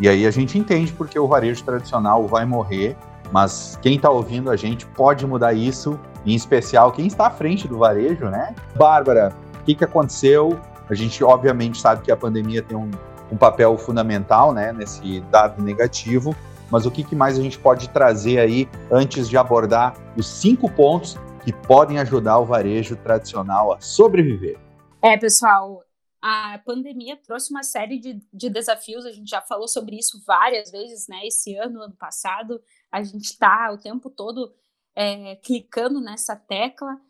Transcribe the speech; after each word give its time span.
E 0.01 0.09
aí 0.09 0.27
a 0.27 0.31
gente 0.31 0.59
entende 0.59 0.95
porque 0.95 1.19
o 1.19 1.27
varejo 1.27 1.63
tradicional 1.63 2.27
vai 2.27 2.47
morrer, 2.47 2.97
mas 3.31 3.79
quem 3.83 3.97
está 3.97 4.09
ouvindo 4.09 4.51
a 4.51 4.57
gente 4.57 4.87
pode 4.87 5.27
mudar 5.27 5.53
isso, 5.53 6.01
em 6.25 6.35
especial 6.35 6.91
quem 6.91 7.07
está 7.07 7.27
à 7.27 7.31
frente 7.31 7.69
do 7.69 7.77
varejo, 7.77 8.31
né? 8.31 8.55
Bárbara, 8.77 9.35
o 9.61 9.65
que, 9.65 9.75
que 9.75 9.85
aconteceu? 9.85 10.59
A 10.89 10.95
gente, 10.95 11.23
obviamente, 11.23 11.79
sabe 11.79 12.01
que 12.01 12.11
a 12.11 12.17
pandemia 12.17 12.63
tem 12.63 12.79
um, 12.79 12.91
um 13.31 13.37
papel 13.37 13.77
fundamental 13.77 14.53
né, 14.53 14.73
nesse 14.73 15.21
dado 15.23 15.63
negativo, 15.63 16.35
mas 16.71 16.87
o 16.87 16.91
que, 16.91 17.03
que 17.03 17.17
mais 17.17 17.39
a 17.39 17.43
gente 17.43 17.59
pode 17.59 17.89
trazer 17.89 18.39
aí 18.39 18.69
antes 18.91 19.29
de 19.29 19.37
abordar 19.37 19.95
os 20.17 20.27
cinco 20.27 20.71
pontos 20.71 21.17
que 21.45 21.53
podem 21.53 21.99
ajudar 21.99 22.39
o 22.39 22.45
varejo 22.45 22.97
tradicional 22.97 23.73
a 23.73 23.81
sobreviver? 23.81 24.59
É, 25.01 25.17
pessoal, 25.17 25.83
a 26.21 26.59
pandemia 26.65 27.17
trouxe 27.17 27.51
uma 27.51 27.63
série 27.63 27.99
de, 27.99 28.21
de, 28.33 28.51
desafios, 28.51 29.07
a 29.07 29.13
gente 29.13 29.31
já 29.31 29.41
falou 29.41 29.69
sobre 29.69 29.97
isso 29.97 30.23
várias 30.27 30.71
vezes, 30.71 31.07
né? 31.09 31.27
Esse 31.27 31.55
ano, 31.57 31.81
ano 31.81 31.95
passado, 31.95 32.61
a 32.91 33.03
gente 33.03 33.27
está 33.27 33.71
o 33.73 33.79
tempo 33.79 34.11
todo 34.11 34.53
é, 34.95 35.37
clicando 35.37 36.01
nessa 36.01 36.35
tecla, 36.35 37.01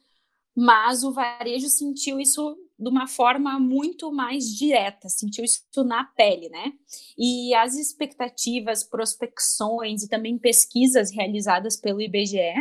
mas 0.54 1.02
o 1.04 1.12
varejo 1.12 1.68
sentiu 1.68 2.20
isso 2.20 2.56
de 2.78 2.88
uma 2.88 3.08
forma 3.08 3.58
muito 3.58 4.12
mais 4.12 4.44
direta, 4.44 5.08
sentiu 5.08 5.44
isso 5.44 5.62
na 5.84 6.04
pele, 6.04 6.48
né? 6.48 6.72
E 7.18 7.52
as 7.54 7.74
expectativas, 7.74 8.84
prospecções 8.84 10.02
e 10.02 10.08
também 10.08 10.38
pesquisas 10.38 11.12
realizadas 11.12 11.76
pelo 11.76 12.00
IBGE 12.00 12.54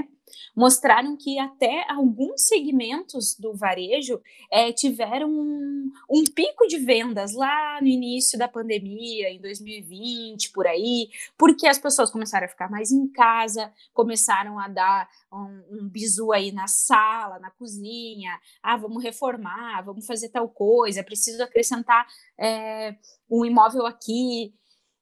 mostraram 0.56 1.16
que 1.16 1.40
até 1.40 1.86
alguns 1.90 2.48
segmentos 2.48 3.36
do 3.36 3.54
varejo 3.54 4.22
é, 4.52 4.72
tiveram 4.72 5.30
um, 5.30 5.92
um, 6.10 6.24
pico 6.24 6.68
de 6.68 6.78
vendas 6.78 7.34
lá 7.34 7.80
no 7.82 7.88
início 7.88 8.38
da 8.38 8.48
pandemia, 8.48 9.30
em 9.30 9.40
2020, 9.40 10.52
por 10.52 10.68
aí, 10.68 11.10
porque 11.38 11.68
as 11.68 11.78
pessoas 11.78 12.10
começaram 12.10 12.46
a 12.46 12.50
ficar 12.50 12.70
mais 12.70 12.92
em 12.92 13.08
casa, 13.08 13.72
começaram 13.94 14.60
a 14.60 14.68
dar 14.68 15.10
um, 15.32 15.64
um 15.72 15.90
bizu 15.90 16.32
aí 16.32 16.52
na 16.52 16.68
sala, 16.68 17.40
na 17.40 17.52
cozinha, 17.52 18.40
ah, 18.62 18.78
vamos 18.78 19.04
reformar, 19.04 19.84
vamos 19.84 20.06
fazer 20.06 20.30
tal 20.30 20.50
coisa, 20.50 21.04
preciso 21.04 21.44
acrescentar 21.44 22.06
é, 22.38 22.96
um 23.30 23.46
imóvel 23.46 23.86
aqui. 23.86 24.54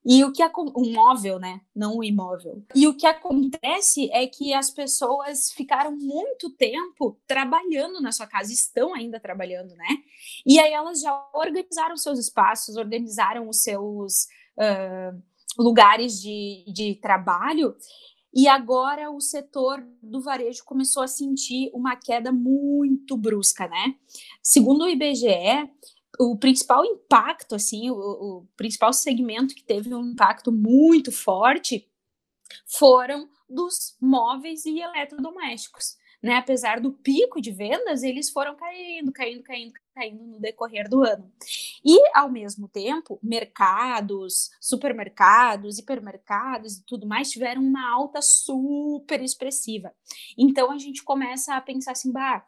E 0.06 0.24
o 0.24 0.32
que 0.32 0.44
um 0.76 0.94
móvel, 0.94 1.40
né? 1.40 1.62
Não 1.76 1.98
um 1.98 2.04
imóvel. 2.04 2.64
E 2.76 2.88
o 2.88 2.96
que 2.96 3.08
acontece 3.08 4.08
é 4.12 4.28
que 4.28 4.54
as 4.54 4.70
pessoas 4.70 5.52
ficaram 5.52 5.98
muito 5.98 6.52
tempo 6.52 7.20
trabalhando 7.26 8.00
na 8.00 8.12
sua 8.12 8.28
casa, 8.28 8.54
estão 8.54 8.94
ainda 8.94 9.20
trabalhando, 9.20 9.76
né? 9.76 9.88
E 10.46 10.60
aí 10.60 10.72
elas 10.72 11.02
já 11.02 11.12
organizaram 11.34 11.98
seus 11.98 12.20
espaços, 12.20 12.78
organizaram 12.78 13.50
os 13.50 13.64
seus 13.64 14.28
uh, 14.60 15.20
lugares 15.58 16.22
de, 16.22 16.66
de 16.68 16.96
trabalho. 17.02 17.76
E 18.32 18.48
agora 18.48 19.10
o 19.10 19.20
setor 19.20 19.84
do 20.04 20.22
varejo 20.22 20.64
começou 20.66 21.02
a 21.02 21.08
sentir 21.08 21.72
uma 21.74 21.96
queda 21.96 22.32
muito 22.32 23.18
brusca, 23.18 23.68
né? 23.68 23.96
Segundo 24.44 24.84
o 24.84 24.90
IBGE, 24.90 25.68
o 26.20 26.38
principal 26.38 26.86
impacto, 26.86 27.56
assim, 27.56 27.90
o, 27.90 27.96
o, 27.96 28.48
principal 28.56 28.94
segmento 28.94 29.56
que 29.56 29.64
teve 29.64 29.94
um 29.94 30.12
impacto 30.12 30.52
muito 30.52 31.12
forte 31.12 31.90
foram 32.66 33.30
dos 33.50 33.96
móveis 34.02 34.66
e 34.66 34.80
eletrodomésticos. 34.80 35.98
Né? 36.26 36.38
Apesar 36.38 36.80
do 36.80 36.92
pico 36.92 37.40
de 37.40 37.52
vendas, 37.52 38.02
eles 38.02 38.32
foram 38.32 38.56
caindo, 38.56 39.12
caindo, 39.12 39.44
caindo, 39.44 39.74
caindo 39.94 40.24
no 40.24 40.40
decorrer 40.40 40.90
do 40.90 41.04
ano. 41.04 41.32
E, 41.84 42.00
ao 42.18 42.32
mesmo 42.32 42.68
tempo, 42.68 43.20
mercados, 43.22 44.50
supermercados, 44.60 45.78
hipermercados 45.78 46.78
e 46.78 46.84
tudo 46.84 47.06
mais 47.06 47.30
tiveram 47.30 47.62
uma 47.62 47.88
alta 47.94 48.24
super 48.24 49.22
expressiva. 49.22 49.94
Então, 50.36 50.72
a 50.72 50.80
gente 50.80 51.04
começa 51.04 51.56
a 51.56 51.62
pensar 51.62 51.92
assim, 51.92 52.12
bah, 52.12 52.44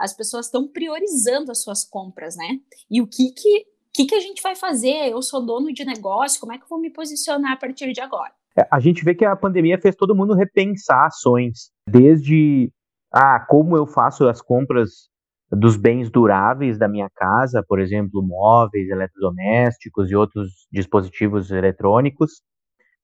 as 0.00 0.14
pessoas 0.14 0.46
estão 0.46 0.66
priorizando 0.66 1.52
as 1.52 1.62
suas 1.62 1.84
compras, 1.84 2.34
né? 2.36 2.58
E 2.90 3.00
o 3.02 3.06
que 3.06 3.30
que, 3.32 3.66
que 3.92 4.06
que 4.06 4.14
a 4.14 4.20
gente 4.20 4.42
vai 4.42 4.56
fazer? 4.56 5.10
Eu 5.10 5.20
sou 5.20 5.44
dono 5.44 5.72
de 5.72 5.84
negócio, 5.84 6.40
como 6.40 6.52
é 6.52 6.58
que 6.58 6.64
eu 6.64 6.68
vou 6.68 6.80
me 6.80 6.90
posicionar 6.90 7.52
a 7.52 7.56
partir 7.56 7.92
de 7.92 8.00
agora? 8.00 8.32
É, 8.58 8.66
a 8.70 8.80
gente 8.80 9.04
vê 9.04 9.14
que 9.14 9.24
a 9.24 9.36
pandemia 9.36 9.78
fez 9.80 9.94
todo 9.94 10.14
mundo 10.14 10.34
repensar 10.34 11.06
ações, 11.06 11.70
desde 11.86 12.72
ah, 13.12 13.38
como 13.40 13.76
eu 13.76 13.86
faço 13.86 14.26
as 14.26 14.40
compras 14.40 15.10
dos 15.52 15.76
bens 15.76 16.10
duráveis 16.10 16.78
da 16.78 16.88
minha 16.88 17.10
casa, 17.10 17.62
por 17.66 17.80
exemplo, 17.80 18.22
móveis, 18.22 18.88
eletrodomésticos 18.88 20.10
e 20.10 20.16
outros 20.16 20.66
dispositivos 20.72 21.50
eletrônicos, 21.50 22.42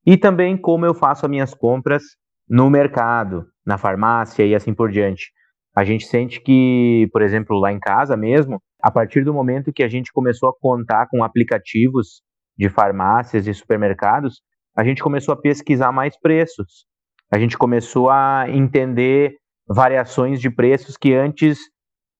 e 0.04 0.16
também 0.16 0.56
como 0.56 0.86
eu 0.86 0.94
faço 0.94 1.26
as 1.26 1.30
minhas 1.30 1.52
compras 1.52 2.02
no 2.48 2.70
mercado, 2.70 3.46
na 3.64 3.76
farmácia 3.76 4.46
e 4.46 4.54
assim 4.54 4.72
por 4.72 4.90
diante. 4.90 5.32
A 5.76 5.84
gente 5.84 6.06
sente 6.06 6.40
que, 6.40 7.06
por 7.12 7.20
exemplo, 7.20 7.58
lá 7.58 7.70
em 7.70 7.78
casa 7.78 8.16
mesmo, 8.16 8.62
a 8.82 8.90
partir 8.90 9.24
do 9.24 9.34
momento 9.34 9.72
que 9.72 9.82
a 9.82 9.88
gente 9.88 10.10
começou 10.10 10.48
a 10.48 10.54
contar 10.58 11.06
com 11.10 11.22
aplicativos 11.22 12.22
de 12.56 12.70
farmácias 12.70 13.46
e 13.46 13.52
supermercados, 13.52 14.40
a 14.74 14.82
gente 14.82 15.02
começou 15.02 15.34
a 15.34 15.36
pesquisar 15.36 15.92
mais 15.92 16.18
preços. 16.18 16.86
A 17.30 17.38
gente 17.38 17.58
começou 17.58 18.08
a 18.08 18.46
entender 18.48 19.36
variações 19.68 20.40
de 20.40 20.48
preços 20.48 20.96
que 20.96 21.12
antes 21.12 21.58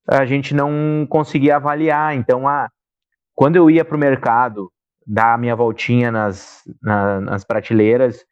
a 0.08 0.26
gente 0.26 0.54
não 0.54 1.06
conseguia 1.08 1.56
avaliar. 1.56 2.14
Então, 2.14 2.46
a, 2.46 2.68
quando 3.34 3.56
eu 3.56 3.70
ia 3.70 3.84
para 3.84 3.96
o 3.96 4.00
mercado 4.00 4.70
dar 5.06 5.34
a 5.34 5.38
minha 5.38 5.56
voltinha 5.56 6.10
nas, 6.10 6.62
na, 6.82 7.20
nas 7.20 7.44
prateleiras, 7.44 8.24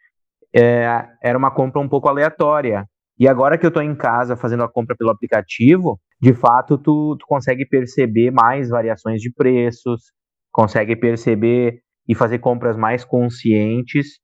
é, 0.55 1.07
era 1.23 1.39
uma 1.39 1.51
compra 1.51 1.81
um 1.81 1.89
pouco 1.89 2.09
aleatória. 2.09 2.87
E 3.19 3.29
agora 3.29 3.57
que 3.57 3.65
eu 3.65 3.69
estou 3.69 3.83
em 3.83 3.95
casa 3.95 4.37
fazendo 4.37 4.65
a 4.65 4.69
compra 4.69 4.97
pelo 4.97 5.11
aplicativo, 5.11 6.01
de 6.21 6.35
fato 6.35 6.77
tu, 6.77 7.17
tu 7.19 7.27
consegue 7.27 7.67
perceber 7.67 8.31
mais 8.31 8.69
variações 8.69 9.21
de 9.21 9.33
preços, 9.33 10.13
consegue 10.51 10.97
perceber 10.97 11.81
e 12.09 12.15
fazer 12.15 12.39
compras 12.39 12.77
mais 12.77 13.05
conscientes, 13.05 14.19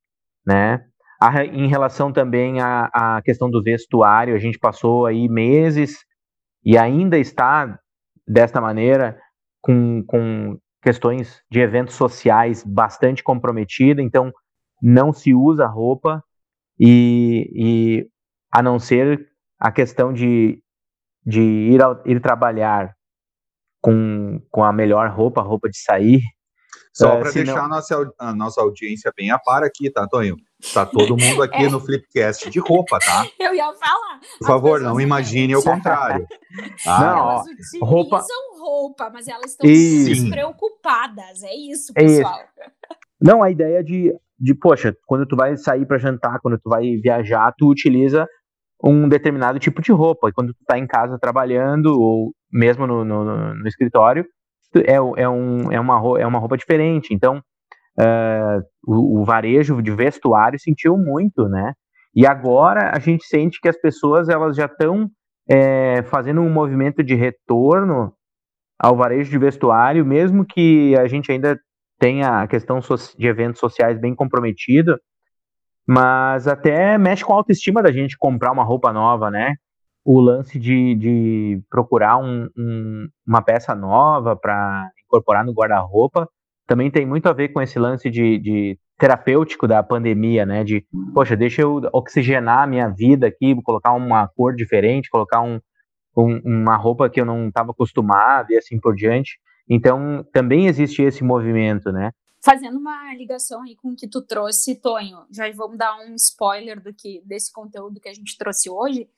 né? 0.46 0.84
A, 1.20 1.44
em 1.44 1.69
relação 1.69 2.12
também 2.12 2.60
à, 2.60 2.88
à 2.92 3.22
questão 3.22 3.50
do 3.50 3.62
vestuário, 3.62 4.34
a 4.34 4.38
gente 4.38 4.58
passou 4.58 5.06
aí 5.06 5.28
meses 5.28 5.98
e 6.64 6.78
ainda 6.78 7.19
está 7.19 7.78
desta 8.26 8.60
maneira 8.60 9.19
com, 9.60 10.02
com 10.06 10.58
questões 10.82 11.42
de 11.50 11.60
eventos 11.60 11.94
sociais 11.94 12.64
bastante 12.64 13.22
comprometida, 13.22 14.02
então 14.02 14.32
não 14.82 15.12
se 15.12 15.34
usa 15.34 15.66
roupa 15.66 16.22
e, 16.78 17.50
e 17.54 18.08
a 18.50 18.62
não 18.62 18.79
ser 18.79 19.29
a 19.58 19.70
questão 19.70 20.12
de, 20.12 20.62
de 21.25 21.41
ir, 21.41 21.82
ao, 21.82 22.02
ir 22.06 22.20
trabalhar 22.20 22.94
com, 23.81 24.41
com 24.50 24.64
a 24.64 24.73
melhor 24.73 25.11
roupa, 25.11 25.43
roupa 25.43 25.69
de 25.69 25.79
sair. 25.79 26.20
Só 26.93 27.17
uh, 27.17 27.20
para 27.20 27.31
deixar 27.31 27.55
não... 27.55 27.64
a 27.64 27.69
nossa, 27.69 28.12
a 28.19 28.35
nossa 28.35 28.61
audiência 28.61 29.12
bem 29.17 29.31
a 29.31 29.38
par 29.38 29.62
aqui, 29.62 29.91
tá, 29.91 30.06
Tonho? 30.08 30.37
Tá 30.75 30.85
todo 30.85 31.17
mundo 31.17 31.43
aqui 31.43 31.64
é. 31.64 31.69
no 31.69 31.81
Flipcast 31.81 32.50
de 32.50 32.58
roupa, 32.58 32.99
tá? 32.99 33.26
Eu 33.38 33.55
ia 33.55 33.73
falar. 33.73 34.20
Por 34.38 34.47
favor, 34.47 34.81
não 34.81 35.00
imagine 35.00 35.55
o 35.56 35.62
contrário. 35.62 36.26
Tá? 36.85 37.00
Não, 37.00 37.31
elas 37.31 37.47
utilizam 37.47 37.81
roupa... 37.88 38.25
roupa, 38.58 39.11
mas 39.11 39.29
elas 39.29 39.52
estão 39.52 39.67
despreocupadas. 39.67 41.43
É 41.43 41.55
isso, 41.55 41.94
pessoal. 41.94 42.38
É 42.38 42.43
isso. 42.43 42.70
Não, 43.20 43.43
a 43.43 43.50
ideia 43.50 43.82
de, 43.85 44.12
de, 44.38 44.55
poxa, 44.55 44.94
quando 45.06 45.26
tu 45.26 45.37
vai 45.37 45.56
sair 45.56 45.87
para 45.87 45.99
jantar, 45.99 46.41
quando 46.41 46.58
tu 46.58 46.69
vai 46.69 46.97
viajar, 46.97 47.55
tu 47.56 47.69
utiliza 47.70 48.26
um 48.84 49.08
determinado 49.08 49.58
tipo 49.58 49.82
de 49.82 49.92
roupa. 49.92 50.28
E 50.28 50.32
quando 50.32 50.52
tu 50.52 50.64
tá 50.66 50.78
em 50.78 50.86
casa 50.86 51.18
trabalhando, 51.18 51.86
ou 52.00 52.32
mesmo 52.52 52.86
no, 52.86 53.04
no, 53.04 53.54
no 53.54 53.68
escritório, 53.68 54.24
é, 54.76 54.94
é, 54.94 55.28
um, 55.28 55.72
é, 55.72 55.80
uma, 55.80 56.20
é 56.20 56.26
uma 56.26 56.38
roupa 56.38 56.56
diferente. 56.56 57.12
Então, 57.12 57.38
uh, 57.98 58.62
o, 58.86 59.20
o, 59.20 59.24
varejo 59.24 59.82
de 59.82 59.90
vestuário 59.90 60.58
sentiu 60.58 60.96
muito, 60.96 61.48
né? 61.48 61.72
E 62.14 62.26
agora 62.26 62.90
a 62.94 62.98
gente 62.98 63.24
sente 63.24 63.60
que 63.60 63.68
as 63.68 63.80
pessoas 63.80 64.28
elas 64.28 64.56
já 64.56 64.66
estão 64.66 65.08
é, 65.48 66.02
fazendo 66.04 66.40
um 66.40 66.50
movimento 66.50 67.02
de 67.02 67.14
retorno 67.14 68.12
ao 68.78 68.96
varejo 68.96 69.30
de 69.30 69.38
vestuário, 69.38 70.04
mesmo 70.06 70.44
que 70.44 70.96
a 70.96 71.06
gente 71.06 71.30
ainda 71.30 71.58
tenha 71.98 72.40
a 72.40 72.48
questão 72.48 72.80
de 73.18 73.26
eventos 73.26 73.60
sociais 73.60 74.00
bem 74.00 74.14
comprometida, 74.14 74.98
mas 75.92 76.46
até 76.46 76.96
mexe 76.96 77.25
com 77.25 77.32
a 77.32 77.37
autoestima 77.37 77.82
da 77.82 77.90
gente 77.90 78.16
comprar 78.16 78.52
uma 78.52 78.62
roupa 78.62 78.92
nova, 78.92 79.28
né? 79.28 79.56
O 80.04 80.20
lance 80.20 80.56
de, 80.56 80.94
de 80.94 81.60
procurar 81.69 82.16
um, 82.16 82.48
um, 82.56 83.08
uma 83.26 83.42
peça 83.42 83.75
nova 83.75 84.37
para 84.37 84.88
incorporar 85.04 85.44
no 85.44 85.52
guarda-roupa 85.52 86.28
também 86.64 86.92
tem 86.92 87.04
muito 87.04 87.26
a 87.28 87.32
ver 87.32 87.48
com 87.48 87.60
esse 87.60 87.76
lance 87.76 88.08
de, 88.08 88.38
de, 88.38 88.78
terapêutico 88.96 89.66
da 89.66 89.82
pandemia, 89.82 90.46
né? 90.46 90.62
De, 90.62 90.87
poxa, 91.12 91.37
deixa 91.37 91.62
eu 91.62 91.81
oxigenar 91.92 92.60
a 92.60 92.66
minha 92.69 92.88
vida 92.88 93.26
aqui, 93.26 93.52
colocar 93.60 93.92
uma 93.92 94.28
cor 94.28 94.54
diferente, 94.54 95.10
colocar 95.10 95.40
um, 95.40 95.58
um, 96.16 96.40
uma 96.44 96.76
roupa 96.76 97.10
que 97.10 97.20
eu 97.20 97.25
não 97.25 97.48
estava 97.48 97.72
acostumado 97.72 98.52
e 98.52 98.56
assim 98.56 98.78
por 98.78 98.94
diante. 98.94 99.40
Então, 99.69 100.25
também 100.32 100.69
existe 100.69 101.02
esse 101.02 101.25
movimento, 101.25 101.90
né? 101.90 102.12
Fazendo 102.42 102.78
uma 102.78 103.14
ligação 103.14 103.62
aí 103.62 103.76
com 103.76 103.90
o 103.90 103.96
que 103.96 104.08
tu 104.08 104.22
trouxe, 104.22 104.75
Tonho, 104.75 105.26
já 105.31 105.50
vamos 105.52 105.76
dar 105.76 105.98
um 106.00 106.14
spoiler 106.14 106.82
do 106.82 106.92
que 106.94 107.20
desse 107.25 107.52
conteúdo 107.52 108.00
que 108.00 108.08
a 108.08 108.14
gente 108.14 108.38
trouxe 108.38 108.70
hoje, 108.70 109.08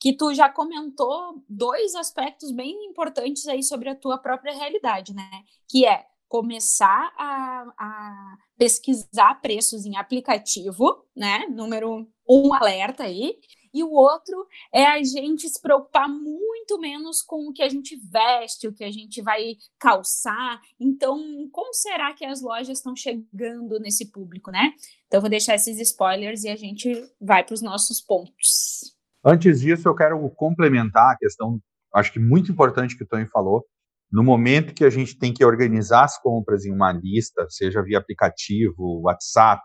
que 0.00 0.12
tu 0.12 0.34
já 0.34 0.48
comentou 0.48 1.44
dois 1.48 1.94
aspectos 1.94 2.50
bem 2.50 2.86
importantes 2.86 3.46
aí 3.46 3.62
sobre 3.62 3.88
a 3.88 3.94
tua 3.94 4.18
própria 4.18 4.52
realidade, 4.52 5.14
né? 5.14 5.30
Que 5.68 5.86
é 5.86 6.04
começar 6.26 7.12
a, 7.16 7.72
a 7.78 8.36
pesquisar 8.58 9.40
preços 9.40 9.86
em 9.86 9.96
aplicativo, 9.96 11.06
né? 11.14 11.46
Número 11.48 12.08
um 12.28 12.52
alerta 12.52 13.04
aí, 13.04 13.38
e 13.72 13.82
o 13.82 13.90
outro 13.90 14.46
é 14.72 14.84
a 14.84 15.02
gente 15.02 15.48
se 15.48 15.60
preocupar 15.60 16.08
muito 16.08 16.78
menos 16.78 17.22
com 17.22 17.48
o 17.48 17.52
que 17.52 17.62
a 17.62 17.68
gente 17.68 17.96
veste, 17.96 18.68
o 18.68 18.72
que 18.72 18.84
a 18.84 18.90
gente 18.90 19.22
vai 19.22 19.56
calçar. 19.78 20.60
Então, 20.78 21.48
como 21.50 21.72
será 21.72 22.12
que 22.12 22.24
as 22.24 22.42
lojas 22.42 22.78
estão 22.78 22.94
chegando 22.94 23.78
nesse 23.80 24.10
público, 24.10 24.50
né? 24.50 24.72
Então, 25.06 25.20
vou 25.20 25.30
deixar 25.30 25.54
esses 25.54 25.78
spoilers 25.78 26.44
e 26.44 26.48
a 26.48 26.56
gente 26.56 26.92
vai 27.20 27.44
para 27.44 27.54
os 27.54 27.62
nossos 27.62 28.00
pontos. 28.00 28.94
Antes 29.24 29.60
disso, 29.60 29.88
eu 29.88 29.94
quero 29.94 30.28
complementar 30.30 31.12
a 31.12 31.16
questão, 31.16 31.60
acho 31.94 32.12
que 32.12 32.18
muito 32.18 32.50
importante 32.50 32.96
que 32.96 33.04
o 33.04 33.06
Tony 33.06 33.26
falou. 33.26 33.64
No 34.10 34.22
momento 34.22 34.74
que 34.74 34.84
a 34.84 34.90
gente 34.90 35.18
tem 35.18 35.32
que 35.32 35.44
organizar 35.44 36.04
as 36.04 36.20
compras 36.20 36.66
em 36.66 36.72
uma 36.72 36.92
lista, 36.92 37.46
seja 37.48 37.82
via 37.82 37.98
aplicativo, 37.98 39.00
WhatsApp, 39.02 39.62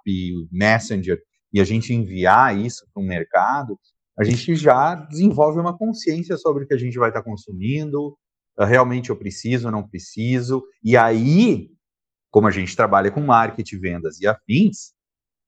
Messenger, 0.49 1.19
e 1.51 1.59
a 1.59 1.63
gente 1.63 1.93
enviar 1.93 2.57
isso 2.57 2.85
para 2.93 3.01
o 3.01 3.05
mercado, 3.05 3.77
a 4.17 4.23
gente 4.23 4.55
já 4.55 4.95
desenvolve 4.95 5.59
uma 5.59 5.77
consciência 5.77 6.37
sobre 6.37 6.63
o 6.63 6.67
que 6.67 6.73
a 6.73 6.77
gente 6.77 6.97
vai 6.97 7.09
estar 7.09 7.21
consumindo, 7.21 8.17
ah, 8.57 8.65
realmente 8.65 9.11
eu 9.11 9.15
preciso, 9.15 9.69
não 9.69 9.87
preciso, 9.87 10.63
e 10.83 10.97
aí, 10.97 11.69
como 12.31 12.47
a 12.47 12.51
gente 12.51 12.75
trabalha 12.75 13.11
com 13.11 13.21
marketing, 13.21 13.79
vendas 13.79 14.19
e 14.19 14.27
afins, 14.27 14.93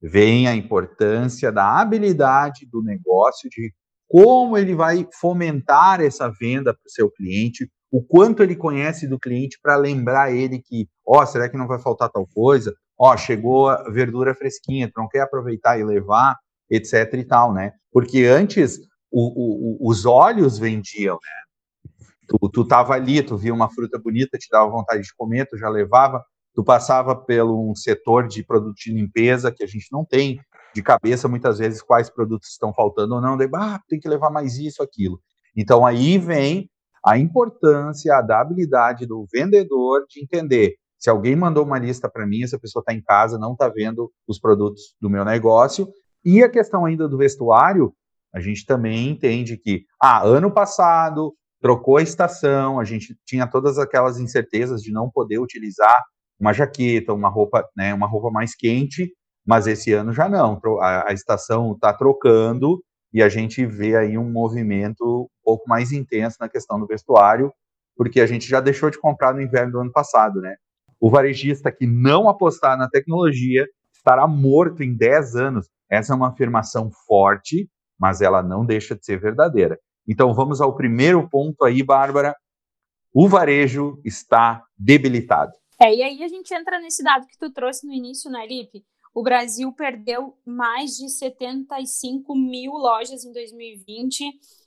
vem 0.02 0.48
a 0.48 0.56
importância 0.56 1.52
da 1.52 1.80
habilidade 1.80 2.68
do 2.68 2.84
negócio, 2.84 3.50
de 3.50 3.74
como 4.08 4.58
ele 4.58 4.76
vai 4.76 5.08
fomentar 5.20 6.02
essa 6.02 6.30
venda 6.30 6.74
para 6.74 6.88
o 6.88 6.92
seu 6.92 7.12
cliente, 7.12 7.70
o 7.92 8.04
quanto 8.04 8.44
ele 8.44 8.56
conhece 8.56 9.08
do 9.08 9.20
cliente 9.20 9.60
para 9.62 9.76
lembrar 9.76 10.32
ele 10.32 10.60
que, 10.60 10.88
ó, 11.06 11.22
oh, 11.22 11.26
será 11.26 11.50
que 11.50 11.58
não 11.58 11.68
vai 11.68 11.80
faltar 11.80 12.10
tal 12.10 12.26
coisa? 12.28 12.74
Ó, 12.98 13.12
oh, 13.12 13.18
chegou 13.18 13.70
a 13.70 13.90
verdura 13.90 14.36
fresquinha, 14.36 14.92
não 14.96 15.08
quer 15.08 15.22
aproveitar 15.22 15.80
e 15.80 15.84
levar? 15.84 16.38
Etc 16.70 17.14
e 17.14 17.24
tal, 17.24 17.54
né? 17.54 17.74
Porque 17.92 18.26
antes 18.26 18.80
o, 19.12 19.86
o, 19.86 19.90
os 19.90 20.06
olhos 20.06 20.58
vendiam, 20.58 21.16
né? 21.16 21.98
Tu, 22.28 22.50
tu 22.50 22.66
tava 22.66 22.94
ali, 22.94 23.24
tu 23.24 23.36
via 23.36 23.54
uma 23.54 23.70
fruta 23.70 23.98
bonita, 23.98 24.38
te 24.38 24.48
dava 24.52 24.70
vontade 24.70 25.02
de 25.02 25.16
comer, 25.16 25.48
tu 25.48 25.58
já 25.58 25.68
levava, 25.68 26.24
tu 26.54 26.64
passava 26.64 27.16
pelo 27.16 27.72
um 27.72 27.76
setor 27.76 28.28
de 28.28 28.44
produto 28.44 28.76
de 28.76 28.94
limpeza 28.94 29.52
que 29.52 29.64
a 29.64 29.68
gente 29.68 29.88
não 29.92 30.06
tem 30.06 30.40
de 30.76 30.84
cabeça 30.84 31.28
muitas 31.28 31.58
vezes 31.58 31.82
quais 31.82 32.10
produtos 32.10 32.50
estão 32.50 32.72
faltando 32.72 33.16
ou 33.16 33.22
não, 33.22 33.36
daí, 33.36 33.50
ah, 33.56 33.82
tem 33.90 34.00
que 34.00 34.08
levar 34.08 34.30
mais 34.30 34.58
isso, 34.60 34.84
aquilo. 34.84 35.20
Então 35.56 35.84
aí 35.84 36.20
vem 36.20 36.70
a 37.04 37.18
importância 37.18 38.22
da 38.22 38.42
habilidade 38.42 39.08
do 39.08 39.26
vendedor 39.32 40.06
de 40.08 40.22
entender 40.22 40.76
se 41.00 41.10
alguém 41.10 41.34
mandou 41.34 41.64
uma 41.64 41.80
lista 41.80 42.10
para 42.10 42.28
mim, 42.28 42.44
essa 42.44 42.60
pessoa 42.60 42.82
está 42.82 42.94
em 42.94 43.02
casa, 43.02 43.40
não 43.40 43.54
está 43.54 43.70
vendo 43.70 44.12
os 44.28 44.38
produtos 44.38 44.94
do 45.00 45.10
meu 45.10 45.24
negócio, 45.24 45.88
e 46.24 46.44
a 46.44 46.50
questão 46.50 46.86
ainda 46.86 47.08
do 47.08 47.18
vestuário, 47.18 47.94
a 48.34 48.40
gente 48.40 48.66
também 48.66 49.10
entende 49.10 49.58
que, 49.58 49.86
ah, 50.02 50.24
ano 50.24 50.52
passado 50.52 51.34
trocou 51.62 51.98
a 51.98 52.02
estação, 52.02 52.80
a 52.80 52.84
gente 52.84 53.18
tinha 53.26 53.48
todas 53.48 53.78
aquelas 53.78 54.20
incertezas 54.20 54.82
de 54.82 54.92
não 54.92 55.10
poder 55.10 55.40
utilizar 55.40 56.04
uma 56.40 56.54
jaqueta, 56.54 57.14
uma 57.14 57.30
roupa, 57.30 57.68
né, 57.76 57.94
uma 57.94 58.08
roupa 58.08 58.32
mais 58.32 58.56
quente, 58.56 59.12
mas 59.46 59.68
esse 59.68 59.92
ano 59.94 60.14
já 60.14 60.30
não. 60.30 60.60
A, 60.82 61.10
a 61.10 61.14
estação 61.14 61.74
está 61.74 61.94
trocando 61.94 62.82
e 63.14 63.22
a 63.22 63.28
gente 63.28 63.66
vê 63.66 63.96
aí 63.98 64.18
um 64.18 64.32
movimento 64.32 65.24
um 65.24 65.44
pouco 65.44 65.68
mais 65.68 65.92
intenso 65.92 66.38
na 66.40 66.48
questão 66.48 66.80
do 66.80 66.88
vestuário, 66.88 67.52
porque 67.98 68.22
a 68.22 68.28
gente 68.28 68.48
já 68.48 68.62
deixou 68.62 68.90
de 68.90 69.00
comprar 69.00 69.34
no 69.34 69.42
inverno 69.42 69.74
do 69.74 69.80
ano 69.80 69.92
passado, 69.92 70.40
né? 70.40 70.56
O 71.00 71.10
varejista 71.10 71.72
que 71.72 71.88
não 71.88 72.30
apostar 72.30 72.78
na 72.78 72.90
tecnologia 72.90 73.66
estará 73.94 74.28
morto 74.28 74.84
em 74.84 74.96
10 74.96 75.36
anos. 75.36 75.68
Essa 75.90 76.14
é 76.14 76.16
uma 76.16 76.30
afirmação 76.30 76.92
forte, 77.08 77.70
mas 78.00 78.22
ela 78.22 78.44
não 78.44 78.66
deixa 78.66 78.96
de 78.96 79.06
ser 79.06 79.20
verdadeira. 79.20 79.80
Então 80.08 80.34
vamos 80.34 80.62
ao 80.62 80.76
primeiro 80.76 81.28
ponto 81.30 81.64
aí, 81.64 81.84
Bárbara. 81.84 82.36
O 83.14 83.28
varejo 83.28 84.00
está 84.06 84.64
debilitado. 84.78 85.52
É, 85.82 85.96
e 85.96 86.04
aí 86.04 86.24
a 86.24 86.28
gente 86.28 86.54
entra 86.54 86.80
nesse 86.80 87.04
dado 87.04 87.26
que 87.26 87.38
tu 87.38 87.52
trouxe 87.52 87.88
no 87.88 87.94
início, 87.94 88.30
né, 88.30 88.46
Lipe? 88.46 88.84
O 89.14 89.24
Brasil 89.24 89.72
perdeu 89.74 90.38
mais 90.46 90.92
de 90.98 91.10
75 91.10 92.36
mil 92.36 92.74
lojas 92.74 93.26
em 93.26 93.34
2020 93.34 94.24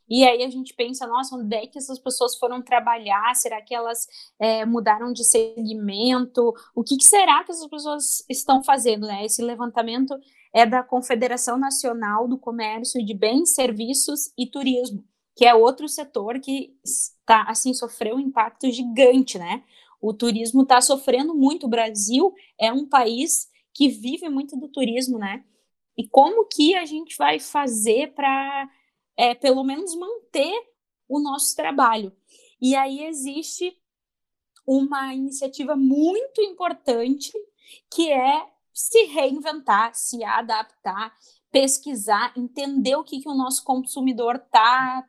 e 0.09 0.25
aí 0.25 0.43
a 0.43 0.50
gente 0.50 0.75
pensa, 0.75 1.07
nossa, 1.07 1.37
onde 1.37 1.57
é 1.57 1.67
que 1.67 1.79
essas 1.79 1.99
pessoas 1.99 2.37
foram 2.37 2.61
trabalhar? 2.61 3.35
Será 3.35 3.62
que 3.62 3.75
elas 3.75 4.07
é, 4.38 4.67
mudaram 4.67 5.12
de 5.12 5.25
segmento? 5.25 6.52
O 6.75 6.83
que, 6.83 6.97
que, 6.97 7.05
será 7.05 7.43
que 7.45 7.52
essas 7.52 7.69
pessoas 7.69 8.23
estão 8.29 8.62
fazendo? 8.62 9.07
Né? 9.07 9.25
Esse 9.25 9.43
levantamento 9.43 10.14
é 10.52 10.66
da 10.66 10.82
Confederação 10.82 11.59
Nacional 11.59 12.28
do 12.28 12.38
Comércio 12.38 13.04
de 13.04 13.14
Bens, 13.14 13.54
Serviços 13.54 14.32
e 14.37 14.47
Turismo, 14.47 15.04
que 15.35 15.47
é 15.47 15.54
outro 15.54 15.88
setor 15.88 16.38
que 16.40 16.76
está 16.85 17.44
assim 17.44 17.73
sofreu 17.73 18.16
um 18.16 18.21
impacto 18.21 18.71
gigante, 18.71 19.38
né? 19.38 19.64
O 20.00 20.12
turismo 20.12 20.62
está 20.62 20.80
sofrendo 20.80 21.35
muito. 21.35 21.66
O 21.66 21.71
Brasil 21.71 22.35
é 22.59 22.73
um 22.73 22.87
país 22.87 23.49
que 23.73 23.88
vive 23.88 24.28
muito 24.28 24.56
do 24.56 24.68
turismo, 24.68 25.16
né? 25.18 25.44
E 25.97 26.06
como 26.09 26.47
que 26.47 26.75
a 26.75 26.85
gente 26.85 27.16
vai 27.16 27.38
fazer 27.38 28.12
para 28.12 28.68
é, 29.16 29.35
pelo 29.35 29.62
menos 29.62 29.94
manter 29.94 30.52
o 31.09 31.21
nosso 31.21 31.54
trabalho. 31.54 32.12
E 32.61 32.75
aí 32.75 33.04
existe 33.04 33.76
uma 34.66 35.14
iniciativa 35.14 35.76
muito 35.76 36.40
importante 36.40 37.32
que 37.90 38.11
é 38.11 38.47
se 38.73 39.05
reinventar, 39.07 39.95
se 39.95 40.23
adaptar, 40.25 41.12
pesquisar, 41.50 42.33
entender 42.37 42.97
o 42.97 43.05
que, 43.05 43.21
que 43.21 43.29
o 43.29 43.35
nosso 43.35 43.64
consumidor 43.64 44.37
está 44.37 45.07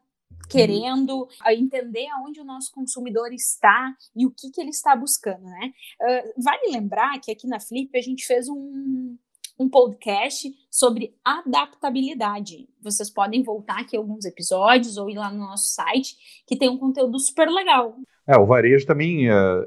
querendo, 0.49 1.27
entender 1.47 2.07
aonde 2.09 2.41
o 2.41 2.43
nosso 2.43 2.71
consumidor 2.71 3.33
está 3.33 3.95
e 4.15 4.25
o 4.25 4.31
que, 4.31 4.51
que 4.51 4.61
ele 4.61 4.69
está 4.69 4.95
buscando, 4.95 5.43
né? 5.43 5.73
Uh, 6.01 6.43
vale 6.43 6.71
lembrar 6.71 7.19
que 7.19 7.31
aqui 7.31 7.47
na 7.47 7.59
Flip 7.59 7.89
a 7.97 8.01
gente 8.01 8.25
fez 8.25 8.47
um, 8.49 9.17
um 9.57 9.69
podcast 9.69 10.53
sobre 10.69 11.15
adaptabilidade. 11.23 12.67
Vocês 12.81 13.09
podem 13.09 13.41
voltar 13.41 13.79
aqui 13.81 13.95
alguns 13.95 14.25
episódios 14.25 14.97
ou 14.97 15.09
ir 15.09 15.15
lá 15.15 15.31
no 15.31 15.39
nosso 15.39 15.73
site, 15.73 16.15
que 16.45 16.57
tem 16.57 16.69
um 16.69 16.77
conteúdo 16.77 17.17
super 17.19 17.49
legal. 17.49 17.95
É, 18.27 18.37
o 18.37 18.45
varejo 18.45 18.85
também 18.85 19.29
uh, 19.29 19.65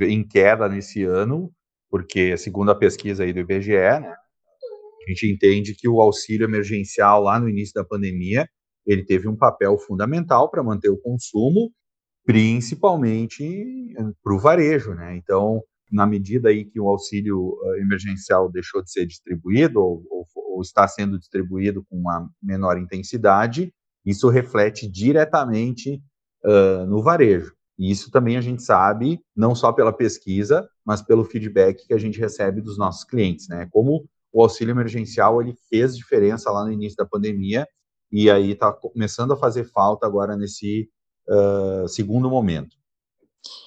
em 0.00 0.26
queda 0.26 0.68
nesse 0.68 1.04
ano, 1.04 1.52
porque 1.90 2.36
segundo 2.36 2.70
a 2.70 2.74
pesquisa 2.74 3.24
aí 3.24 3.32
do 3.32 3.40
IBGE, 3.40 3.72
né, 3.72 4.14
a 5.04 5.10
gente 5.10 5.26
entende 5.30 5.74
que 5.74 5.88
o 5.88 6.00
auxílio 6.00 6.44
emergencial 6.44 7.22
lá 7.22 7.40
no 7.40 7.48
início 7.48 7.74
da 7.74 7.84
pandemia, 7.84 8.48
ele 8.86 9.04
teve 9.04 9.28
um 9.28 9.36
papel 9.36 9.76
fundamental 9.78 10.50
para 10.50 10.62
manter 10.62 10.88
o 10.88 10.98
consumo, 10.98 11.72
principalmente 12.24 13.94
para 14.22 14.34
o 14.34 14.38
varejo, 14.38 14.94
né? 14.94 15.16
Então, 15.16 15.62
na 15.90 16.06
medida 16.06 16.50
aí 16.50 16.64
que 16.64 16.78
o 16.80 16.88
auxílio 16.88 17.58
eh, 17.64 17.80
emergencial 17.80 18.50
deixou 18.50 18.82
de 18.82 18.92
ser 18.92 19.06
distribuído 19.06 19.80
ou, 19.80 20.04
ou, 20.10 20.26
ou 20.54 20.62
está 20.62 20.86
sendo 20.86 21.18
distribuído 21.18 21.84
com 21.88 21.96
uma 21.96 22.28
menor 22.42 22.78
intensidade, 22.78 23.72
isso 24.04 24.28
reflete 24.28 24.90
diretamente 24.90 26.00
uh, 26.44 26.86
no 26.86 27.02
varejo. 27.02 27.52
E 27.80 27.90
isso 27.90 28.10
também 28.10 28.36
a 28.36 28.42
gente 28.42 28.62
sabe, 28.62 29.24
não 29.34 29.54
só 29.54 29.72
pela 29.72 29.90
pesquisa, 29.90 30.68
mas 30.84 31.00
pelo 31.00 31.24
feedback 31.24 31.86
que 31.86 31.94
a 31.94 31.98
gente 31.98 32.20
recebe 32.20 32.60
dos 32.60 32.76
nossos 32.76 33.04
clientes, 33.04 33.48
né? 33.48 33.66
Como 33.72 34.06
o 34.30 34.42
auxílio 34.42 34.72
emergencial 34.72 35.40
ele 35.40 35.56
fez 35.70 35.96
diferença 35.96 36.50
lá 36.50 36.62
no 36.62 36.70
início 36.70 36.98
da 36.98 37.06
pandemia 37.06 37.66
e 38.12 38.30
aí 38.30 38.50
está 38.50 38.70
começando 38.70 39.32
a 39.32 39.36
fazer 39.36 39.64
falta 39.64 40.06
agora 40.06 40.36
nesse 40.36 40.90
uh, 41.26 41.88
segundo 41.88 42.28
momento. 42.28 42.76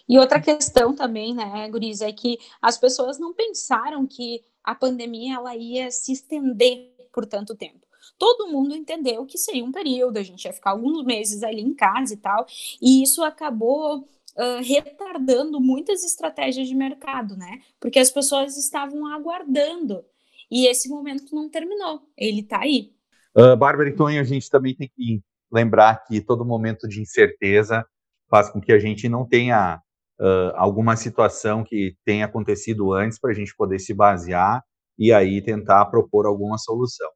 E 0.08 0.20
outra 0.20 0.39
questão 0.39 0.93
também, 0.93 1.34
né, 1.34 1.67
Guriz, 1.72 2.01
é 2.01 2.12
que 2.12 2.38
as 2.62 2.77
pessoas 2.77 3.17
não 3.17 3.34
pensaram 3.34 4.05
que 4.05 4.41
a 4.63 4.75
pandemia 4.75 5.38
ela 5.38 5.55
ia 5.55 5.89
se 5.89 6.12
estender 6.12 6.93
por 7.12 7.25
tanto 7.25 7.55
tempo. 7.55 7.84
Todo 8.17 8.48
mundo 8.48 8.75
entendeu 8.75 9.25
que 9.25 9.38
seria 9.38 9.63
um 9.63 9.72
período, 9.72 10.17
a 10.17 10.24
gente 10.24 10.45
ia 10.45 10.53
ficar 10.53 10.72
alguns 10.72 11.03
meses 11.03 11.43
ali 11.43 11.62
em 11.62 11.74
casa 11.74 12.13
e 12.13 12.17
tal, 12.17 12.45
e 12.81 13.03
isso 13.03 13.24
acabou 13.24 14.00
uh, 14.00 14.62
retardando 14.63 15.60
muitas 15.60 16.03
estratégias 16.03 16.67
de 16.67 16.75
mercado, 16.75 17.36
né? 17.36 17.60
Porque 17.79 18.00
as 18.00 18.12
pessoas 18.12 18.57
estavam 18.57 19.07
aguardando 19.07 20.03
e 20.50 20.67
esse 20.67 20.89
momento 20.89 21.33
não 21.33 21.50
terminou, 21.50 22.01
ele 22.17 22.41
está 22.41 22.60
aí. 22.60 22.91
Uh, 23.36 23.57
Bárbara, 23.57 23.89
então 23.89 24.07
a 24.07 24.24
gente 24.24 24.50
também 24.50 24.75
tem 24.75 24.89
que 24.95 25.22
lembrar 25.51 26.03
que 26.05 26.22
todo 26.22 26.45
momento 26.45 26.88
de 26.88 27.01
incerteza 27.01 27.86
faz 28.29 28.50
com 28.50 28.60
que 28.60 28.72
a 28.72 28.79
gente 28.79 29.07
não 29.07 29.27
tenha 29.27 29.81
uh, 30.19 30.53
alguma 30.55 30.95
situação 30.95 31.63
que 31.63 31.95
tenha 32.05 32.25
acontecido 32.25 32.93
antes 32.93 33.19
para 33.19 33.31
a 33.31 33.33
gente 33.33 33.55
poder 33.55 33.79
se 33.79 33.93
basear 33.93 34.63
e 34.98 35.12
aí 35.12 35.41
tentar 35.41 35.86
propor 35.86 36.25
alguma 36.25 36.57
solução. 36.57 37.10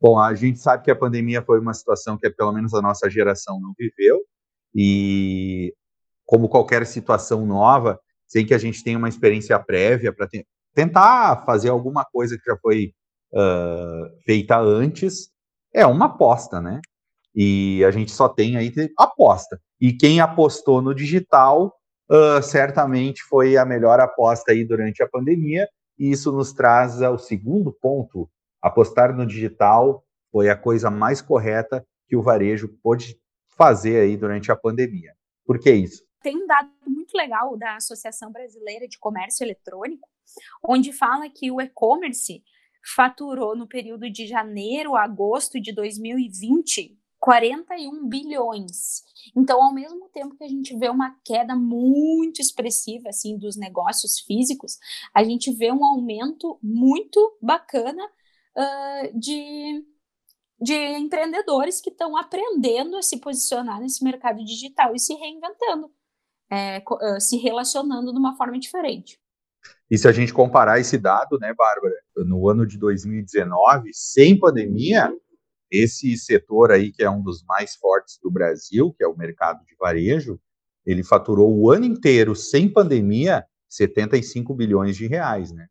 Bom, 0.00 0.18
a 0.18 0.34
gente 0.34 0.58
sabe 0.58 0.84
que 0.84 0.90
a 0.90 0.96
pandemia 0.96 1.42
foi 1.42 1.58
uma 1.58 1.72
situação 1.72 2.18
que 2.18 2.28
pelo 2.30 2.52
menos 2.52 2.74
a 2.74 2.82
nossa 2.82 3.08
geração 3.08 3.60
não 3.60 3.72
viveu 3.78 4.20
e 4.74 5.74
como 6.26 6.48
qualquer 6.48 6.84
situação 6.86 7.46
nova, 7.46 7.98
sem 8.26 8.44
que 8.44 8.52
a 8.52 8.58
gente 8.58 8.82
tenha 8.82 8.98
uma 8.98 9.08
experiência 9.08 9.58
prévia 9.58 10.12
para 10.12 10.26
te 10.26 10.46
tentar 10.74 11.44
fazer 11.46 11.70
alguma 11.70 12.04
coisa 12.04 12.36
que 12.36 12.44
já 12.44 12.56
foi 12.58 12.92
uh, 13.32 14.22
feita 14.24 14.58
antes, 14.58 15.30
é 15.72 15.86
uma 15.86 16.06
aposta, 16.06 16.60
né? 16.60 16.80
E 17.34 17.84
a 17.84 17.90
gente 17.90 18.10
só 18.10 18.28
tem 18.28 18.56
aí 18.56 18.72
aposta. 18.98 19.60
E 19.80 19.92
quem 19.92 20.20
apostou 20.20 20.82
no 20.82 20.94
digital 20.94 21.74
uh, 22.10 22.42
certamente 22.42 23.22
foi 23.22 23.56
a 23.56 23.64
melhor 23.64 24.00
aposta 24.00 24.52
aí 24.52 24.64
durante 24.64 25.02
a 25.02 25.08
pandemia. 25.08 25.68
E 25.98 26.10
isso 26.10 26.32
nos 26.32 26.52
traz 26.52 27.00
ao 27.02 27.18
segundo 27.18 27.72
ponto. 27.72 28.28
Apostar 28.66 29.16
no 29.16 29.24
digital 29.24 30.04
foi 30.32 30.50
a 30.50 30.56
coisa 30.56 30.90
mais 30.90 31.22
correta 31.22 31.86
que 32.08 32.16
o 32.16 32.22
varejo 32.22 32.66
pôde 32.82 33.16
fazer 33.56 34.00
aí 34.00 34.16
durante 34.16 34.50
a 34.50 34.56
pandemia. 34.56 35.14
Por 35.44 35.60
que 35.60 35.70
isso? 35.70 36.04
Tem 36.20 36.36
um 36.36 36.48
dado 36.48 36.68
muito 36.84 37.16
legal 37.16 37.56
da 37.56 37.76
Associação 37.76 38.32
Brasileira 38.32 38.88
de 38.88 38.98
Comércio 38.98 39.44
Eletrônico, 39.44 40.08
onde 40.64 40.92
fala 40.92 41.30
que 41.30 41.48
o 41.48 41.60
e-commerce 41.60 42.42
faturou 42.96 43.56
no 43.56 43.68
período 43.68 44.10
de 44.10 44.26
janeiro 44.26 44.96
a 44.96 45.04
agosto 45.04 45.60
de 45.60 45.72
2020 45.72 46.98
41 47.20 48.08
bilhões. 48.08 49.02
Então, 49.36 49.62
ao 49.62 49.72
mesmo 49.72 50.08
tempo 50.10 50.36
que 50.36 50.44
a 50.44 50.48
gente 50.48 50.76
vê 50.76 50.88
uma 50.88 51.16
queda 51.24 51.56
muito 51.56 52.40
expressiva 52.40 53.08
assim 53.08 53.38
dos 53.38 53.56
negócios 53.56 54.20
físicos, 54.20 54.78
a 55.14 55.24
gente 55.24 55.52
vê 55.52 55.72
um 55.72 55.84
aumento 55.84 56.58
muito 56.62 57.36
bacana 57.40 58.02
uh, 58.56 59.18
de, 59.18 59.84
de 60.60 60.74
empreendedores 60.74 61.80
que 61.80 61.90
estão 61.90 62.16
aprendendo 62.16 62.96
a 62.96 63.02
se 63.02 63.18
posicionar 63.18 63.80
nesse 63.80 64.02
mercado 64.02 64.44
digital 64.44 64.94
e 64.94 64.98
se 64.98 65.14
reinventando, 65.14 65.90
é, 66.50 66.82
uh, 66.88 67.20
se 67.20 67.36
relacionando 67.36 68.12
de 68.12 68.18
uma 68.18 68.36
forma 68.36 68.58
diferente. 68.58 69.20
E 69.90 69.98
se 69.98 70.08
a 70.08 70.12
gente 70.12 70.32
comparar 70.32 70.80
esse 70.80 70.98
dado, 70.98 71.38
né, 71.38 71.52
Bárbara, 71.54 71.94
no 72.16 72.48
ano 72.48 72.66
de 72.66 72.78
2019, 72.78 73.90
sem 73.92 74.38
pandemia, 74.38 75.12
esse 75.70 76.16
setor 76.16 76.72
aí, 76.72 76.92
que 76.92 77.02
é 77.02 77.10
um 77.10 77.22
dos 77.22 77.44
mais 77.44 77.74
fortes 77.74 78.18
do 78.22 78.30
Brasil, 78.30 78.92
que 78.92 79.04
é 79.04 79.06
o 79.06 79.16
mercado 79.16 79.64
de 79.64 79.74
varejo, 79.76 80.40
ele 80.84 81.02
faturou 81.02 81.52
o 81.56 81.70
ano 81.70 81.84
inteiro, 81.84 82.34
sem 82.36 82.68
pandemia, 82.68 83.44
75 83.68 84.54
bilhões 84.54 84.96
de 84.96 85.06
reais, 85.06 85.50
né? 85.50 85.66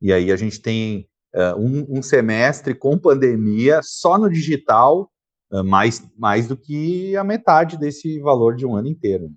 E 0.00 0.12
aí 0.12 0.30
a 0.30 0.36
gente 0.36 0.60
tem 0.60 1.08
uh, 1.36 1.58
um, 1.58 1.98
um, 1.98 2.02
semestre 2.02 2.74
com 2.74 2.98
pandemia 2.98 3.80
só 3.82 4.16
no 4.16 4.30
digital, 4.30 5.10
uh, 5.52 5.62
mais, 5.62 6.02
mais 6.16 6.48
do 6.48 6.56
que 6.56 7.14
a 7.14 7.22
metade 7.22 7.76
desse 7.76 8.18
valor 8.20 8.56
de 8.56 8.64
um 8.64 8.74
ano 8.74 8.88
inteiro. 8.88 9.30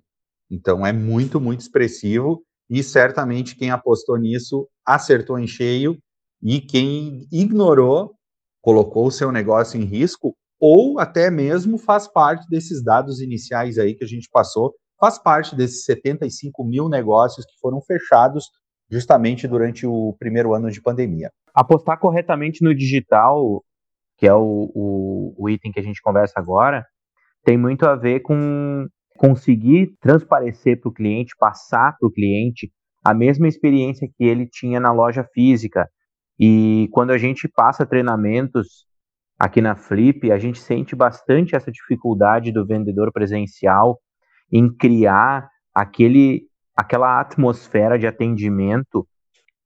Então 0.50 0.84
é 0.84 0.92
muito, 0.92 1.40
muito 1.40 1.60
expressivo 1.60 2.42
e 2.68 2.82
certamente 2.82 3.54
quem 3.54 3.70
apostou 3.70 4.16
nisso 4.16 4.66
acertou 4.84 5.38
em 5.38 5.46
cheio 5.46 5.98
e 6.42 6.60
quem 6.60 7.28
ignorou 7.30 8.14
colocou 8.62 9.06
o 9.06 9.12
seu 9.12 9.30
negócio 9.30 9.80
em 9.80 9.84
risco 9.84 10.34
ou 10.58 10.98
até 10.98 11.30
mesmo 11.30 11.78
faz 11.78 12.08
parte 12.08 12.48
desses 12.48 12.82
dados 12.82 13.20
iniciais 13.20 13.78
aí 13.78 13.94
que 13.94 14.04
a 14.04 14.06
gente 14.06 14.28
passou, 14.30 14.74
faz 14.98 15.18
parte 15.18 15.56
desses 15.56 15.84
75 15.84 16.62
mil 16.64 16.88
negócios 16.88 17.46
que 17.46 17.58
foram 17.60 17.80
fechados 17.80 18.50
justamente 18.90 19.46
durante 19.46 19.86
o 19.86 20.14
primeiro 20.18 20.54
ano 20.54 20.70
de 20.70 20.80
pandemia. 20.80 21.30
Apostar 21.54 21.98
corretamente 21.98 22.62
no 22.64 22.74
digital, 22.74 23.64
que 24.16 24.26
é 24.26 24.34
o, 24.34 24.70
o, 24.74 25.34
o 25.38 25.48
item 25.48 25.72
que 25.72 25.80
a 25.80 25.82
gente 25.82 26.02
conversa 26.02 26.34
agora, 26.36 26.84
tem 27.44 27.56
muito 27.56 27.86
a 27.86 27.94
ver 27.94 28.20
com 28.20 28.86
conseguir 29.16 29.94
transparecer 30.00 30.80
para 30.80 30.88
o 30.88 30.92
cliente, 30.92 31.36
passar 31.38 31.96
para 31.98 32.08
o 32.08 32.12
cliente 32.12 32.70
a 33.04 33.14
mesma 33.14 33.48
experiência 33.48 34.08
que 34.16 34.24
ele 34.24 34.46
tinha 34.46 34.80
na 34.80 34.92
loja 34.92 35.24
física, 35.32 35.88
e 36.42 36.88
quando 36.90 37.10
a 37.10 37.18
gente 37.18 37.46
passa 37.46 37.84
treinamentos 37.84 38.86
aqui 39.38 39.60
na 39.60 39.76
Flip, 39.76 40.32
a 40.32 40.38
gente 40.38 40.58
sente 40.58 40.96
bastante 40.96 41.54
essa 41.54 41.70
dificuldade 41.70 42.50
do 42.50 42.66
vendedor 42.66 43.12
presencial 43.12 44.00
em 44.50 44.74
criar 44.74 45.50
aquele, 45.74 46.44
aquela 46.76 47.20
atmosfera 47.20 47.98
de 47.98 48.06
atendimento 48.06 49.06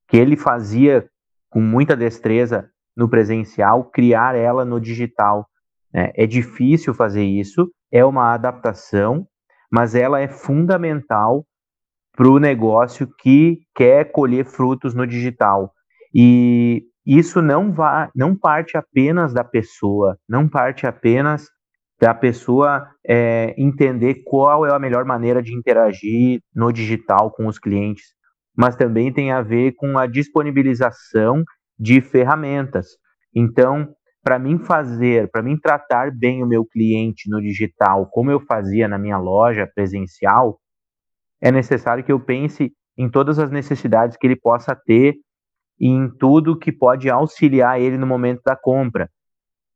que 0.08 0.16
ele 0.16 0.37
fazia 0.37 1.08
com 1.49 1.61
muita 1.61 1.96
destreza 1.96 2.68
no 2.96 3.08
presencial, 3.08 3.84
criar 3.84 4.34
ela 4.34 4.64
no 4.64 4.80
digital. 4.80 5.49
Né? 5.92 6.12
É 6.14 6.26
difícil 6.26 6.94
fazer 6.94 7.25
isso, 7.25 7.70
é 7.90 8.04
uma 8.04 8.34
adaptação, 8.34 9.26
mas 9.70 9.94
ela 9.94 10.20
é 10.20 10.28
fundamental 10.28 11.46
para 12.16 12.28
o 12.28 12.38
negócio 12.38 13.08
que 13.18 13.61
quer 13.75 14.11
colher 14.11 14.44
frutos 14.44 14.94
no 14.94 15.06
digital. 15.06 15.73
E 16.14 16.84
isso 17.04 17.42
não 17.42 17.73
vai, 17.73 18.08
não 18.14 18.37
parte 18.37 18.76
apenas 18.76 19.34
da 19.34 19.44
pessoa, 19.44 20.16
não 20.28 20.49
parte 20.49 20.87
apenas 20.87 21.49
da 22.00 22.12
pessoa 22.12 22.88
é, 23.06 23.54
entender 23.56 24.22
qual 24.24 24.66
é 24.66 24.74
a 24.74 24.78
melhor 24.78 25.04
maneira 25.04 25.42
de 25.42 25.54
interagir 25.54 26.40
no 26.54 26.72
digital 26.72 27.30
com 27.30 27.46
os 27.46 27.58
clientes, 27.58 28.14
mas 28.56 28.76
também 28.76 29.12
tem 29.12 29.32
a 29.32 29.42
ver 29.42 29.72
com 29.72 29.98
a 29.98 30.06
disponibilização 30.06 31.44
de 31.78 32.00
ferramentas. 32.00 32.88
Então, 33.34 33.94
para 34.22 34.38
mim 34.38 34.58
fazer, 34.58 35.30
para 35.30 35.42
mim 35.42 35.56
tratar 35.56 36.10
bem 36.10 36.42
o 36.42 36.46
meu 36.46 36.64
cliente 36.64 37.28
no 37.28 37.40
digital, 37.40 38.06
como 38.06 38.30
eu 38.30 38.40
fazia 38.40 38.88
na 38.88 38.98
minha 38.98 39.18
loja 39.18 39.70
presencial, 39.74 40.58
é 41.40 41.52
necessário 41.52 42.02
que 42.02 42.12
eu 42.12 42.18
pense 42.18 42.72
em 42.96 43.08
todas 43.08 43.38
as 43.38 43.50
necessidades 43.50 44.16
que 44.16 44.26
ele 44.26 44.36
possa 44.36 44.74
ter 44.74 45.14
e 45.78 45.88
em 45.88 46.08
tudo 46.08 46.58
que 46.58 46.72
pode 46.72 47.10
auxiliar 47.10 47.80
ele 47.80 47.98
no 47.98 48.06
momento 48.06 48.40
da 48.44 48.56
compra, 48.56 49.10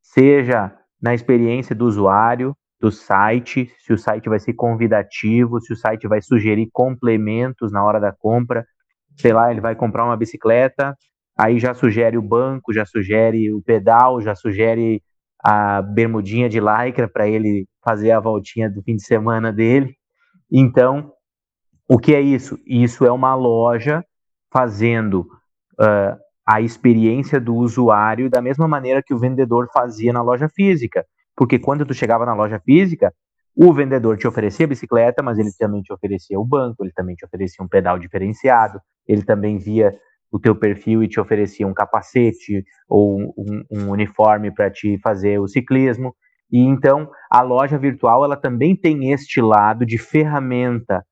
seja 0.00 0.77
na 1.00 1.14
experiência 1.14 1.75
do 1.75 1.87
usuário, 1.87 2.57
do 2.81 2.93
site, 2.93 3.73
se 3.78 3.93
o 3.93 3.99
site 3.99 4.28
vai 4.28 4.38
ser 4.38 4.52
convidativo, 4.55 5.61
se 5.61 5.73
o 5.73 5.76
site 5.76 6.07
vai 6.07 6.21
sugerir 6.21 6.69
complementos 6.73 7.73
na 7.73 7.85
hora 7.85 7.99
da 7.99 8.12
compra. 8.12 8.64
Sei 9.17 9.33
lá, 9.33 9.50
ele 9.50 9.61
vai 9.61 9.75
comprar 9.75 10.05
uma 10.05 10.17
bicicleta, 10.17 10.97
aí 11.37 11.59
já 11.59 11.75
sugere 11.75 12.17
o 12.17 12.23
banco, 12.23 12.73
já 12.73 12.87
sugere 12.87 13.52
o 13.52 13.61
pedal, 13.61 14.21
já 14.21 14.35
sugere 14.35 15.02
a 15.43 15.83
bermudinha 15.83 16.49
de 16.49 16.61
lycra 16.61 17.09
para 17.09 17.28
ele 17.28 17.67
fazer 17.83 18.11
a 18.11 18.21
voltinha 18.21 18.71
do 18.71 18.83
fim 18.83 18.97
de 18.97 19.05
semana 19.05 19.52
dele. 19.52 19.95
Então, 20.50 21.12
o 21.88 21.99
que 21.99 22.14
é 22.14 22.21
isso? 22.21 22.59
Isso 22.67 23.05
é 23.05 23.11
uma 23.11 23.35
loja 23.35 24.05
fazendo 24.52 25.26
uh, 25.81 26.17
a 26.49 26.62
experiência 26.62 27.38
do 27.38 27.55
usuário 27.55 28.31
da 28.31 28.40
mesma 28.40 28.67
maneira 28.67 29.02
que 29.02 29.12
o 29.12 29.19
vendedor 29.19 29.69
fazia 29.71 30.14
na 30.14 30.23
loja 30.23 30.49
física. 30.49 31.05
Porque 31.37 31.59
quando 31.59 31.85
tu 31.85 31.93
chegava 31.93 32.25
na 32.25 32.33
loja 32.33 32.59
física, 32.59 33.12
o 33.55 33.71
vendedor 33.71 34.17
te 34.17 34.26
oferecia 34.26 34.64
a 34.64 34.69
bicicleta, 34.69 35.23
mas 35.23 35.38
ele 35.38 35.50
também 35.59 35.83
te 35.83 35.93
oferecia 35.93 36.40
o 36.40 36.47
banco, 36.47 36.83
ele 36.83 36.93
também 36.95 37.14
te 37.14 37.26
oferecia 37.26 37.62
um 37.62 37.69
pedal 37.69 37.99
diferenciado, 37.99 38.81
ele 39.07 39.23
também 39.23 39.59
via 39.59 39.95
o 40.33 40.38
teu 40.38 40.57
perfil 40.57 41.02
e 41.02 41.09
te 41.09 41.21
oferecia 41.21 41.67
um 41.67 41.75
capacete 41.75 42.64
ou 42.88 43.21
um, 43.21 43.64
um 43.71 43.90
uniforme 43.90 44.50
para 44.50 44.71
te 44.71 44.99
fazer 45.02 45.38
o 45.38 45.47
ciclismo. 45.47 46.14
E 46.50 46.61
então 46.61 47.11
a 47.31 47.43
loja 47.43 47.76
virtual 47.76 48.25
ela 48.25 48.37
também 48.38 48.75
tem 48.75 49.12
este 49.12 49.43
lado 49.43 49.85
de 49.85 49.99
ferramenta, 49.99 51.05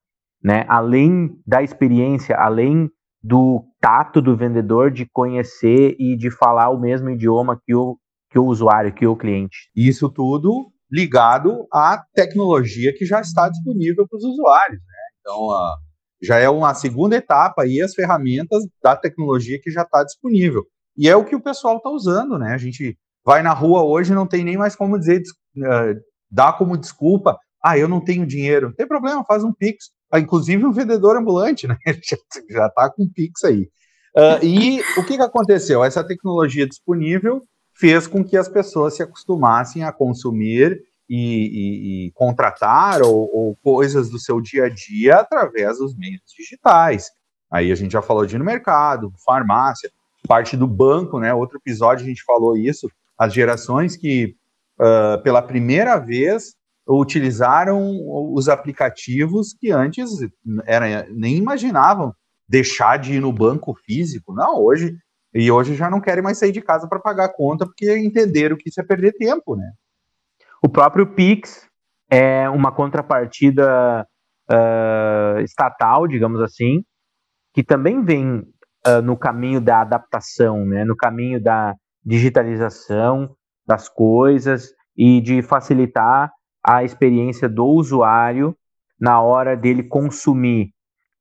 né? 0.42 0.64
Além 0.66 1.38
da 1.46 1.62
experiência, 1.62 2.36
além 2.36 2.90
do 3.26 3.64
tato 3.80 4.22
do 4.22 4.36
vendedor 4.36 4.92
de 4.92 5.04
conhecer 5.04 5.96
e 5.98 6.16
de 6.16 6.30
falar 6.30 6.70
o 6.70 6.78
mesmo 6.78 7.10
idioma 7.10 7.60
que 7.64 7.74
o, 7.74 7.98
que 8.30 8.38
o 8.38 8.46
usuário, 8.46 8.94
que 8.94 9.04
o 9.04 9.16
cliente. 9.16 9.68
Isso 9.74 10.08
tudo 10.08 10.70
ligado 10.88 11.66
à 11.72 12.00
tecnologia 12.14 12.94
que 12.96 13.04
já 13.04 13.20
está 13.20 13.48
disponível 13.48 14.06
para 14.08 14.16
os 14.16 14.24
usuários. 14.24 14.78
Né? 14.78 14.94
Então, 15.20 15.50
a, 15.50 15.76
já 16.22 16.38
é 16.38 16.48
uma 16.48 16.72
segunda 16.72 17.16
etapa 17.16 17.62
aí 17.62 17.80
as 17.80 17.94
ferramentas 17.94 18.62
da 18.80 18.94
tecnologia 18.94 19.58
que 19.60 19.72
já 19.72 19.82
está 19.82 20.04
disponível. 20.04 20.64
E 20.96 21.08
é 21.08 21.16
o 21.16 21.24
que 21.24 21.34
o 21.34 21.42
pessoal 21.42 21.78
está 21.78 21.90
usando, 21.90 22.38
né? 22.38 22.54
A 22.54 22.58
gente 22.58 22.96
vai 23.24 23.42
na 23.42 23.52
rua 23.52 23.82
hoje 23.82 24.14
não 24.14 24.26
tem 24.26 24.44
nem 24.44 24.56
mais 24.56 24.76
como 24.76 24.98
dizer, 24.98 25.20
uh, 25.56 26.00
dar 26.30 26.56
como 26.56 26.78
desculpa, 26.78 27.36
ah, 27.62 27.76
eu 27.76 27.88
não 27.88 28.00
tenho 28.00 28.24
dinheiro. 28.24 28.68
Não 28.68 28.74
tem 28.74 28.86
problema, 28.86 29.24
faz 29.24 29.42
um 29.42 29.52
Pix. 29.52 29.86
Ah, 30.10 30.20
inclusive 30.20 30.64
um 30.64 30.72
vendedor 30.72 31.16
ambulante, 31.16 31.66
né? 31.66 31.76
já 32.50 32.66
está 32.66 32.90
com 32.90 33.08
Pix 33.08 33.44
aí. 33.44 33.68
Uh, 34.16 34.42
e 34.42 34.80
o 34.98 35.04
que, 35.04 35.16
que 35.16 35.22
aconteceu? 35.22 35.84
Essa 35.84 36.02
tecnologia 36.02 36.66
disponível 36.66 37.42
fez 37.74 38.06
com 38.06 38.24
que 38.24 38.36
as 38.36 38.48
pessoas 38.48 38.94
se 38.94 39.02
acostumassem 39.02 39.84
a 39.84 39.92
consumir 39.92 40.80
e, 41.08 41.16
e, 41.16 42.06
e 42.06 42.12
contratar 42.12 43.02
ou, 43.02 43.30
ou, 43.32 43.56
coisas 43.62 44.08
do 44.08 44.18
seu 44.18 44.40
dia 44.40 44.64
a 44.64 44.68
dia 44.68 45.16
através 45.16 45.78
dos 45.78 45.94
meios 45.96 46.22
digitais. 46.36 47.10
Aí 47.50 47.70
a 47.70 47.74
gente 47.74 47.92
já 47.92 48.02
falou 48.02 48.26
de 48.26 48.38
no 48.38 48.44
mercado, 48.44 49.12
farmácia, 49.24 49.90
parte 50.26 50.56
do 50.56 50.66
banco, 50.66 51.20
né? 51.20 51.32
Outro 51.32 51.58
episódio 51.58 52.04
a 52.04 52.08
gente 52.08 52.24
falou 52.24 52.56
isso, 52.56 52.90
as 53.18 53.32
gerações 53.32 53.96
que 53.96 54.34
uh, 54.80 55.22
pela 55.22 55.42
primeira 55.42 55.98
vez 55.98 56.54
utilizaram 56.86 57.98
os 58.32 58.48
aplicativos 58.48 59.54
que 59.58 59.72
antes 59.72 60.10
era, 60.64 61.06
nem 61.10 61.36
imaginavam 61.36 62.14
deixar 62.48 62.96
de 62.96 63.14
ir 63.14 63.20
no 63.20 63.32
banco 63.32 63.74
físico. 63.84 64.32
Não, 64.32 64.62
hoje 64.62 64.96
e 65.34 65.50
hoje 65.50 65.74
já 65.74 65.90
não 65.90 66.00
querem 66.00 66.22
mais 66.22 66.38
sair 66.38 66.52
de 66.52 66.62
casa 66.62 66.88
para 66.88 67.00
pagar 67.00 67.26
a 67.26 67.32
conta 67.32 67.66
porque 67.66 67.98
entenderam 67.98 68.56
que 68.56 68.68
isso 68.68 68.80
é 68.80 68.84
perder 68.84 69.12
tempo, 69.12 69.56
né? 69.56 69.70
O 70.62 70.68
próprio 70.68 71.06
Pix 71.06 71.68
é 72.10 72.48
uma 72.48 72.72
contrapartida 72.72 74.06
uh, 74.50 75.40
estatal, 75.40 76.06
digamos 76.06 76.40
assim, 76.40 76.84
que 77.52 77.62
também 77.62 78.02
vem 78.02 78.38
uh, 78.86 79.02
no 79.02 79.16
caminho 79.16 79.60
da 79.60 79.80
adaptação, 79.80 80.64
né? 80.64 80.84
no 80.84 80.96
caminho 80.96 81.42
da 81.42 81.74
digitalização 82.04 83.36
das 83.66 83.88
coisas 83.88 84.70
e 84.96 85.20
de 85.20 85.42
facilitar 85.42 86.32
a 86.66 86.82
experiência 86.82 87.48
do 87.48 87.64
usuário 87.64 88.56
na 89.00 89.22
hora 89.22 89.56
dele 89.56 89.84
consumir, 89.84 90.72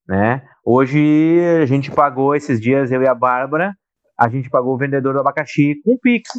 né? 0.07 0.41
Hoje 0.65 1.39
a 1.61 1.67
gente 1.67 1.91
pagou 1.91 2.35
esses 2.35 2.59
dias 2.59 2.91
eu 2.91 3.03
e 3.03 3.07
a 3.07 3.13
Bárbara, 3.13 3.75
a 4.17 4.27
gente 4.27 4.49
pagou 4.49 4.73
o 4.73 4.77
vendedor 4.77 5.13
do 5.13 5.19
abacaxi 5.19 5.75
com 5.83 5.99
Pix, 5.99 6.29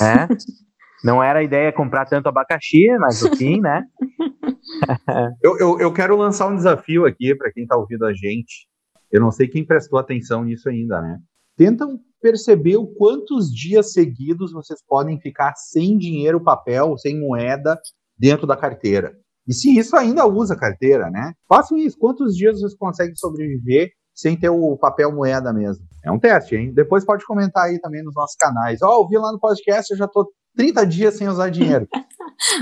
né? 0.00 0.26
Não 1.04 1.22
era 1.22 1.40
a 1.40 1.42
ideia 1.42 1.72
comprar 1.72 2.06
tanto 2.06 2.28
abacaxi, 2.28 2.88
mas 2.98 3.22
no 3.22 3.36
fim, 3.36 3.60
né? 3.60 3.84
eu, 5.44 5.58
eu, 5.58 5.80
eu, 5.80 5.92
quero 5.92 6.16
lançar 6.16 6.48
um 6.48 6.56
desafio 6.56 7.04
aqui 7.06 7.36
para 7.36 7.52
quem 7.52 7.64
está 7.64 7.76
ouvindo 7.76 8.04
a 8.04 8.12
gente. 8.12 8.66
Eu 9.12 9.20
não 9.20 9.30
sei 9.30 9.46
quem 9.46 9.64
prestou 9.64 9.98
atenção 9.98 10.42
nisso 10.42 10.68
ainda, 10.68 11.00
né? 11.00 11.18
Tentam 11.56 12.00
perceber 12.20 12.78
o 12.78 12.86
quantos 12.86 13.54
dias 13.54 13.92
seguidos 13.92 14.52
vocês 14.52 14.82
podem 14.84 15.20
ficar 15.20 15.54
sem 15.54 15.96
dinheiro, 15.96 16.42
papel, 16.42 16.98
sem 16.98 17.20
moeda 17.20 17.78
dentro 18.18 18.46
da 18.46 18.56
carteira. 18.56 19.14
E 19.46 19.54
se 19.54 19.76
isso 19.78 19.96
ainda 19.96 20.26
usa 20.26 20.56
carteira, 20.56 21.10
né? 21.10 21.32
Façam 21.48 21.78
isso. 21.78 21.98
Quantos 21.98 22.36
dias 22.36 22.60
vocês 22.60 22.74
conseguem 22.74 23.16
sobreviver 23.16 23.90
sem 24.14 24.36
ter 24.36 24.50
o 24.50 24.76
papel 24.76 25.10
moeda 25.10 25.52
mesmo? 25.52 25.86
É 26.04 26.12
um 26.12 26.18
teste, 26.18 26.54
hein? 26.54 26.72
Depois 26.74 27.04
pode 27.04 27.24
comentar 27.24 27.64
aí 27.64 27.80
também 27.80 28.02
nos 28.02 28.14
nossos 28.14 28.36
canais. 28.36 28.82
Ó, 28.82 28.88
oh, 28.88 29.02
ouvi 29.02 29.16
lá 29.16 29.32
no 29.32 29.40
podcast, 29.40 29.90
eu 29.90 29.96
já 29.96 30.06
tô 30.06 30.30
30 30.54 30.86
dias 30.86 31.14
sem 31.16 31.28
usar 31.28 31.50
dinheiro. 31.50 31.88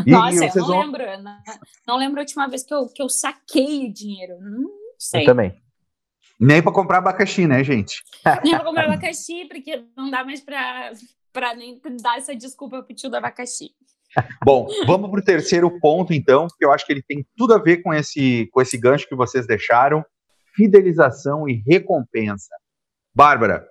E, 0.06 0.10
Nossa, 0.10 0.42
e 0.42 0.48
eu 0.48 0.54
não 0.54 0.66
vão... 0.66 0.80
lembro. 0.80 1.04
Não, 1.22 1.38
não, 1.86 1.98
lembro 1.98 2.18
a 2.18 2.22
última 2.22 2.48
vez 2.48 2.64
que 2.64 2.72
eu, 2.72 2.86
que 2.86 3.02
eu 3.02 3.10
saquei 3.10 3.92
dinheiro. 3.92 4.40
Não 4.40 4.70
sei. 4.98 5.20
Eu 5.20 5.26
também. 5.26 5.54
Nem 6.40 6.62
para 6.62 6.72
comprar 6.72 6.98
abacaxi, 6.98 7.46
né, 7.46 7.62
gente? 7.62 8.02
Nem 8.42 8.54
para 8.54 8.64
comprar 8.64 8.86
abacaxi, 8.86 9.44
porque 9.46 9.84
não 9.94 10.10
dá 10.10 10.24
mais 10.24 10.40
para 10.40 11.54
nem 11.54 11.78
dar 12.02 12.16
essa 12.16 12.34
desculpa 12.34 12.82
pro 12.82 12.96
tio 12.96 13.10
do 13.10 13.16
abacaxi. 13.16 13.70
Bom, 14.44 14.66
vamos 14.86 15.10
para 15.10 15.20
o 15.20 15.24
terceiro 15.24 15.78
ponto, 15.80 16.12
então, 16.12 16.46
que 16.58 16.64
eu 16.64 16.72
acho 16.72 16.86
que 16.86 16.92
ele 16.92 17.02
tem 17.02 17.26
tudo 17.36 17.54
a 17.54 17.58
ver 17.58 17.78
com 17.82 17.92
esse, 17.92 18.48
com 18.52 18.60
esse 18.60 18.78
gancho 18.78 19.08
que 19.08 19.16
vocês 19.16 19.46
deixaram: 19.46 20.04
fidelização 20.54 21.48
e 21.48 21.62
recompensa. 21.66 22.54
Bárbara, 23.14 23.66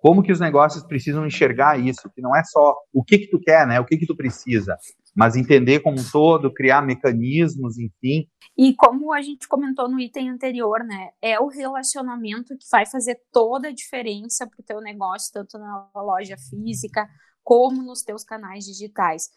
como 0.00 0.22
que 0.22 0.32
os 0.32 0.40
negócios 0.40 0.84
precisam 0.84 1.26
enxergar 1.26 1.78
isso, 1.78 2.10
que 2.14 2.20
não 2.20 2.34
é 2.34 2.44
só 2.44 2.76
o 2.92 3.02
que 3.02 3.18
que 3.18 3.30
tu 3.30 3.40
quer, 3.40 3.66
né, 3.66 3.80
o 3.80 3.84
que 3.84 3.96
que 3.96 4.06
tu 4.06 4.16
precisa, 4.16 4.76
mas 5.14 5.34
entender 5.34 5.80
como 5.80 5.98
um 5.98 6.10
todo, 6.12 6.52
criar 6.52 6.80
mecanismos, 6.80 7.78
enfim. 7.78 8.28
E 8.56 8.74
como 8.74 9.12
a 9.12 9.20
gente 9.20 9.48
comentou 9.48 9.88
no 9.88 9.98
item 9.98 10.30
anterior, 10.30 10.84
né, 10.84 11.10
é 11.20 11.40
o 11.40 11.48
relacionamento 11.48 12.56
que 12.56 12.64
vai 12.70 12.86
fazer 12.86 13.18
toda 13.32 13.68
a 13.68 13.74
diferença 13.74 14.46
para 14.46 14.60
o 14.60 14.64
teu 14.64 14.80
negócio, 14.80 15.32
tanto 15.32 15.58
na 15.58 15.88
loja 15.96 16.36
física 16.38 17.08
como 17.42 17.82
nos 17.82 18.02
teus 18.02 18.24
canais 18.24 18.64
digitais. 18.64 19.28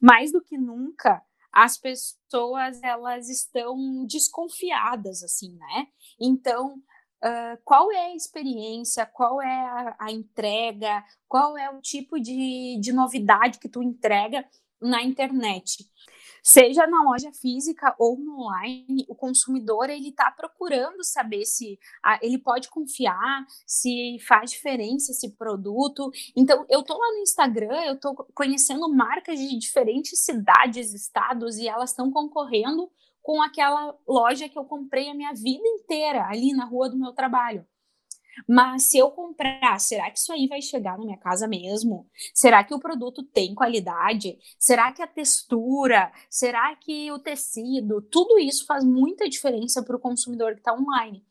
Mais 0.00 0.32
do 0.32 0.40
que 0.40 0.56
nunca, 0.56 1.22
as 1.52 1.76
pessoas 1.76 2.82
elas 2.82 3.28
estão 3.28 4.06
desconfiadas 4.06 5.22
assim, 5.22 5.56
né? 5.56 5.86
Então 6.20 6.82
Uh, 7.20 7.58
qual 7.64 7.90
é 7.90 8.12
a 8.12 8.14
experiência, 8.14 9.04
qual 9.04 9.42
é 9.42 9.52
a, 9.52 9.96
a, 9.98 10.12
entrega, 10.12 11.04
qual 11.26 11.58
é 11.58 11.68
o 11.68 11.80
tipo 11.80 12.20
de, 12.20 12.78
de 12.80 12.92
novidade 12.92 13.58
que 13.58 13.68
tu 13.68 13.82
entrega 13.82 14.48
na 14.80 15.02
internet. 15.02 15.84
Seja 16.42 16.86
na 16.86 17.02
loja 17.02 17.32
física 17.32 17.94
ou 17.98 18.18
no 18.18 18.42
online, 18.42 19.04
o 19.08 19.14
consumidor 19.14 19.90
ele 19.90 20.08
está 20.08 20.30
procurando 20.30 21.02
saber 21.04 21.44
se 21.44 21.78
ah, 22.02 22.18
ele 22.22 22.38
pode 22.38 22.68
confiar, 22.68 23.44
se 23.66 24.18
faz 24.26 24.50
diferença 24.50 25.12
esse 25.12 25.30
produto. 25.36 26.10
Então, 26.36 26.64
eu 26.68 26.80
estou 26.80 26.98
lá 26.98 27.12
no 27.12 27.18
Instagram, 27.18 27.84
eu 27.84 27.94
estou 27.94 28.14
conhecendo 28.34 28.88
marcas 28.88 29.38
de 29.38 29.58
diferentes 29.58 30.20
cidades, 30.20 30.94
estados, 30.94 31.58
e 31.58 31.68
elas 31.68 31.90
estão 31.90 32.10
concorrendo 32.10 32.90
com 33.22 33.42
aquela 33.42 33.94
loja 34.06 34.48
que 34.48 34.58
eu 34.58 34.64
comprei 34.64 35.10
a 35.10 35.14
minha 35.14 35.34
vida 35.34 35.66
inteira 35.66 36.26
ali 36.26 36.52
na 36.54 36.64
rua 36.64 36.88
do 36.88 36.98
meu 36.98 37.12
trabalho. 37.12 37.66
Mas 38.46 38.84
se 38.84 38.98
eu 38.98 39.10
comprar, 39.10 39.78
será 39.80 40.10
que 40.10 40.18
isso 40.18 40.32
aí 40.32 40.46
vai 40.46 40.60
chegar 40.60 40.98
na 40.98 41.04
minha 41.04 41.18
casa 41.18 41.48
mesmo? 41.48 42.08
Será 42.34 42.62
que 42.62 42.74
o 42.74 42.78
produto 42.78 43.22
tem 43.22 43.54
qualidade? 43.54 44.38
Será 44.58 44.92
que 44.92 45.02
a 45.02 45.06
textura? 45.06 46.12
Será 46.28 46.74
que 46.76 47.10
o 47.10 47.18
tecido? 47.18 48.02
Tudo 48.02 48.38
isso 48.38 48.66
faz 48.66 48.84
muita 48.84 49.28
diferença 49.28 49.82
para 49.82 49.96
o 49.96 50.00
consumidor 50.00 50.52
que 50.52 50.60
está 50.60 50.74
online. 50.74 51.24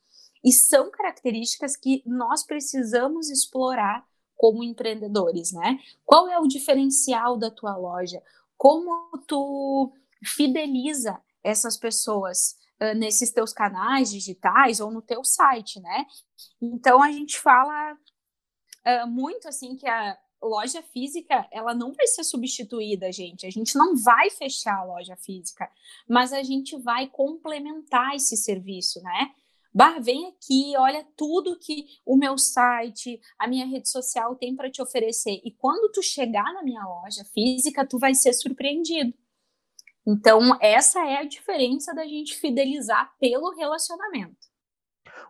E 0.44 0.52
são 0.52 0.92
características 0.92 1.76
que 1.76 2.04
nós 2.06 2.44
precisamos 2.44 3.30
explorar 3.30 4.06
como 4.36 4.64
empreendedores, 4.64 5.52
né? 5.52 5.80
Qual 6.06 6.28
é 6.30 6.40
o 6.40 6.48
diferencial 6.48 7.38
da 7.38 7.50
tua 7.50 7.76
loja? 7.76 8.22
Como 8.56 9.18
tu 9.28 9.92
fideliza 10.24 11.20
essas 11.44 11.76
pessoas 11.78 12.56
nesses 12.96 13.32
teus 13.32 13.54
canais 13.54 14.12
digitais 14.12 14.80
ou 14.80 14.92
no 14.92 15.02
teu 15.02 15.24
site, 15.24 15.80
né? 15.80 16.06
Então 16.62 17.02
a 17.02 17.12
gente 17.12 17.40
fala 17.40 17.94
uh, 17.94 19.08
muito 19.08 19.48
assim 19.48 19.76
que 19.76 19.88
a 19.88 20.18
loja 20.42 20.82
física 20.82 21.48
ela 21.52 21.74
não 21.74 21.94
vai 21.94 22.08
ser 22.08 22.24
substituída, 22.24 23.12
gente. 23.12 23.46
A 23.46 23.50
gente 23.50 23.76
não 23.76 23.96
vai 23.96 24.30
fechar 24.30 24.78
a 24.78 24.84
loja 24.84 25.16
física, 25.16 25.70
mas 26.08 26.32
a 26.32 26.44
gente 26.44 26.78
vai 26.78 27.08
complementar 27.08 28.16
esse 28.16 28.38
serviço, 28.38 29.02
né? 29.02 29.32
Bah, 29.74 30.00
vem 30.00 30.26
aqui, 30.28 30.74
olha 30.78 31.06
tudo 31.16 31.60
que 31.60 31.86
o 32.06 32.18
meu 32.18 32.38
site, 32.38 33.20
a 33.38 33.48
minha 33.48 33.66
rede 33.66 33.90
social 33.90 34.36
tem 34.36 34.56
para 34.56 34.72
te 34.72 34.82
oferecer. 34.82 35.40
E 35.44 35.52
quando 35.52 35.92
tu 35.92 36.02
chegar 36.02 36.52
na 36.54 36.64
minha 36.64 36.84
loja 36.84 37.24
física, 37.26 37.86
tu 37.86 38.00
vai 38.00 38.16
ser 38.16 38.34
surpreendido. 38.34 39.14
Então, 40.08 40.58
essa 40.62 41.06
é 41.06 41.18
a 41.18 41.28
diferença 41.28 41.94
da 41.94 42.06
gente 42.06 42.40
fidelizar 42.40 43.12
pelo 43.20 43.54
relacionamento. 43.54 44.38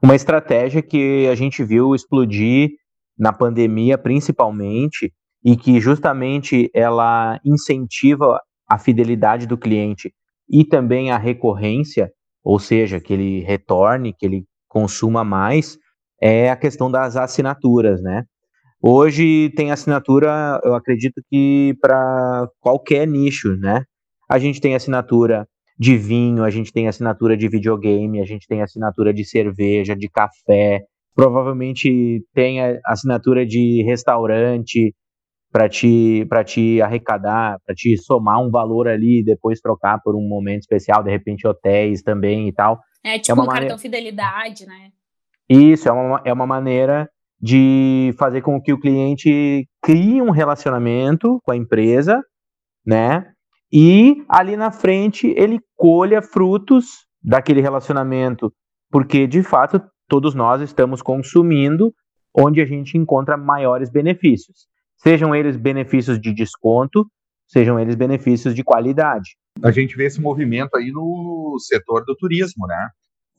Uma 0.03 0.15
estratégia 0.15 0.83
que 0.83 1.27
a 1.27 1.33
gente 1.33 1.63
viu 1.63 1.95
explodir 1.95 2.69
na 3.17 3.33
pandemia, 3.33 3.97
principalmente, 3.97 5.11
e 5.43 5.57
que 5.57 5.79
justamente 5.79 6.69
ela 6.75 7.39
incentiva 7.43 8.39
a 8.69 8.77
fidelidade 8.77 9.47
do 9.47 9.57
cliente 9.57 10.13
e 10.47 10.63
também 10.63 11.09
a 11.09 11.17
recorrência, 11.17 12.11
ou 12.43 12.59
seja, 12.59 12.99
que 12.99 13.13
ele 13.13 13.39
retorne, 13.41 14.13
que 14.13 14.27
ele 14.27 14.45
consuma 14.67 15.23
mais, 15.23 15.79
é 16.21 16.51
a 16.51 16.55
questão 16.55 16.91
das 16.91 17.15
assinaturas, 17.15 17.99
né? 18.03 18.25
Hoje 18.79 19.51
tem 19.55 19.71
assinatura, 19.71 20.61
eu 20.63 20.75
acredito 20.75 21.19
que 21.31 21.75
para 21.81 22.47
qualquer 22.59 23.07
nicho, 23.07 23.57
né? 23.57 23.83
A 24.27 24.39
gente 24.39 24.59
tem 24.59 24.75
assinatura 24.75 25.47
de 25.79 25.95
vinho, 25.95 26.43
a 26.43 26.49
gente 26.49 26.71
tem 26.71 26.87
assinatura 26.87 27.37
de 27.37 27.47
videogame, 27.47 28.19
a 28.19 28.25
gente 28.25 28.47
tem 28.47 28.61
assinatura 28.61 29.13
de 29.13 29.23
cerveja, 29.23 29.95
de 29.95 30.09
café, 30.09 30.83
provavelmente 31.15 32.23
tem 32.33 32.59
assinatura 32.85 33.45
de 33.45 33.83
restaurante 33.83 34.93
para 35.51 35.69
te 35.69 36.25
para 36.29 36.43
te 36.43 36.81
arrecadar, 36.81 37.57
para 37.65 37.73
te 37.73 37.97
somar 37.97 38.39
um 38.41 38.51
valor 38.51 38.87
ali 38.87 39.19
e 39.19 39.23
depois 39.23 39.61
trocar 39.61 39.99
por 40.03 40.15
um 40.15 40.27
momento 40.27 40.61
especial, 40.61 41.03
de 41.03 41.11
repente 41.11 41.47
hotéis 41.47 42.01
também 42.01 42.47
e 42.47 42.53
tal. 42.53 42.79
É 43.03 43.17
tipo 43.17 43.39
é 43.39 43.43
um 43.43 43.45
maneira... 43.45 43.61
cartão 43.61 43.77
fidelidade, 43.77 44.65
né? 44.65 44.91
Isso, 45.49 45.87
é 45.87 45.91
uma, 45.91 46.21
é 46.25 46.33
uma 46.33 46.45
maneira 46.45 47.09
de 47.39 48.13
fazer 48.17 48.41
com 48.41 48.59
que 48.61 48.73
o 48.73 48.79
cliente 48.79 49.67
crie 49.81 50.21
um 50.21 50.31
relacionamento 50.31 51.39
com 51.43 51.51
a 51.51 51.55
empresa, 51.55 52.21
né? 52.85 53.31
E 53.71 54.23
ali 54.29 54.55
na 54.55 54.71
frente 54.71 55.27
ele 55.37 55.59
colha 55.75 56.21
frutos 56.21 57.05
daquele 57.21 57.61
relacionamento, 57.61 58.53
porque 58.89 59.27
de 59.27 59.43
fato 59.43 59.81
todos 60.07 60.33
nós 60.33 60.61
estamos 60.61 61.01
consumindo 61.01 61.93
onde 62.33 62.61
a 62.61 62.65
gente 62.65 62.97
encontra 62.97 63.35
maiores 63.35 63.89
benefícios, 63.89 64.67
sejam 64.97 65.35
eles 65.35 65.57
benefícios 65.57 66.19
de 66.19 66.33
desconto, 66.33 67.05
sejam 67.47 67.79
eles 67.79 67.95
benefícios 67.95 68.53
de 68.53 68.63
qualidade. 68.63 69.35
A 69.63 69.71
gente 69.71 69.95
vê 69.95 70.05
esse 70.05 70.21
movimento 70.21 70.75
aí 70.75 70.91
no 70.91 71.57
setor 71.59 72.05
do 72.05 72.15
turismo, 72.15 72.67
né? 72.67 72.89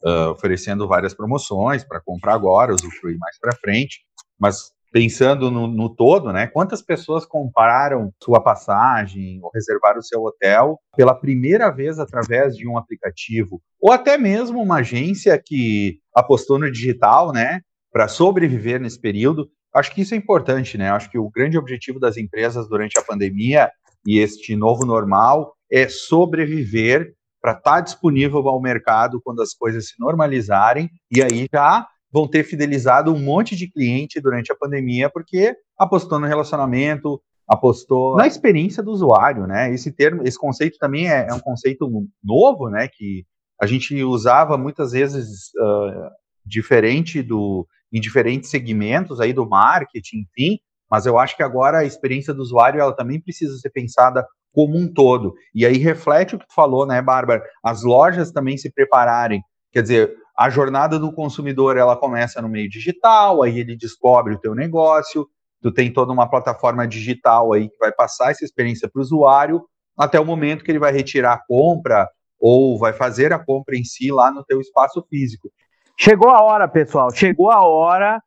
Uh, 0.02 0.30
oferecendo 0.30 0.86
várias 0.86 1.12
promoções 1.12 1.84
para 1.84 2.00
comprar 2.00 2.34
agora, 2.34 2.72
usufruir 2.72 3.18
mais 3.18 3.36
para 3.38 3.56
frente, 3.56 4.00
mas 4.38 4.72
pensando 4.90 5.50
no, 5.50 5.66
no, 5.66 5.94
todo, 5.94 6.32
né? 6.32 6.46
Quantas 6.46 6.82
pessoas 6.82 7.26
compraram 7.26 8.12
sua 8.22 8.42
passagem 8.42 9.38
ou 9.42 9.50
reservaram 9.54 10.00
seu 10.02 10.22
hotel 10.22 10.78
pela 10.96 11.14
primeira 11.14 11.70
vez 11.70 11.98
através 11.98 12.56
de 12.56 12.66
um 12.66 12.76
aplicativo 12.76 13.60
ou 13.80 13.92
até 13.92 14.16
mesmo 14.16 14.60
uma 14.60 14.76
agência 14.76 15.40
que 15.44 15.98
apostou 16.14 16.58
no 16.58 16.70
digital, 16.70 17.32
né? 17.32 17.60
Para 17.92 18.08
sobreviver 18.08 18.80
nesse 18.80 19.00
período. 19.00 19.48
Acho 19.74 19.94
que 19.94 20.00
isso 20.00 20.14
é 20.14 20.16
importante, 20.16 20.78
né? 20.78 20.90
Acho 20.90 21.10
que 21.10 21.18
o 21.18 21.30
grande 21.30 21.58
objetivo 21.58 22.00
das 22.00 22.16
empresas 22.16 22.68
durante 22.68 22.98
a 22.98 23.02
pandemia 23.02 23.70
e 24.06 24.18
este 24.18 24.56
novo 24.56 24.84
normal 24.84 25.54
é 25.70 25.88
sobreviver 25.88 27.14
para 27.40 27.52
estar 27.52 27.74
tá 27.76 27.80
disponível 27.80 28.48
ao 28.48 28.60
mercado 28.60 29.20
quando 29.22 29.42
as 29.42 29.54
coisas 29.54 29.88
se 29.88 29.94
normalizarem 29.98 30.90
e 31.10 31.22
aí 31.22 31.46
já 31.52 31.86
vão 32.12 32.26
ter 32.26 32.44
fidelizado 32.44 33.12
um 33.12 33.18
monte 33.18 33.54
de 33.54 33.70
cliente 33.70 34.20
durante 34.20 34.50
a 34.50 34.56
pandemia 34.56 35.10
porque 35.10 35.54
apostou 35.76 36.18
no 36.18 36.26
relacionamento, 36.26 37.20
apostou 37.46 38.16
na 38.16 38.26
experiência 38.26 38.82
do 38.82 38.90
usuário, 38.90 39.46
né? 39.46 39.72
Esse 39.72 39.92
termo, 39.92 40.22
esse 40.24 40.38
conceito 40.38 40.78
também 40.78 41.10
é, 41.10 41.28
é 41.28 41.34
um 41.34 41.40
conceito 41.40 41.90
novo, 42.22 42.68
né? 42.68 42.88
Que 42.88 43.24
a 43.60 43.66
gente 43.66 44.02
usava 44.02 44.56
muitas 44.56 44.92
vezes 44.92 45.50
uh, 45.60 46.10
diferente 46.44 47.22
do 47.22 47.66
em 47.92 48.00
diferentes 48.00 48.50
segmentos 48.50 49.18
aí 49.18 49.32
do 49.32 49.48
marketing, 49.48 50.18
enfim. 50.18 50.58
Mas 50.90 51.06
eu 51.06 51.18
acho 51.18 51.36
que 51.36 51.42
agora 51.42 51.78
a 51.78 51.84
experiência 51.84 52.34
do 52.34 52.42
usuário 52.42 52.80
ela 52.80 52.94
também 52.94 53.20
precisa 53.20 53.56
ser 53.58 53.70
pensada 53.70 54.26
como 54.52 54.76
um 54.76 54.92
todo. 54.92 55.34
E 55.54 55.64
aí 55.64 55.78
reflete 55.78 56.34
o 56.34 56.38
que 56.38 56.46
tu 56.46 56.54
falou, 56.54 56.86
né, 56.86 57.00
Bárbara? 57.00 57.42
As 57.62 57.82
lojas 57.82 58.30
também 58.30 58.56
se 58.56 58.70
prepararem. 58.70 59.42
Quer 59.72 59.82
dizer, 59.82 60.14
a 60.38 60.48
jornada 60.48 61.00
do 61.00 61.12
consumidor 61.12 61.76
ela 61.76 61.96
começa 61.96 62.40
no 62.40 62.48
meio 62.48 62.70
digital, 62.70 63.42
aí 63.42 63.58
ele 63.58 63.76
descobre 63.76 64.34
o 64.34 64.38
teu 64.38 64.54
negócio, 64.54 65.28
tu 65.60 65.72
tem 65.72 65.92
toda 65.92 66.12
uma 66.12 66.30
plataforma 66.30 66.86
digital 66.86 67.52
aí 67.52 67.68
que 67.68 67.76
vai 67.76 67.90
passar 67.90 68.30
essa 68.30 68.44
experiência 68.44 68.88
para 68.88 69.00
o 69.00 69.02
usuário 69.02 69.64
até 69.98 70.20
o 70.20 70.24
momento 70.24 70.62
que 70.62 70.70
ele 70.70 70.78
vai 70.78 70.92
retirar 70.92 71.32
a 71.32 71.44
compra 71.44 72.08
ou 72.38 72.78
vai 72.78 72.92
fazer 72.92 73.32
a 73.32 73.44
compra 73.44 73.76
em 73.76 73.82
si 73.82 74.12
lá 74.12 74.30
no 74.30 74.44
teu 74.44 74.60
espaço 74.60 75.04
físico. 75.10 75.50
Chegou 75.98 76.30
a 76.30 76.40
hora, 76.40 76.68
pessoal, 76.68 77.10
chegou 77.10 77.50
a 77.50 77.66
hora 77.66 78.22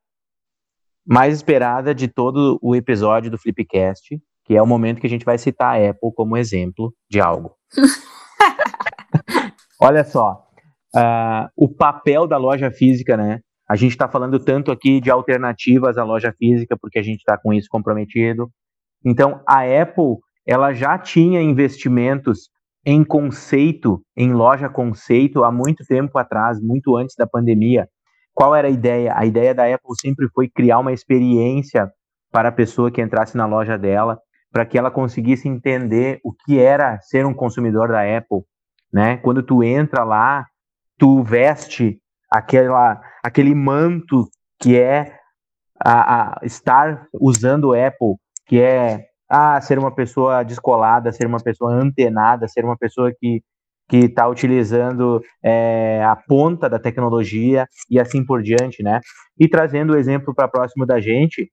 mais 1.07 1.33
esperada 1.33 1.95
de 1.95 2.09
todo 2.09 2.59
o 2.61 2.75
episódio 2.75 3.31
do 3.31 3.37
Flipcast, 3.37 4.21
que 4.43 4.57
é 4.57 4.61
o 4.61 4.67
momento 4.67 4.99
que 4.99 5.07
a 5.07 5.09
gente 5.09 5.23
vai 5.23 5.37
citar 5.37 5.77
a 5.77 5.89
Apple 5.89 6.11
como 6.13 6.35
exemplo 6.35 6.93
de 7.09 7.21
algo. 7.21 7.55
Olha 9.79 10.03
só, 10.03 10.50
uh, 10.95 11.49
o 11.55 11.67
papel 11.69 12.27
da 12.27 12.37
loja 12.37 12.71
física, 12.71 13.15
né? 13.15 13.39
A 13.69 13.75
gente 13.75 13.91
está 13.91 14.07
falando 14.07 14.39
tanto 14.39 14.71
aqui 14.71 14.99
de 14.99 15.09
alternativas 15.09 15.97
à 15.97 16.03
loja 16.03 16.33
física, 16.37 16.75
porque 16.79 16.99
a 16.99 17.03
gente 17.03 17.19
está 17.19 17.37
com 17.37 17.53
isso 17.53 17.69
comprometido. 17.69 18.49
Então, 19.03 19.41
a 19.47 19.61
Apple, 19.61 20.17
ela 20.45 20.73
já 20.73 20.97
tinha 20.97 21.41
investimentos 21.41 22.49
em 22.85 23.03
conceito, 23.03 24.01
em 24.17 24.33
loja 24.33 24.67
conceito, 24.67 25.43
há 25.43 25.51
muito 25.51 25.85
tempo 25.85 26.17
atrás, 26.17 26.59
muito 26.61 26.97
antes 26.97 27.15
da 27.15 27.27
pandemia. 27.27 27.87
Qual 28.33 28.55
era 28.55 28.67
a 28.67 28.71
ideia? 28.71 29.13
A 29.15 29.25
ideia 29.25 29.53
da 29.53 29.63
Apple 29.63 29.95
sempre 29.99 30.27
foi 30.33 30.49
criar 30.49 30.79
uma 30.79 30.91
experiência 30.91 31.89
para 32.31 32.49
a 32.49 32.51
pessoa 32.51 32.91
que 32.91 33.01
entrasse 33.01 33.37
na 33.37 33.45
loja 33.45 33.77
dela, 33.77 34.19
para 34.51 34.65
que 34.65 34.77
ela 34.77 34.89
conseguisse 34.89 35.47
entender 35.47 36.19
o 36.23 36.33
que 36.33 36.59
era 36.59 36.99
ser 37.01 37.25
um 37.25 37.33
consumidor 37.33 37.89
da 37.89 38.01
Apple, 38.01 38.39
né? 38.91 39.17
Quando 39.17 39.43
tu 39.43 39.63
entra 39.63 40.03
lá, 40.03 40.45
tu 41.01 41.23
veste 41.23 41.99
aquela, 42.29 43.01
aquele 43.23 43.55
manto 43.55 44.29
que 44.59 44.79
é 44.79 45.17
a, 45.83 46.35
a 46.35 46.45
estar 46.45 47.07
usando 47.19 47.69
o 47.69 47.73
Apple, 47.73 48.17
que 48.45 48.61
é 48.61 49.07
ah, 49.27 49.59
ser 49.61 49.79
uma 49.79 49.91
pessoa 49.91 50.43
descolada, 50.43 51.11
ser 51.11 51.25
uma 51.25 51.39
pessoa 51.39 51.73
antenada, 51.73 52.47
ser 52.47 52.63
uma 52.63 52.77
pessoa 52.77 53.11
que 53.19 53.41
que 53.89 54.05
está 54.05 54.25
utilizando 54.25 55.21
é, 55.43 56.01
a 56.05 56.15
ponta 56.15 56.69
da 56.69 56.79
tecnologia 56.79 57.67
e 57.89 57.99
assim 57.99 58.25
por 58.25 58.41
diante, 58.41 58.81
né? 58.81 59.01
E 59.37 59.49
trazendo 59.49 59.91
o 59.91 59.97
exemplo 59.97 60.33
para 60.33 60.47
próximo 60.47 60.85
da 60.85 61.01
gente, 61.01 61.51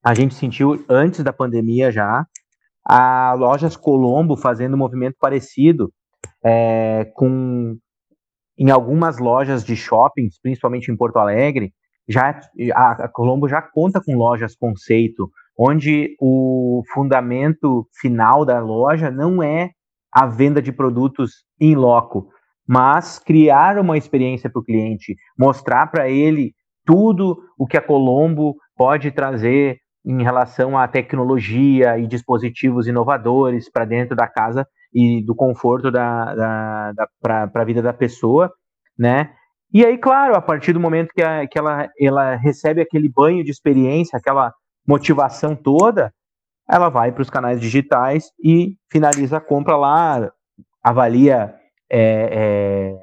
a 0.00 0.14
gente 0.14 0.36
sentiu 0.36 0.84
antes 0.88 1.24
da 1.24 1.32
pandemia 1.32 1.90
já 1.90 2.24
a 2.84 3.32
lojas 3.32 3.76
Colombo 3.76 4.36
fazendo 4.36 4.74
um 4.74 4.78
movimento 4.78 5.16
parecido 5.18 5.92
é, 6.44 7.10
com 7.16 7.76
em 8.58 8.70
algumas 8.70 9.18
lojas 9.18 9.64
de 9.64 9.76
shoppings, 9.76 10.38
principalmente 10.40 10.90
em 10.90 10.96
Porto 10.96 11.18
Alegre, 11.18 11.72
já 12.08 12.38
a, 12.74 13.08
Colombo 13.08 13.48
já 13.48 13.62
conta 13.62 14.00
com 14.00 14.16
lojas 14.16 14.54
conceito, 14.54 15.30
onde 15.58 16.16
o 16.20 16.82
fundamento 16.92 17.86
final 18.00 18.44
da 18.44 18.60
loja 18.60 19.10
não 19.10 19.42
é 19.42 19.70
a 20.12 20.26
venda 20.26 20.60
de 20.60 20.72
produtos 20.72 21.44
em 21.60 21.74
loco, 21.74 22.28
mas 22.66 23.18
criar 23.18 23.78
uma 23.78 23.96
experiência 23.96 24.50
para 24.50 24.60
o 24.60 24.64
cliente, 24.64 25.16
mostrar 25.38 25.88
para 25.88 26.08
ele 26.08 26.52
tudo 26.84 27.38
o 27.58 27.66
que 27.66 27.76
a 27.76 27.82
Colombo 27.82 28.56
pode 28.76 29.10
trazer 29.10 29.78
em 30.04 30.22
relação 30.22 30.76
à 30.78 30.86
tecnologia 30.86 31.98
e 31.98 32.06
dispositivos 32.06 32.86
inovadores 32.86 33.70
para 33.70 33.84
dentro 33.86 34.14
da 34.14 34.28
casa 34.28 34.66
e 34.94 35.22
do 35.22 35.34
conforto 35.34 35.90
da, 35.90 36.34
da, 36.34 36.92
da 36.92 37.08
para 37.20 37.50
a 37.52 37.64
vida 37.64 37.82
da 37.82 37.92
pessoa, 37.92 38.52
né? 38.98 39.32
E 39.72 39.84
aí, 39.84 39.98
claro, 39.98 40.36
a 40.36 40.40
partir 40.40 40.72
do 40.72 40.78
momento 40.78 41.12
que, 41.12 41.22
a, 41.22 41.46
que 41.48 41.58
ela, 41.58 41.90
ela 41.98 42.36
recebe 42.36 42.80
aquele 42.80 43.08
banho 43.08 43.42
de 43.42 43.50
experiência, 43.50 44.16
aquela 44.16 44.54
motivação 44.86 45.56
toda, 45.56 46.12
ela 46.70 46.88
vai 46.88 47.10
para 47.10 47.22
os 47.22 47.30
canais 47.30 47.60
digitais 47.60 48.30
e 48.42 48.76
finaliza 48.90 49.38
a 49.38 49.40
compra 49.40 49.76
lá, 49.76 50.30
avalia 50.80 51.54
é, 51.90 52.94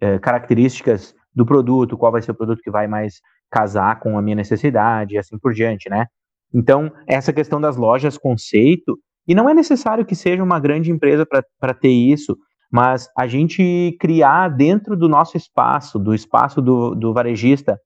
é, 0.00 0.14
é, 0.14 0.18
características 0.20 1.14
do 1.34 1.44
produto, 1.44 1.98
qual 1.98 2.12
vai 2.12 2.22
ser 2.22 2.30
o 2.30 2.36
produto 2.36 2.62
que 2.62 2.70
vai 2.70 2.86
mais 2.86 3.20
casar 3.50 3.98
com 3.98 4.16
a 4.16 4.22
minha 4.22 4.36
necessidade 4.36 5.14
e 5.14 5.18
assim 5.18 5.38
por 5.38 5.52
diante, 5.52 5.90
né? 5.90 6.06
Então, 6.54 6.92
essa 7.06 7.32
questão 7.32 7.60
das 7.60 7.76
lojas 7.76 8.16
conceito, 8.16 8.98
e 9.30 9.34
não 9.34 9.48
é 9.48 9.54
necessário 9.54 10.04
que 10.04 10.16
seja 10.16 10.42
uma 10.42 10.58
grande 10.58 10.90
empresa 10.90 11.24
para 11.24 11.72
ter 11.72 11.92
isso. 11.92 12.36
mas 12.68 13.08
a 13.16 13.28
gente 13.28 13.96
criar 14.00 14.48
dentro 14.48 14.96
do 14.96 15.08
nosso 15.08 15.36
espaço, 15.36 16.00
do 16.00 16.12
espaço 16.12 16.60
do, 16.60 16.96
do 16.96 17.12
varejista, 17.12 17.80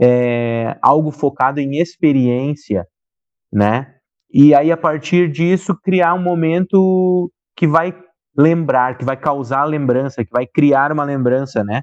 é, 0.00 0.78
algo 0.80 1.10
focado 1.10 1.58
em 1.58 1.78
experiência, 1.78 2.86
né? 3.52 3.94
E 4.32 4.54
aí, 4.54 4.70
a 4.70 4.76
partir 4.76 5.28
disso, 5.28 5.76
criar 5.82 6.14
um 6.14 6.22
momento 6.22 7.32
que 7.56 7.66
vai 7.66 7.92
lembrar, 8.36 8.96
que 8.96 9.04
vai 9.04 9.16
causar 9.16 9.64
lembrança, 9.64 10.24
que 10.24 10.30
vai 10.30 10.46
criar 10.46 10.92
uma 10.92 11.04
lembrança, 11.04 11.64
né? 11.64 11.82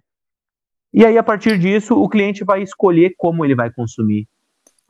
E 0.93 1.05
aí, 1.05 1.17
a 1.17 1.23
partir 1.23 1.57
disso, 1.59 1.93
o 2.01 2.07
cliente 2.07 2.45
vai 2.45 2.61
escolher 2.61 3.13
como 3.17 3.43
ele 3.43 3.55
vai 3.55 3.69
consumir. 3.69 4.27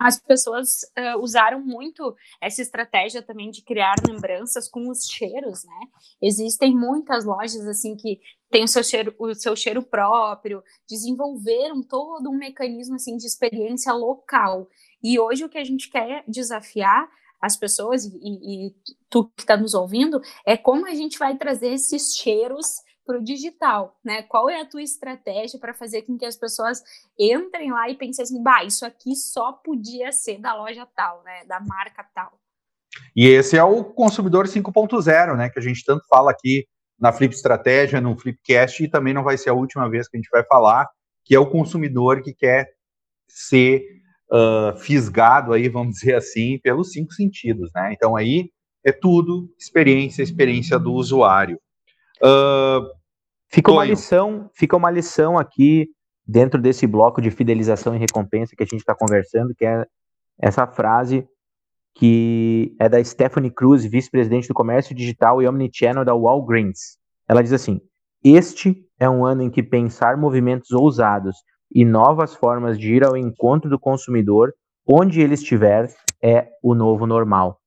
As 0.04 0.20
pessoas 0.20 0.82
uh, 1.00 1.18
usaram 1.22 1.62
muito 1.62 2.14
essa 2.42 2.62
estratégia 2.62 3.22
também 3.22 3.50
de 3.50 3.62
criar 3.62 3.96
lembranças 4.06 4.68
com 4.68 4.90
os 4.90 5.06
cheiros, 5.06 5.64
né? 5.64 5.88
Existem 6.22 6.76
muitas 6.76 7.24
lojas 7.24 7.66
assim 7.66 7.96
que 7.96 8.20
têm 8.52 8.66
o 8.66 8.68
seu 8.68 8.84
cheiro, 8.84 9.16
o 9.18 9.34
seu 9.34 9.56
cheiro 9.56 9.82
próprio, 9.82 10.62
desenvolveram 10.90 11.82
todo 11.82 12.30
um 12.30 12.38
mecanismo 12.38 12.96
assim 12.96 13.16
de 13.16 13.26
experiência 13.26 13.94
local. 13.94 14.68
E 15.02 15.18
hoje 15.18 15.46
o 15.46 15.50
que 15.50 15.58
a 15.58 15.64
gente 15.64 15.90
quer 15.90 16.26
desafiar 16.28 17.10
as 17.42 17.56
pessoas 17.56 18.04
e, 18.06 18.68
e 18.68 18.76
tu 19.10 19.32
que 19.38 19.44
está 19.44 19.56
nos 19.56 19.74
ouvindo 19.74 20.22
é 20.46 20.58
como 20.58 20.86
a 20.86 20.94
gente 20.94 21.18
vai 21.18 21.38
trazer 21.38 21.70
esses 21.70 22.14
cheiros 22.14 22.82
para 23.06 23.20
o 23.20 23.24
digital, 23.24 23.98
né? 24.04 24.24
Qual 24.24 24.50
é 24.50 24.62
a 24.62 24.66
tua 24.66 24.82
estratégia 24.82 25.60
para 25.60 25.74
fazer 25.74 26.04
com 26.04 26.18
que 26.18 26.26
as 26.26 26.36
pessoas 26.36 26.82
entrem 27.20 27.72
lá 27.72 27.90
e 27.90 27.96
pensem 27.96 28.24
assim, 28.24 28.42
bah, 28.42 28.64
isso 28.64 28.86
aqui 28.86 29.16
só 29.16 29.52
podia 29.54 30.12
ser 30.12 30.40
da 30.40 30.56
loja 30.56 30.88
tal, 30.96 31.24
né? 31.24 31.46
Da 31.46 31.60
marca 31.60 32.06
tal. 32.16 32.32
E 33.16 33.28
esse 33.28 33.58
é 33.58 33.64
o 33.64 33.84
consumidor 33.84 34.46
5.0, 34.46 35.36
né? 35.36 35.50
Que 35.50 35.60
a 35.60 35.62
gente 35.62 35.84
tanto 35.84 36.06
fala 36.08 36.32
aqui 36.32 36.66
na 37.00 37.12
Flip 37.12 37.34
Estratégia, 37.34 38.00
no 38.00 38.18
Flipcast, 38.18 38.84
e 38.84 38.90
também 38.90 39.14
não 39.14 39.24
vai 39.24 39.38
ser 39.38 39.50
a 39.50 39.54
última 39.54 39.90
vez 39.90 40.08
que 40.08 40.16
a 40.16 40.20
gente 40.20 40.30
vai 40.30 40.44
falar, 40.46 40.88
que 41.26 41.36
é 41.36 41.40
o 41.40 41.50
consumidor 41.50 42.22
que 42.22 42.34
quer 42.34 42.68
ser 43.28 43.84
uh, 44.32 44.78
fisgado 44.78 45.54
aí, 45.54 45.68
vamos 45.68 45.96
dizer 45.96 46.16
assim, 46.16 46.60
pelos 46.60 46.92
cinco 46.92 47.12
sentidos, 47.14 47.72
né? 47.74 47.92
Então 47.94 48.16
aí 48.16 48.50
é 48.84 48.92
tudo 48.92 49.50
experiência, 49.58 50.22
experiência 50.22 50.78
do 50.78 50.94
usuário. 50.94 51.60
Uh, 52.22 52.88
fica 53.50 53.72
uma 53.72 53.86
lição, 53.86 54.50
fica 54.54 54.76
uma 54.76 54.92
lição 54.92 55.38
aqui 55.38 55.88
dentro 56.26 56.62
desse 56.62 56.88
bloco 56.88 57.22
de 57.22 57.32
fidelização 57.32 57.96
e 57.96 58.00
recompensa 58.00 58.56
que 58.56 58.64
a 58.64 58.66
gente 58.66 58.80
está 58.80 58.96
conversando, 58.96 59.54
que 59.56 59.66
é 59.66 59.86
essa 60.40 60.66
frase 60.68 61.28
que 61.96 62.76
é 62.80 62.90
da 62.90 63.04
Stephanie 63.04 63.52
Cruz, 63.52 63.86
vice-presidente 63.86 64.48
do 64.48 64.54
Comércio 64.54 64.96
Digital 64.96 65.42
e 65.42 65.48
Omnichannel 65.48 66.04
da 66.04 66.16
Walgreens. 66.16 66.98
Ela 67.28 67.44
diz 67.44 67.54
assim: 67.54 67.80
Este 68.24 68.84
é 69.00 69.10
um 69.10 69.26
ano 69.26 69.44
em 69.44 69.50
que 69.50 69.62
pensar 69.62 70.18
movimentos 70.18 70.72
ousados 70.72 71.36
e 71.74 71.86
novas 71.86 72.36
formas 72.36 72.80
de 72.80 72.94
ir 72.94 73.04
ao 73.04 73.18
encontro 73.18 73.70
do 73.70 73.80
consumidor, 73.80 74.54
onde 74.88 75.22
ele 75.22 75.34
estiver, 75.34 75.94
é 76.22 76.50
o 76.62 76.74
novo 76.74 77.06
normal. 77.06 77.60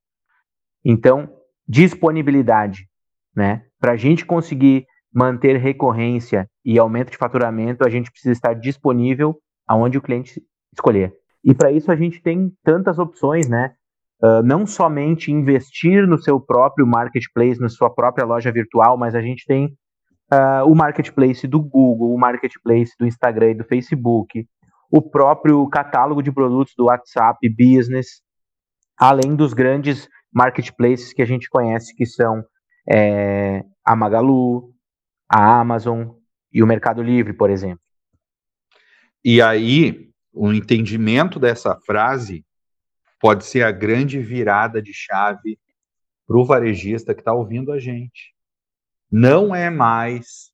Então, 0.85 1.29
disponibilidade, 1.69 2.89
né? 3.37 3.63
Para 3.79 3.93
a 3.93 3.97
gente 3.97 4.25
conseguir 4.25 4.87
manter 5.13 5.57
recorrência 5.57 6.49
e 6.65 6.79
aumento 6.79 7.11
de 7.11 7.17
faturamento, 7.17 7.87
a 7.87 7.91
gente 7.91 8.11
precisa 8.11 8.33
estar 8.33 8.55
disponível 8.55 9.37
aonde 9.67 9.99
o 9.99 10.03
cliente 10.03 10.43
escolher. 10.73 11.13
E 11.45 11.55
para 11.55 11.71
isso 11.71 11.93
a 11.93 11.97
gente 11.97 12.21
tem 12.23 12.53
tantas 12.65 12.99
opções, 12.99 13.49
né? 13.49 13.75
Uh, 14.23 14.43
não 14.43 14.67
somente 14.67 15.31
investir 15.31 16.07
no 16.07 16.19
seu 16.19 16.41
próprio 16.41 16.87
marketplace, 16.87 17.61
na 17.61 17.69
sua 17.69 17.91
própria 17.91 18.25
loja 18.25 18.51
virtual, 18.51 18.97
mas 18.97 19.15
a 19.15 19.21
gente 19.21 19.45
tem 19.47 19.67
uh, 20.33 20.65
o 20.67 20.75
marketplace 20.75 21.47
do 21.47 21.61
Google, 21.61 22.15
o 22.15 22.19
marketplace 22.19 22.93
do 22.99 23.07
Instagram 23.07 23.51
e 23.51 23.55
do 23.57 23.65
Facebook, 23.65 24.47
o 24.91 25.03
próprio 25.03 25.69
catálogo 25.69 26.23
de 26.23 26.33
produtos 26.33 26.75
do 26.77 26.87
WhatsApp 26.87 27.39
Business, 27.51 28.23
além 28.99 29.37
dos 29.37 29.53
grandes 29.53 30.09
marketplaces 30.33 31.13
que 31.13 31.23
a 31.23 31.27
gente 31.27 31.49
conhece, 31.49 31.95
que 31.95 32.07
são 32.07 32.43
é, 32.89 33.65
a 33.85 33.97
Magalu, 33.97 34.75
a 35.29 35.61
Amazon 35.61 36.11
e 36.53 36.63
o 36.63 36.67
Mercado 36.67 37.03
Livre, 37.03 37.33
por 37.33 37.51
exemplo. 37.51 37.81
E 39.25 39.43
aí, 39.43 40.11
o 40.33 40.53
entendimento 40.53 41.41
dessa 41.41 41.77
frase 41.81 42.45
pode 43.21 43.45
ser 43.45 43.63
a 43.63 43.73
grande 43.73 44.21
virada 44.21 44.81
de 44.81 44.93
chave 44.93 45.59
para 46.27 46.37
o 46.37 46.45
varejista 46.45 47.15
que 47.15 47.21
está 47.21 47.33
ouvindo 47.33 47.73
a 47.73 47.79
gente. 47.79 48.35
Não 49.11 49.55
é 49.55 49.71
mais 49.71 50.53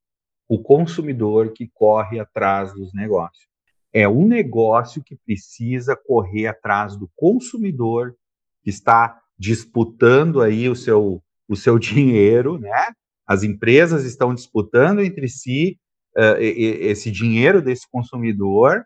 o 0.48 0.62
consumidor 0.62 1.52
que 1.52 1.68
corre 1.72 2.20
atrás 2.20 2.72
dos 2.74 2.92
negócios. 2.92 3.48
É 3.92 4.06
o 4.08 4.26
negócio 4.26 5.02
que 5.02 5.16
precisa 5.16 5.96
correr 5.96 6.46
atrás 6.46 6.96
do 6.96 7.10
consumidor 7.14 8.14
que 8.62 8.70
está 8.70 9.20
disputando 9.38 10.40
aí 10.40 10.68
o 10.68 10.76
seu 10.76 11.22
o 11.52 11.56
seu 11.56 11.78
dinheiro, 11.78 12.58
né? 12.58 12.88
As 13.26 13.42
empresas 13.42 14.04
estão 14.04 14.34
disputando 14.34 15.00
entre 15.00 15.28
si 15.28 15.78
uh, 16.16 16.40
esse 16.40 17.10
dinheiro 17.10 17.62
desse 17.62 17.88
consumidor 17.90 18.84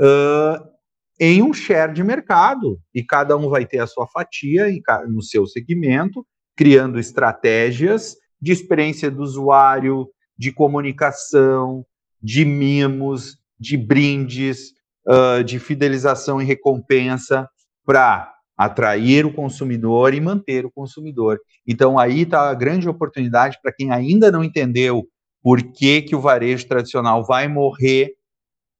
uh, 0.00 0.74
em 1.20 1.42
um 1.42 1.52
share 1.52 1.92
de 1.92 2.02
mercado 2.02 2.80
e 2.94 3.02
cada 3.04 3.36
um 3.36 3.48
vai 3.48 3.66
ter 3.66 3.78
a 3.78 3.86
sua 3.86 4.06
fatia 4.06 4.66
no 5.08 5.22
seu 5.22 5.46
segmento, 5.46 6.26
criando 6.56 6.98
estratégias 6.98 8.16
de 8.40 8.52
experiência 8.52 9.10
do 9.10 9.22
usuário, 9.22 10.08
de 10.36 10.52
comunicação, 10.52 11.84
de 12.20 12.44
mimos, 12.44 13.38
de 13.58 13.76
brindes, 13.76 14.72
uh, 15.06 15.44
de 15.44 15.58
fidelização 15.58 16.40
e 16.40 16.44
recompensa 16.44 17.48
para 17.84 18.33
atrair 18.56 19.26
o 19.26 19.32
consumidor 19.32 20.14
e 20.14 20.20
manter 20.20 20.64
o 20.64 20.70
consumidor. 20.70 21.38
Então 21.66 21.98
aí 21.98 22.22
está 22.22 22.50
a 22.50 22.54
grande 22.54 22.88
oportunidade 22.88 23.58
para 23.62 23.72
quem 23.72 23.90
ainda 23.90 24.30
não 24.30 24.44
entendeu 24.44 25.04
por 25.42 25.62
que, 25.62 26.02
que 26.02 26.16
o 26.16 26.20
varejo 26.20 26.66
tradicional 26.66 27.24
vai 27.24 27.48
morrer 27.48 28.12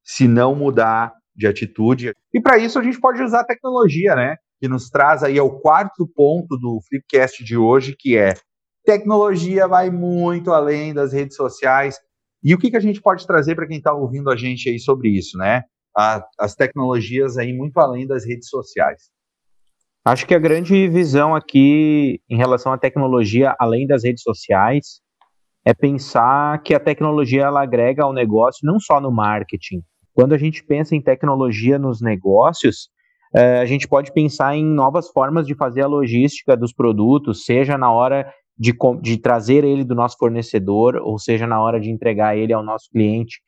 se 0.04 0.26
não 0.28 0.54
mudar 0.54 1.12
de 1.34 1.46
atitude. 1.46 2.12
E 2.32 2.40
para 2.40 2.58
isso 2.58 2.78
a 2.78 2.82
gente 2.82 3.00
pode 3.00 3.22
usar 3.22 3.40
a 3.40 3.46
tecnologia, 3.46 4.14
né? 4.14 4.36
Que 4.60 4.68
nos 4.68 4.88
traz 4.88 5.22
aí 5.22 5.38
ao 5.38 5.60
quarto 5.60 6.06
ponto 6.14 6.56
do 6.56 6.80
Flipcast 6.88 7.44
de 7.44 7.56
hoje, 7.56 7.96
que 7.98 8.16
é 8.16 8.34
tecnologia 8.84 9.66
vai 9.66 9.90
muito 9.90 10.52
além 10.52 10.94
das 10.94 11.12
redes 11.12 11.36
sociais. 11.36 11.98
E 12.42 12.54
o 12.54 12.58
que, 12.58 12.70
que 12.70 12.76
a 12.76 12.80
gente 12.80 13.00
pode 13.00 13.26
trazer 13.26 13.54
para 13.54 13.66
quem 13.66 13.78
está 13.78 13.92
ouvindo 13.92 14.30
a 14.30 14.36
gente 14.36 14.68
aí 14.68 14.78
sobre 14.78 15.08
isso, 15.08 15.36
né? 15.38 15.62
A, 15.96 16.24
as 16.38 16.54
tecnologias 16.54 17.38
aí 17.38 17.52
muito 17.52 17.78
além 17.78 18.06
das 18.06 18.26
redes 18.26 18.48
sociais. 18.48 19.13
Acho 20.04 20.26
que 20.26 20.34
a 20.34 20.38
grande 20.38 20.86
visão 20.88 21.34
aqui 21.34 22.20
em 22.28 22.36
relação 22.36 22.72
à 22.72 22.78
tecnologia, 22.78 23.56
além 23.58 23.86
das 23.86 24.04
redes 24.04 24.22
sociais, 24.22 25.00
é 25.64 25.72
pensar 25.72 26.62
que 26.62 26.74
a 26.74 26.80
tecnologia 26.80 27.44
ela 27.44 27.62
agrega 27.62 28.04
ao 28.04 28.12
negócio 28.12 28.66
não 28.66 28.78
só 28.78 29.00
no 29.00 29.10
marketing. 29.10 29.82
Quando 30.12 30.34
a 30.34 30.38
gente 30.38 30.62
pensa 30.62 30.94
em 30.94 31.00
tecnologia 31.00 31.78
nos 31.78 32.02
negócios, 32.02 32.90
é, 33.34 33.60
a 33.60 33.64
gente 33.64 33.88
pode 33.88 34.12
pensar 34.12 34.54
em 34.54 34.64
novas 34.64 35.08
formas 35.08 35.46
de 35.46 35.54
fazer 35.54 35.80
a 35.80 35.86
logística 35.86 36.54
dos 36.54 36.74
produtos, 36.74 37.46
seja 37.46 37.78
na 37.78 37.90
hora 37.90 38.30
de, 38.58 38.76
de 39.00 39.16
trazer 39.16 39.64
ele 39.64 39.84
do 39.84 39.94
nosso 39.94 40.18
fornecedor, 40.18 40.96
ou 40.96 41.18
seja 41.18 41.46
na 41.46 41.60
hora 41.60 41.80
de 41.80 41.90
entregar 41.90 42.36
ele 42.36 42.52
ao 42.52 42.62
nosso 42.62 42.90
cliente, 42.90 43.40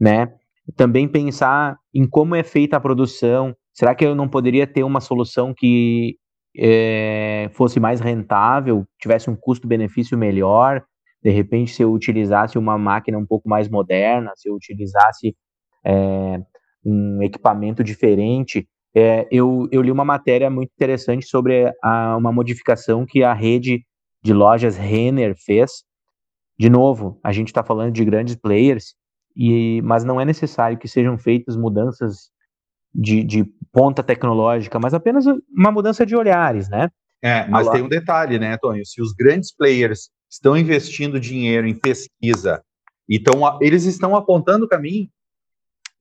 né? 0.00 0.32
Também 0.76 1.08
pensar 1.08 1.76
em 1.92 2.08
como 2.08 2.36
é 2.36 2.44
feita 2.44 2.76
a 2.76 2.80
produção, 2.80 3.54
Será 3.76 3.94
que 3.94 4.04
eu 4.06 4.14
não 4.14 4.26
poderia 4.26 4.66
ter 4.66 4.82
uma 4.82 5.00
solução 5.00 5.52
que 5.54 6.16
é, 6.56 7.50
fosse 7.52 7.78
mais 7.78 8.00
rentável, 8.00 8.86
tivesse 8.98 9.28
um 9.28 9.36
custo-benefício 9.36 10.16
melhor? 10.16 10.82
De 11.22 11.30
repente, 11.30 11.72
se 11.72 11.82
eu 11.82 11.92
utilizasse 11.92 12.56
uma 12.56 12.78
máquina 12.78 13.18
um 13.18 13.26
pouco 13.26 13.48
mais 13.48 13.68
moderna, 13.68 14.32
se 14.34 14.48
eu 14.48 14.54
utilizasse 14.54 15.36
é, 15.84 16.40
um 16.82 17.22
equipamento 17.22 17.84
diferente. 17.84 18.66
É, 18.94 19.28
eu, 19.30 19.68
eu 19.70 19.82
li 19.82 19.90
uma 19.90 20.06
matéria 20.06 20.48
muito 20.48 20.70
interessante 20.72 21.26
sobre 21.26 21.70
a, 21.82 22.16
uma 22.16 22.32
modificação 22.32 23.04
que 23.04 23.22
a 23.22 23.34
rede 23.34 23.84
de 24.22 24.32
lojas 24.32 24.78
Renner 24.78 25.34
fez. 25.36 25.84
De 26.58 26.70
novo, 26.70 27.20
a 27.22 27.30
gente 27.30 27.48
está 27.48 27.62
falando 27.62 27.92
de 27.92 28.04
grandes 28.06 28.36
players, 28.36 28.94
e, 29.36 29.82
mas 29.82 30.02
não 30.02 30.18
é 30.18 30.24
necessário 30.24 30.78
que 30.78 30.88
sejam 30.88 31.18
feitas 31.18 31.58
mudanças 31.58 32.30
de, 32.96 33.22
de 33.22 33.44
ponta 33.72 34.02
tecnológica, 34.02 34.78
mas 34.78 34.94
apenas 34.94 35.26
uma 35.26 35.70
mudança 35.70 36.06
de 36.06 36.16
olhares, 36.16 36.68
né? 36.68 36.88
É, 37.22 37.46
mas 37.46 37.68
tem 37.68 37.82
um 37.82 37.88
detalhe, 37.88 38.38
né, 38.38 38.56
Tonho? 38.56 38.84
Se 38.86 39.02
os 39.02 39.12
grandes 39.12 39.54
players 39.54 40.10
estão 40.30 40.56
investindo 40.56 41.20
dinheiro 41.20 41.66
em 41.66 41.78
pesquisa, 41.78 42.62
então 43.08 43.58
eles 43.60 43.84
estão 43.84 44.16
apontando 44.16 44.64
o 44.64 44.68
caminho. 44.68 45.08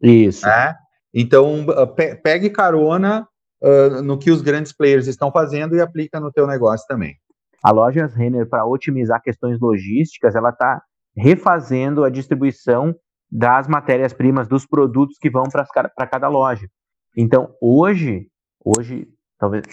Isso. 0.01 0.45
Né? 0.45 0.75
Então, 1.13 1.65
pe 1.95 2.15
pegue 2.15 2.49
carona 2.49 3.27
uh, 3.61 4.01
no 4.01 4.17
que 4.17 4.31
os 4.31 4.41
grandes 4.41 4.73
players 4.73 5.07
estão 5.07 5.31
fazendo 5.31 5.75
e 5.75 5.81
aplica 5.81 6.19
no 6.19 6.31
teu 6.31 6.47
negócio 6.47 6.85
também. 6.87 7.15
A 7.63 7.71
loja 7.71 8.05
Renner, 8.05 8.47
para 8.47 8.65
otimizar 8.65 9.21
questões 9.21 9.59
logísticas, 9.59 10.35
ela 10.35 10.49
está 10.49 10.81
refazendo 11.17 12.03
a 12.03 12.09
distribuição 12.09 12.93
das 13.31 13.67
matérias-primas, 13.67 14.47
dos 14.47 14.65
produtos 14.65 15.17
que 15.19 15.29
vão 15.29 15.43
para 15.43 16.07
cada 16.07 16.27
loja. 16.27 16.67
Então, 17.15 17.53
hoje, 17.61 18.27
hoje, 18.63 19.07
talvez. 19.37 19.63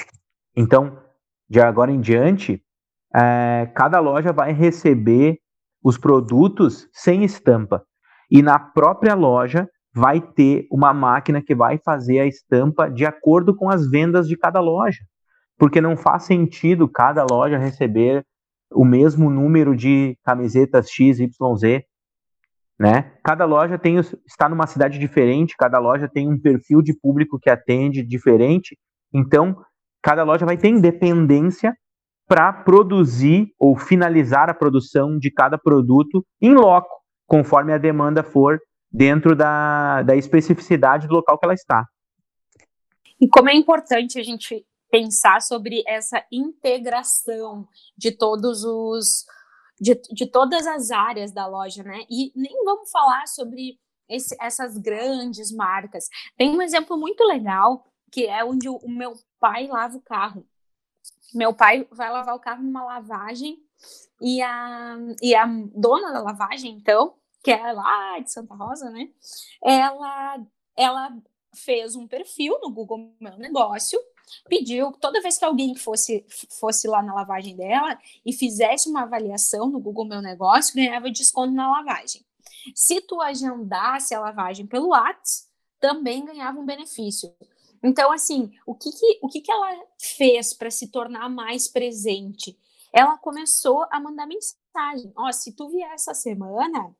Então, 0.56 0.98
de 1.48 1.60
agora 1.60 1.90
em 1.90 2.00
diante, 2.00 2.62
é, 3.14 3.70
cada 3.74 3.98
loja 4.00 4.32
vai 4.32 4.52
receber 4.52 5.38
os 5.82 5.98
produtos 5.98 6.88
sem 6.92 7.24
estampa. 7.24 7.82
E 8.30 8.40
na 8.42 8.58
própria 8.58 9.14
loja 9.14 9.68
vai 9.94 10.20
ter 10.20 10.66
uma 10.70 10.94
máquina 10.94 11.42
que 11.42 11.54
vai 11.54 11.78
fazer 11.78 12.20
a 12.20 12.26
estampa 12.26 12.88
de 12.88 13.04
acordo 13.04 13.54
com 13.54 13.68
as 13.68 13.90
vendas 13.90 14.28
de 14.28 14.36
cada 14.36 14.60
loja. 14.60 15.00
Porque 15.58 15.80
não 15.80 15.96
faz 15.96 16.24
sentido 16.24 16.88
cada 16.88 17.26
loja 17.28 17.58
receber 17.58 18.24
o 18.72 18.84
mesmo 18.84 19.28
número 19.28 19.76
de 19.76 20.16
camisetas 20.24 20.88
XYZ 20.90 21.82
né? 22.78 23.12
Cada 23.22 23.44
loja 23.44 23.78
tem 23.78 23.96
está 24.26 24.48
numa 24.48 24.66
cidade 24.66 24.98
diferente, 24.98 25.56
cada 25.56 25.78
loja 25.78 26.08
tem 26.08 26.28
um 26.28 26.38
perfil 26.38 26.82
de 26.82 26.92
público 26.98 27.38
que 27.38 27.50
atende 27.50 28.02
diferente, 28.02 28.78
então 29.12 29.56
cada 30.02 30.24
loja 30.24 30.44
vai 30.44 30.56
ter 30.56 30.68
independência 30.68 31.76
para 32.26 32.52
produzir 32.52 33.52
ou 33.58 33.76
finalizar 33.76 34.48
a 34.48 34.54
produção 34.54 35.18
de 35.18 35.30
cada 35.30 35.58
produto 35.58 36.24
em 36.40 36.54
loco, 36.54 36.88
conforme 37.26 37.72
a 37.72 37.78
demanda 37.78 38.22
for 38.22 38.58
dentro 38.90 39.36
da, 39.36 40.02
da 40.02 40.16
especificidade 40.16 41.06
do 41.06 41.14
local 41.14 41.38
que 41.38 41.46
ela 41.46 41.54
está. 41.54 41.86
E 43.20 43.28
como 43.28 43.48
é 43.48 43.54
importante 43.54 44.18
a 44.18 44.22
gente 44.22 44.64
pensar 44.90 45.40
sobre 45.40 45.82
essa 45.86 46.22
integração 46.30 47.66
de 47.96 48.12
todos 48.12 48.64
os 48.64 49.24
de, 49.82 50.00
de 50.12 50.26
todas 50.26 50.64
as 50.64 50.92
áreas 50.92 51.32
da 51.32 51.44
loja, 51.44 51.82
né? 51.82 52.04
E 52.08 52.32
nem 52.36 52.64
vamos 52.64 52.88
falar 52.88 53.26
sobre 53.26 53.80
esse, 54.08 54.36
essas 54.40 54.78
grandes 54.78 55.50
marcas. 55.50 56.08
Tem 56.36 56.56
um 56.56 56.62
exemplo 56.62 56.96
muito 56.96 57.24
legal, 57.24 57.84
que 58.12 58.26
é 58.26 58.44
onde 58.44 58.68
o, 58.68 58.76
o 58.76 58.88
meu 58.88 59.12
pai 59.40 59.66
lava 59.66 59.96
o 59.96 60.02
carro. 60.02 60.46
Meu 61.34 61.52
pai 61.52 61.84
vai 61.90 62.12
lavar 62.12 62.36
o 62.36 62.40
carro 62.40 62.62
numa 62.62 62.84
lavagem 62.84 63.58
e 64.20 64.40
a, 64.40 64.96
e 65.20 65.34
a 65.34 65.46
dona 65.74 66.12
da 66.12 66.22
lavagem, 66.22 66.76
então, 66.76 67.16
que 67.42 67.50
é 67.50 67.72
lá 67.72 68.20
de 68.20 68.30
Santa 68.30 68.54
Rosa, 68.54 68.88
né? 68.88 69.08
Ela, 69.60 70.46
ela 70.76 71.18
fez 71.56 71.96
um 71.96 72.06
perfil 72.06 72.56
no 72.62 72.70
Google 72.70 73.16
Meu 73.18 73.36
Negócio 73.36 73.98
pediu 74.48 74.92
toda 74.92 75.20
vez 75.20 75.38
que 75.38 75.44
alguém 75.44 75.74
fosse 75.74 76.24
fosse 76.58 76.88
lá 76.88 77.02
na 77.02 77.14
lavagem 77.14 77.56
dela 77.56 77.98
e 78.24 78.32
fizesse 78.32 78.88
uma 78.88 79.02
avaliação 79.02 79.68
no 79.68 79.80
Google 79.80 80.06
Meu 80.06 80.22
Negócio, 80.22 80.74
ganhava 80.74 81.10
desconto 81.10 81.52
na 81.52 81.70
lavagem. 81.70 82.24
Se 82.74 83.00
tu 83.00 83.20
agendasse 83.20 84.14
a 84.14 84.20
lavagem 84.20 84.66
pelo 84.66 84.88
WhatsApp, 84.88 85.50
também 85.80 86.24
ganhava 86.24 86.60
um 86.60 86.64
benefício. 86.64 87.34
Então, 87.82 88.12
assim, 88.12 88.52
o 88.64 88.74
que, 88.74 88.92
que 88.92 89.18
o 89.20 89.28
que, 89.28 89.40
que 89.40 89.50
ela 89.50 89.76
fez 89.98 90.54
para 90.54 90.70
se 90.70 90.88
tornar 90.88 91.28
mais 91.28 91.66
presente? 91.66 92.56
Ela 92.92 93.18
começou 93.18 93.86
a 93.90 93.98
mandar 93.98 94.26
mensagem: 94.26 95.12
Ó, 95.16 95.28
oh, 95.28 95.32
se 95.32 95.52
tu 95.52 95.68
vier 95.68 95.90
essa 95.92 96.14
semana, 96.14 96.94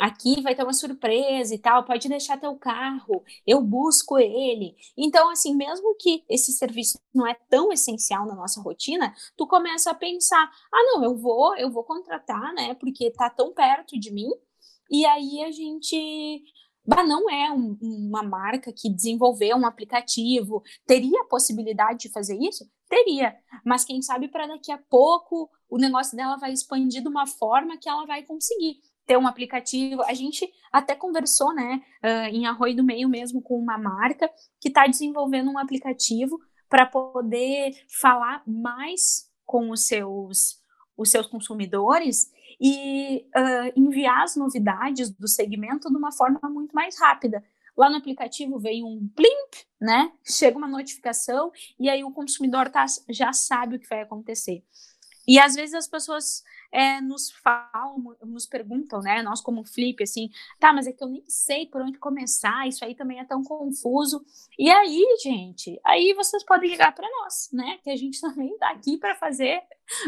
aqui 0.00 0.40
vai 0.40 0.54
ter 0.54 0.62
uma 0.62 0.72
surpresa 0.72 1.54
e 1.54 1.58
tal, 1.58 1.84
pode 1.84 2.08
deixar 2.08 2.38
teu 2.38 2.56
carro, 2.56 3.22
eu 3.46 3.60
busco 3.60 4.18
ele. 4.18 4.76
Então, 4.96 5.30
assim, 5.30 5.54
mesmo 5.54 5.94
que 5.98 6.24
esse 6.28 6.52
serviço 6.52 6.98
não 7.14 7.26
é 7.26 7.34
tão 7.48 7.72
essencial 7.72 8.26
na 8.26 8.34
nossa 8.34 8.60
rotina, 8.60 9.14
tu 9.36 9.46
começa 9.46 9.90
a 9.90 9.94
pensar, 9.94 10.50
ah, 10.72 10.82
não, 10.84 11.04
eu 11.04 11.16
vou, 11.16 11.56
eu 11.56 11.70
vou 11.70 11.84
contratar, 11.84 12.54
né, 12.54 12.74
porque 12.74 13.10
tá 13.10 13.28
tão 13.30 13.52
perto 13.52 13.98
de 13.98 14.12
mim, 14.12 14.30
e 14.90 15.04
aí 15.04 15.42
a 15.44 15.50
gente 15.50 16.42
Bah, 16.88 17.04
não 17.04 17.28
é 17.28 17.52
um, 17.52 17.76
uma 17.82 18.22
marca 18.22 18.72
que 18.72 18.88
desenvolveu 18.88 19.58
um 19.58 19.66
aplicativo. 19.66 20.62
Teria 20.86 21.20
a 21.20 21.26
possibilidade 21.26 21.98
de 21.98 22.08
fazer 22.10 22.38
isso? 22.40 22.66
Teria. 22.88 23.36
Mas 23.62 23.84
quem 23.84 24.00
sabe 24.00 24.26
para 24.26 24.46
daqui 24.46 24.72
a 24.72 24.78
pouco 24.78 25.50
o 25.68 25.76
negócio 25.76 26.16
dela 26.16 26.36
vai 26.36 26.50
expandir 26.50 27.02
de 27.02 27.08
uma 27.08 27.26
forma 27.26 27.76
que 27.76 27.90
ela 27.90 28.06
vai 28.06 28.22
conseguir 28.22 28.80
ter 29.08 29.16
um 29.16 29.26
aplicativo. 29.26 30.02
A 30.02 30.12
gente 30.12 30.48
até 30.70 30.94
conversou, 30.94 31.54
né, 31.54 31.82
uh, 32.04 32.28
em 32.28 32.46
Arroio 32.46 32.76
do 32.76 32.84
Meio 32.84 33.08
mesmo 33.08 33.40
com 33.40 33.58
uma 33.58 33.78
marca 33.78 34.30
que 34.60 34.68
está 34.68 34.86
desenvolvendo 34.86 35.50
um 35.50 35.58
aplicativo 35.58 36.38
para 36.68 36.84
poder 36.84 37.72
falar 37.88 38.42
mais 38.46 39.32
com 39.46 39.70
os 39.70 39.86
seus, 39.86 40.62
os 40.94 41.10
seus 41.10 41.26
consumidores 41.26 42.30
e 42.60 43.24
uh, 43.34 43.72
enviar 43.74 44.24
as 44.24 44.36
novidades 44.36 45.10
do 45.10 45.26
segmento 45.26 45.88
de 45.88 45.96
uma 45.96 46.12
forma 46.12 46.38
muito 46.42 46.74
mais 46.74 47.00
rápida. 47.00 47.42
Lá 47.74 47.88
no 47.88 47.96
aplicativo 47.96 48.58
veio 48.58 48.86
um 48.86 49.08
plimp, 49.16 49.54
né? 49.80 50.12
Chega 50.22 50.58
uma 50.58 50.68
notificação 50.68 51.50
e 51.80 51.88
aí 51.88 52.04
o 52.04 52.10
consumidor 52.10 52.68
tá, 52.68 52.84
já 53.08 53.32
sabe 53.32 53.76
o 53.76 53.78
que 53.78 53.88
vai 53.88 54.02
acontecer. 54.02 54.62
E 55.28 55.38
às 55.38 55.54
vezes 55.54 55.74
as 55.74 55.86
pessoas 55.86 56.42
é, 56.72 57.02
nos 57.02 57.30
falam, 57.30 58.16
nos 58.24 58.46
perguntam, 58.46 59.00
né? 59.00 59.22
Nós 59.22 59.42
como 59.42 59.62
Flip, 59.62 60.02
assim, 60.02 60.30
tá, 60.58 60.72
mas 60.72 60.86
é 60.86 60.92
que 60.92 61.04
eu 61.04 61.08
nem 61.08 61.22
sei 61.28 61.66
por 61.66 61.82
onde 61.82 61.98
começar, 61.98 62.66
isso 62.66 62.82
aí 62.82 62.94
também 62.94 63.20
é 63.20 63.24
tão 63.24 63.44
confuso. 63.44 64.24
E 64.58 64.70
aí, 64.70 65.04
gente, 65.22 65.78
aí 65.84 66.14
vocês 66.14 66.42
podem 66.44 66.70
ligar 66.70 66.94
para 66.94 67.06
nós, 67.20 67.50
né? 67.52 67.78
Que 67.84 67.90
a 67.90 67.96
gente 67.96 68.18
também 68.22 68.52
está 68.54 68.70
aqui 68.70 68.96
para 68.96 69.14
fazer, 69.14 69.60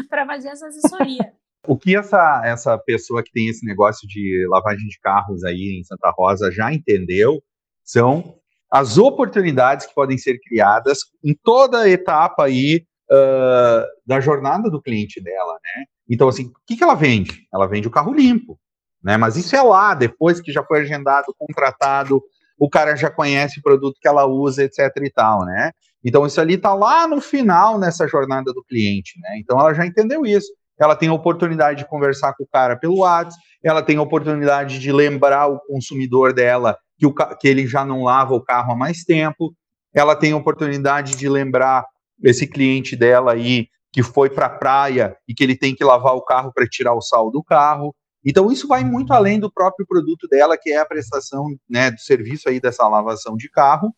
para 0.09 0.25
fazer 0.25 0.49
essa 0.49 0.67
assessoria. 0.67 1.33
O 1.67 1.77
que 1.77 1.95
essa, 1.95 2.41
essa 2.43 2.75
pessoa 2.75 3.21
que 3.21 3.31
tem 3.31 3.47
esse 3.47 3.63
negócio 3.63 4.07
de 4.07 4.47
lavagem 4.49 4.87
de 4.87 4.99
carros 4.99 5.43
aí 5.43 5.79
em 5.79 5.83
Santa 5.83 6.11
Rosa 6.17 6.51
já 6.51 6.73
entendeu 6.73 7.39
são 7.83 8.35
as 8.71 8.97
oportunidades 8.97 9.85
que 9.85 9.93
podem 9.93 10.17
ser 10.17 10.39
criadas 10.39 11.01
em 11.23 11.35
toda 11.35 11.87
etapa 11.87 12.45
aí 12.45 12.83
uh, 13.11 13.85
da 14.05 14.19
jornada 14.19 14.69
do 14.69 14.81
cliente 14.81 15.21
dela, 15.21 15.53
né? 15.53 15.85
Então, 16.09 16.27
assim, 16.27 16.45
o 16.45 16.53
que, 16.65 16.77
que 16.77 16.83
ela 16.83 16.95
vende? 16.95 17.47
Ela 17.53 17.67
vende 17.67 17.87
o 17.87 17.91
carro 17.91 18.13
limpo, 18.13 18.57
né? 19.03 19.17
Mas 19.17 19.35
isso 19.35 19.55
é 19.55 19.61
lá, 19.61 19.93
depois 19.93 20.39
que 20.39 20.51
já 20.51 20.63
foi 20.63 20.81
agendado, 20.81 21.35
contratado, 21.37 22.21
o 22.57 22.69
cara 22.69 22.95
já 22.95 23.09
conhece 23.09 23.59
o 23.59 23.63
produto 23.63 23.97
que 23.99 24.07
ela 24.07 24.25
usa, 24.25 24.63
etc 24.63 24.89
e 25.03 25.09
tal, 25.09 25.45
né? 25.45 25.71
Então, 26.03 26.25
isso 26.25 26.39
ali 26.39 26.55
está 26.55 26.73
lá 26.73 27.07
no 27.07 27.21
final 27.21 27.77
nessa 27.77 28.07
jornada 28.07 28.51
do 28.53 28.63
cliente, 28.63 29.19
né? 29.19 29.37
Então, 29.37 29.59
ela 29.59 29.73
já 29.73 29.85
entendeu 29.85 30.25
isso. 30.25 30.51
Ela 30.79 30.95
tem 30.95 31.09
a 31.09 31.13
oportunidade 31.13 31.79
de 31.79 31.87
conversar 31.87 32.33
com 32.33 32.43
o 32.43 32.47
cara 32.51 32.75
pelo 32.75 32.99
WhatsApp, 32.99 33.39
ela 33.63 33.83
tem 33.83 33.97
a 33.97 34.01
oportunidade 34.01 34.79
de 34.79 34.91
lembrar 34.91 35.47
o 35.47 35.59
consumidor 35.59 36.33
dela 36.33 36.75
que, 36.97 37.05
o, 37.05 37.13
que 37.13 37.47
ele 37.47 37.67
já 37.67 37.85
não 37.85 38.03
lava 38.03 38.33
o 38.33 38.41
carro 38.41 38.73
há 38.73 38.75
mais 38.75 39.03
tempo, 39.03 39.53
ela 39.93 40.15
tem 40.15 40.31
a 40.31 40.37
oportunidade 40.37 41.15
de 41.15 41.29
lembrar 41.29 41.85
esse 42.23 42.47
cliente 42.47 42.95
dela 42.95 43.33
aí 43.33 43.67
que 43.91 44.01
foi 44.01 44.29
para 44.29 44.45
a 44.45 44.49
praia 44.49 45.15
e 45.27 45.33
que 45.33 45.43
ele 45.43 45.55
tem 45.55 45.75
que 45.75 45.83
lavar 45.83 46.15
o 46.15 46.23
carro 46.23 46.51
para 46.53 46.67
tirar 46.67 46.93
o 46.93 47.01
sal 47.01 47.29
do 47.29 47.43
carro. 47.43 47.93
Então 48.23 48.51
isso 48.51 48.67
vai 48.67 48.83
muito 48.83 49.11
além 49.11 49.39
do 49.39 49.51
próprio 49.51 49.85
produto 49.85 50.27
dela, 50.27 50.57
que 50.57 50.71
é 50.71 50.77
a 50.77 50.85
prestação 50.85 51.45
né, 51.69 51.91
do 51.91 51.99
serviço 51.99 52.47
aí 52.47 52.59
dessa 52.59 52.87
lavação 52.87 53.35
de 53.35 53.49
carro. 53.49 53.93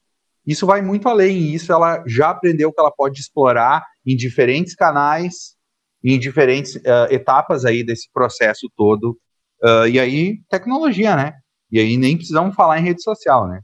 Isso 0.45 0.65
vai 0.65 0.81
muito 0.81 1.07
além, 1.07 1.53
isso 1.53 1.71
ela 1.71 2.03
já 2.05 2.29
aprendeu 2.29 2.71
que 2.73 2.79
ela 2.79 2.91
pode 2.91 3.19
explorar 3.19 3.85
em 4.05 4.15
diferentes 4.15 4.75
canais, 4.75 5.55
em 6.03 6.19
diferentes 6.19 6.75
uh, 6.75 7.07
etapas 7.09 7.63
aí 7.63 7.83
desse 7.83 8.09
processo 8.11 8.69
todo. 8.75 9.17
Uh, 9.63 9.87
e 9.87 9.99
aí, 9.99 10.39
tecnologia, 10.49 11.15
né? 11.15 11.33
E 11.71 11.79
aí 11.79 11.95
nem 11.95 12.17
precisamos 12.17 12.53
falar 12.55 12.79
em 12.79 12.83
rede 12.83 13.01
social, 13.01 13.47
né? 13.47 13.61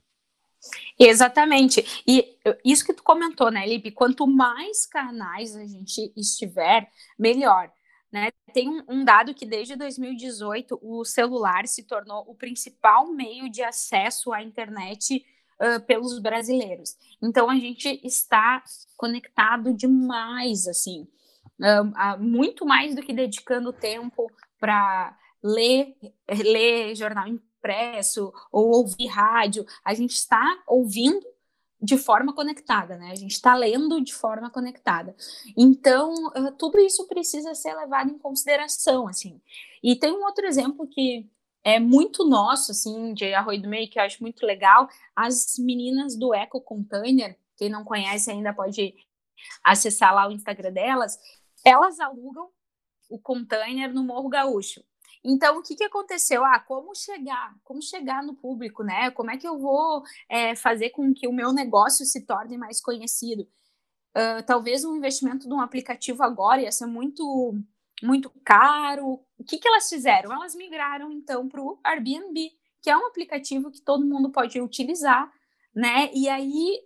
Exatamente. 0.99 2.03
E 2.05 2.37
isso 2.65 2.85
que 2.85 2.93
tu 2.93 3.01
comentou, 3.01 3.49
né, 3.49 3.65
Lipe? 3.65 3.91
Quanto 3.91 4.27
mais 4.27 4.85
canais 4.85 5.55
a 5.55 5.65
gente 5.65 6.11
estiver, 6.15 6.89
melhor. 7.17 7.71
Né? 8.11 8.31
Tem 8.53 8.67
um, 8.67 8.83
um, 8.89 9.05
dado 9.05 9.33
que 9.33 9.45
desde 9.45 9.75
2018 9.75 10.77
o 10.81 11.05
celular 11.05 11.67
se 11.67 11.83
tornou 11.83 12.25
o 12.27 12.35
principal 12.35 13.07
meio 13.13 13.49
de 13.49 13.63
acesso 13.63 14.33
à 14.33 14.43
internet 14.43 15.23
uh, 15.61 15.79
pelos 15.85 16.19
brasileiros. 16.19 16.97
Então 17.21 17.49
a 17.49 17.55
gente 17.55 18.01
está 18.03 18.61
conectado 18.97 19.73
demais, 19.73 20.67
assim, 20.67 21.07
uh, 21.61 22.19
muito 22.19 22.65
mais 22.65 22.95
do 22.95 23.01
que 23.01 23.13
dedicando 23.13 23.71
tempo 23.71 24.29
para 24.59 25.15
ler, 25.41 25.95
ler 26.27 26.95
jornal 26.95 27.27
impresso 27.59 28.33
ou 28.51 28.69
ouvir 28.71 29.07
rádio, 29.07 29.65
a 29.83 29.93
gente 29.93 30.15
está 30.15 30.63
ouvindo 30.65 31.25
de 31.81 31.97
forma 31.97 32.33
conectada, 32.33 32.97
né? 32.97 33.11
A 33.11 33.15
gente 33.15 33.31
está 33.31 33.55
lendo 33.55 34.01
de 34.01 34.13
forma 34.13 34.49
conectada. 34.49 35.15
Então, 35.57 36.13
uh, 36.27 36.51
tudo 36.57 36.77
isso 36.79 37.07
precisa 37.07 37.53
ser 37.55 37.73
levado 37.73 38.09
em 38.09 38.17
consideração, 38.17 39.07
assim. 39.07 39.39
E 39.81 39.95
tem 39.95 40.11
um 40.11 40.25
outro 40.25 40.45
exemplo 40.45 40.85
que 40.87 41.29
é 41.63 41.79
muito 41.79 42.27
nosso, 42.27 42.71
assim, 42.71 43.13
de 43.13 43.33
Arroio 43.33 43.61
do 43.61 43.69
Meio, 43.69 43.89
que 43.89 43.97
eu 43.97 44.03
acho 44.03 44.21
muito 44.21 44.45
legal. 44.45 44.89
As 45.15 45.57
meninas 45.57 46.17
do 46.17 46.33
Eco 46.33 46.59
Container, 46.59 47.37
quem 47.57 47.69
não 47.69 47.85
conhece 47.85 48.29
ainda 48.29 48.53
pode 48.53 48.93
acessar 49.63 50.13
lá 50.13 50.27
o 50.27 50.31
Instagram 50.31 50.73
delas, 50.73 51.17
elas 51.63 51.99
alugam 52.01 52.49
o 53.09 53.17
container 53.17 53.93
no 53.93 54.03
Morro 54.03 54.27
Gaúcho. 54.27 54.83
Então, 55.23 55.59
o 55.59 55.61
que, 55.61 55.75
que 55.75 55.83
aconteceu? 55.83 56.45
Ah, 56.45 56.59
como 56.59 56.95
chegar? 56.95 57.55
Como 57.63 57.81
chegar 57.81 58.23
no 58.23 58.35
público, 58.35 58.83
né? 58.83 59.11
Como 59.11 59.29
é 59.29 59.37
que 59.37 59.47
eu 59.47 59.57
vou 59.59 60.03
é, 60.29 60.55
fazer 60.55 60.91
com 60.91 61.13
que 61.13 61.27
o 61.27 61.33
meu 61.33 61.51
negócio 61.51 62.05
se 62.05 62.25
torne 62.25 62.57
mais 62.57 62.81
conhecido? 62.81 63.43
Uh, 64.15 64.41
talvez 64.45 64.83
um 64.83 64.95
investimento 64.95 65.47
de 65.47 65.53
um 65.53 65.61
aplicativo 65.61 66.23
agora 66.23 66.61
ia 66.61 66.71
ser 66.71 66.85
muito, 66.85 67.53
muito 68.01 68.31
caro. 68.43 69.19
O 69.37 69.43
que, 69.43 69.57
que 69.57 69.67
elas 69.67 69.89
fizeram? 69.89 70.33
Elas 70.33 70.55
migraram, 70.55 71.11
então, 71.11 71.47
para 71.47 71.61
o 71.61 71.79
Airbnb, 71.83 72.51
que 72.81 72.89
é 72.89 72.97
um 72.97 73.07
aplicativo 73.07 73.69
que 73.71 73.81
todo 73.81 74.05
mundo 74.05 74.31
pode 74.31 74.59
utilizar, 74.61 75.31
né? 75.75 76.09
E 76.13 76.29
aí, 76.29 76.79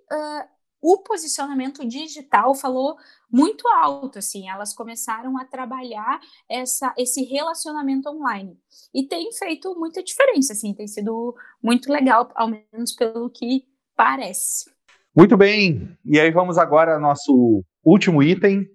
o 0.83 0.97
posicionamento 0.97 1.87
digital 1.87 2.53
falou 2.53 2.97
muito 3.31 3.65
alto, 3.69 4.19
assim, 4.19 4.49
elas 4.49 4.73
começaram 4.75 5.37
a 5.37 5.45
trabalhar 5.45 6.19
essa, 6.49 6.93
esse 6.97 7.23
relacionamento 7.23 8.09
online. 8.09 8.59
E 8.93 9.07
tem 9.07 9.31
feito 9.31 9.73
muita 9.79 10.03
diferença, 10.03 10.51
assim, 10.51 10.73
tem 10.73 10.85
sido 10.85 11.33
muito 11.63 11.89
legal, 11.89 12.29
ao 12.35 12.49
menos 12.49 12.91
pelo 12.91 13.29
que 13.29 13.65
parece. 13.95 14.69
Muito 15.15 15.37
bem, 15.37 15.97
e 16.03 16.19
aí 16.19 16.31
vamos 16.31 16.57
agora 16.57 16.95
ao 16.95 17.01
nosso 17.01 17.63
último 17.81 18.21
item, 18.21 18.67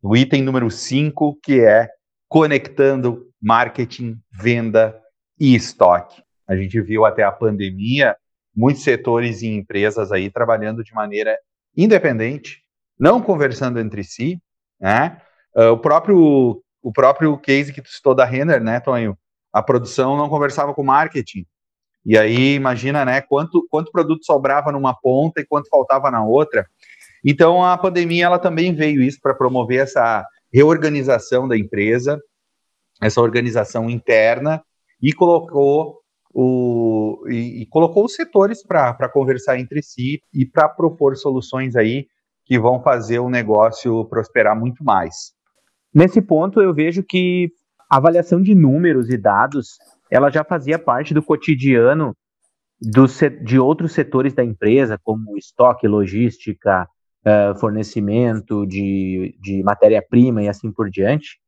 o 0.00 0.16
item 0.16 0.42
número 0.42 0.70
5, 0.70 1.40
que 1.42 1.58
é 1.60 1.88
conectando 2.28 3.28
marketing, 3.42 4.16
venda 4.30 4.96
e 5.40 5.56
estoque. 5.56 6.22
A 6.46 6.54
gente 6.54 6.80
viu 6.80 7.04
até 7.04 7.24
a 7.24 7.32
pandemia 7.32 8.16
muitos 8.54 8.82
setores 8.82 9.42
e 9.42 9.48
empresas 9.48 10.12
aí 10.12 10.30
trabalhando 10.30 10.84
de 10.84 10.92
maneira 10.92 11.36
independente, 11.76 12.62
não 12.98 13.20
conversando 13.20 13.80
entre 13.80 14.04
si, 14.04 14.40
né? 14.80 15.20
Uh, 15.56 15.72
o 15.72 15.78
próprio 15.78 16.62
o 16.82 16.92
próprio 16.92 17.38
case 17.38 17.72
que 17.72 17.80
tu 17.80 17.88
citou 17.88 18.14
da 18.14 18.24
Renner, 18.24 18.62
né, 18.62 18.80
Tonho? 18.80 19.16
A 19.52 19.62
produção 19.62 20.16
não 20.16 20.28
conversava 20.28 20.74
com 20.74 20.82
o 20.82 20.86
marketing. 20.86 21.46
E 22.04 22.18
aí 22.18 22.54
imagina, 22.54 23.04
né, 23.04 23.20
quanto 23.20 23.64
quanto 23.70 23.92
produto 23.92 24.24
sobrava 24.24 24.72
numa 24.72 24.92
ponta 24.92 25.40
e 25.40 25.46
quanto 25.46 25.68
faltava 25.68 26.10
na 26.10 26.24
outra. 26.24 26.66
Então 27.24 27.64
a 27.64 27.78
pandemia 27.78 28.24
ela 28.26 28.38
também 28.38 28.74
veio 28.74 29.00
isso 29.00 29.20
para 29.22 29.34
promover 29.34 29.80
essa 29.80 30.26
reorganização 30.52 31.46
da 31.46 31.56
empresa, 31.56 32.20
essa 33.00 33.20
organização 33.20 33.88
interna 33.88 34.62
e 35.00 35.12
colocou 35.12 36.01
o, 36.34 37.24
e, 37.28 37.62
e 37.62 37.66
colocou 37.66 38.04
os 38.04 38.14
setores 38.14 38.62
para 38.62 39.08
conversar 39.08 39.58
entre 39.58 39.82
si 39.82 40.20
e 40.32 40.46
para 40.46 40.68
propor 40.68 41.16
soluções 41.16 41.76
aí 41.76 42.06
que 42.44 42.58
vão 42.58 42.82
fazer 42.82 43.18
o 43.18 43.30
negócio 43.30 44.04
prosperar 44.06 44.58
muito 44.58 44.82
mais. 44.82 45.32
Nesse 45.94 46.20
ponto, 46.20 46.60
eu 46.60 46.74
vejo 46.74 47.02
que 47.02 47.50
a 47.88 47.98
avaliação 47.98 48.40
de 48.40 48.54
números 48.54 49.10
e 49.10 49.18
dados 49.18 49.76
ela 50.10 50.30
já 50.30 50.42
fazia 50.42 50.78
parte 50.78 51.14
do 51.14 51.22
cotidiano 51.22 52.16
do, 52.80 53.06
de 53.44 53.58
outros 53.58 53.92
setores 53.92 54.34
da 54.34 54.44
empresa, 54.44 54.98
como 55.02 55.38
estoque, 55.38 55.86
logística, 55.86 56.88
uh, 57.24 57.58
fornecimento 57.58 58.66
de, 58.66 59.36
de 59.40 59.62
matéria-prima 59.62 60.42
e 60.42 60.48
assim 60.48 60.72
por 60.72 60.90
diante. 60.90 61.38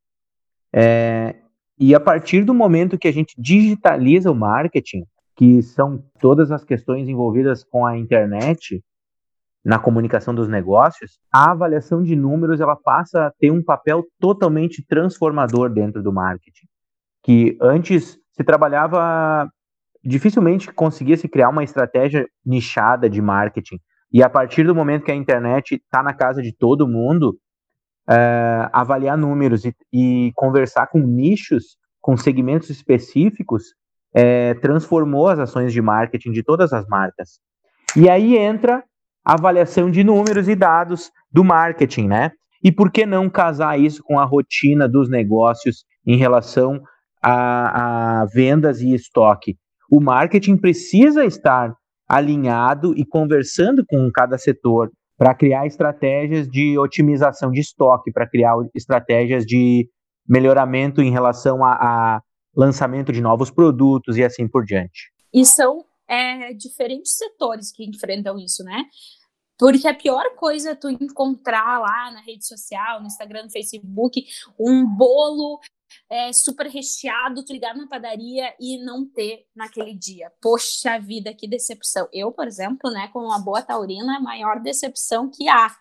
É, 0.72 1.36
e 1.78 1.94
a 1.94 2.00
partir 2.00 2.44
do 2.44 2.54
momento 2.54 2.98
que 2.98 3.08
a 3.08 3.12
gente 3.12 3.34
digitaliza 3.38 4.30
o 4.30 4.34
marketing, 4.34 5.04
que 5.36 5.62
são 5.62 6.04
todas 6.20 6.52
as 6.52 6.64
questões 6.64 7.08
envolvidas 7.08 7.64
com 7.64 7.84
a 7.84 7.98
internet 7.98 8.82
na 9.64 9.78
comunicação 9.78 10.34
dos 10.34 10.48
negócios, 10.48 11.18
a 11.32 11.50
avaliação 11.50 12.02
de 12.02 12.14
números 12.14 12.60
ela 12.60 12.76
passa 12.76 13.26
a 13.26 13.32
ter 13.32 13.50
um 13.50 13.62
papel 13.62 14.04
totalmente 14.20 14.84
transformador 14.86 15.70
dentro 15.70 16.02
do 16.02 16.12
marketing. 16.12 16.66
Que 17.22 17.56
antes 17.60 18.18
se 18.32 18.44
trabalhava 18.44 19.50
dificilmente 20.04 20.70
conseguia 20.70 21.16
se 21.16 21.26
criar 21.28 21.48
uma 21.48 21.64
estratégia 21.64 22.28
nichada 22.44 23.08
de 23.08 23.22
marketing. 23.22 23.80
E 24.12 24.22
a 24.22 24.28
partir 24.28 24.64
do 24.64 24.74
momento 24.74 25.04
que 25.04 25.10
a 25.10 25.16
internet 25.16 25.76
está 25.76 26.02
na 26.02 26.12
casa 26.12 26.42
de 26.42 26.52
todo 26.52 26.86
mundo, 26.86 27.36
uh, 28.08 28.68
avaliar 28.72 29.16
números 29.16 29.64
e, 29.64 29.74
e, 29.92 30.32
conversar 30.34 30.86
com 30.86 30.98
nichos, 30.98 31.76
com 32.00 32.16
segmentos 32.16 32.70
específicos, 32.70 33.74
é, 34.14 34.54
transformou 34.54 35.28
as 35.28 35.38
ações 35.38 35.72
de 35.72 35.82
marketing 35.82 36.30
de 36.30 36.42
todas 36.42 36.72
as 36.72 36.86
marcas. 36.86 37.40
E 37.96 38.08
aí 38.08 38.36
entra 38.36 38.84
a 39.24 39.34
avaliação 39.34 39.90
de 39.90 40.04
números 40.04 40.48
e 40.48 40.54
dados 40.54 41.10
do 41.32 41.42
marketing, 41.42 42.08
né? 42.08 42.30
E 42.62 42.70
por 42.70 42.90
que 42.90 43.04
não 43.04 43.28
casar 43.28 43.78
isso 43.78 44.02
com 44.02 44.18
a 44.18 44.24
rotina 44.24 44.88
dos 44.88 45.08
negócios 45.08 45.84
em 46.06 46.16
relação 46.16 46.82
a, 47.22 48.20
a 48.22 48.24
vendas 48.26 48.80
e 48.80 48.94
estoque? 48.94 49.56
O 49.90 50.00
marketing 50.00 50.56
precisa 50.56 51.24
estar 51.24 51.74
alinhado 52.08 52.94
e 52.96 53.04
conversando 53.04 53.84
com 53.86 54.10
cada 54.12 54.38
setor 54.38 54.90
para 55.16 55.34
criar 55.34 55.66
estratégias 55.66 56.48
de 56.48 56.78
otimização 56.78 57.50
de 57.50 57.60
estoque, 57.60 58.12
para 58.12 58.28
criar 58.28 58.54
estratégias 58.74 59.44
de 59.44 59.88
melhoramento 60.28 61.00
em 61.00 61.10
relação 61.10 61.64
a, 61.64 61.72
a, 61.72 62.22
lançamento 62.56 63.12
de 63.12 63.20
novos 63.20 63.50
produtos 63.50 64.16
e 64.16 64.24
assim 64.24 64.48
por 64.48 64.64
diante. 64.64 65.12
E 65.32 65.44
são 65.44 65.84
é, 66.08 66.52
diferentes 66.54 67.16
setores 67.16 67.72
que 67.72 67.84
enfrentam 67.84 68.38
isso, 68.38 68.62
né? 68.64 68.84
Porque 69.58 69.86
a 69.86 69.94
pior 69.94 70.34
coisa 70.36 70.70
é 70.70 70.74
tu 70.74 70.90
encontrar 70.90 71.78
lá 71.78 72.10
na 72.10 72.20
rede 72.20 72.46
social, 72.46 73.00
no 73.00 73.06
Instagram, 73.06 73.44
no 73.44 73.50
Facebook, 73.50 74.24
um 74.58 74.86
bolo 74.86 75.60
é, 76.10 76.32
super 76.32 76.66
recheado, 76.66 77.44
tu 77.44 77.52
ligar 77.52 77.76
na 77.76 77.86
padaria 77.86 78.54
e 78.60 78.82
não 78.84 79.06
ter 79.06 79.46
naquele 79.54 79.94
dia. 79.94 80.32
Poxa 80.40 80.98
vida, 80.98 81.34
que 81.34 81.48
decepção. 81.48 82.08
Eu, 82.12 82.32
por 82.32 82.46
exemplo, 82.46 82.90
né, 82.90 83.08
com 83.12 83.20
uma 83.20 83.38
boa 83.38 83.62
taurina, 83.62 84.16
a 84.16 84.20
maior 84.20 84.60
decepção 84.60 85.30
que 85.30 85.48
há. 85.48 85.74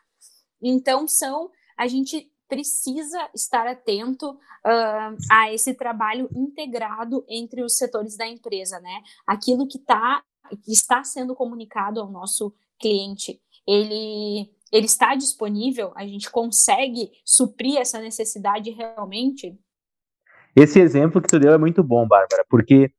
Então, 0.62 1.08
são, 1.08 1.50
a 1.78 1.88
gente 1.88 2.32
precisa 2.48 3.30
estar 3.34 3.68
atento 3.68 4.30
uh, 4.30 5.18
a 5.32 5.52
esse 5.52 5.74
trabalho 5.74 6.30
integrado 6.36 7.26
entre 7.28 7.64
os 7.64 7.78
setores 7.78 8.16
da 8.16 8.28
empresa, 8.28 8.80
né? 8.80 9.02
Aquilo 9.26 9.68
que, 9.68 9.80
tá, 9.80 10.24
que 10.64 10.72
está 10.72 11.04
sendo 11.04 11.36
comunicado 11.36 12.00
ao 12.00 12.12
nosso 12.12 12.54
cliente, 12.80 13.42
ele 13.68 14.52
ele 14.74 14.88
está 14.88 15.14
disponível? 15.14 15.92
A 15.96 16.06
gente 16.08 16.32
consegue 16.32 17.12
suprir 17.24 17.78
essa 17.78 18.00
necessidade 18.00 18.72
realmente? 18.72 19.56
Esse 20.56 20.80
exemplo 20.80 21.22
que 21.22 21.28
tu 21.28 21.40
deu 21.40 21.54
é 21.54 21.58
muito 21.58 21.84
bom, 21.84 22.08
Bárbara, 22.08 22.46
porque 22.50 22.92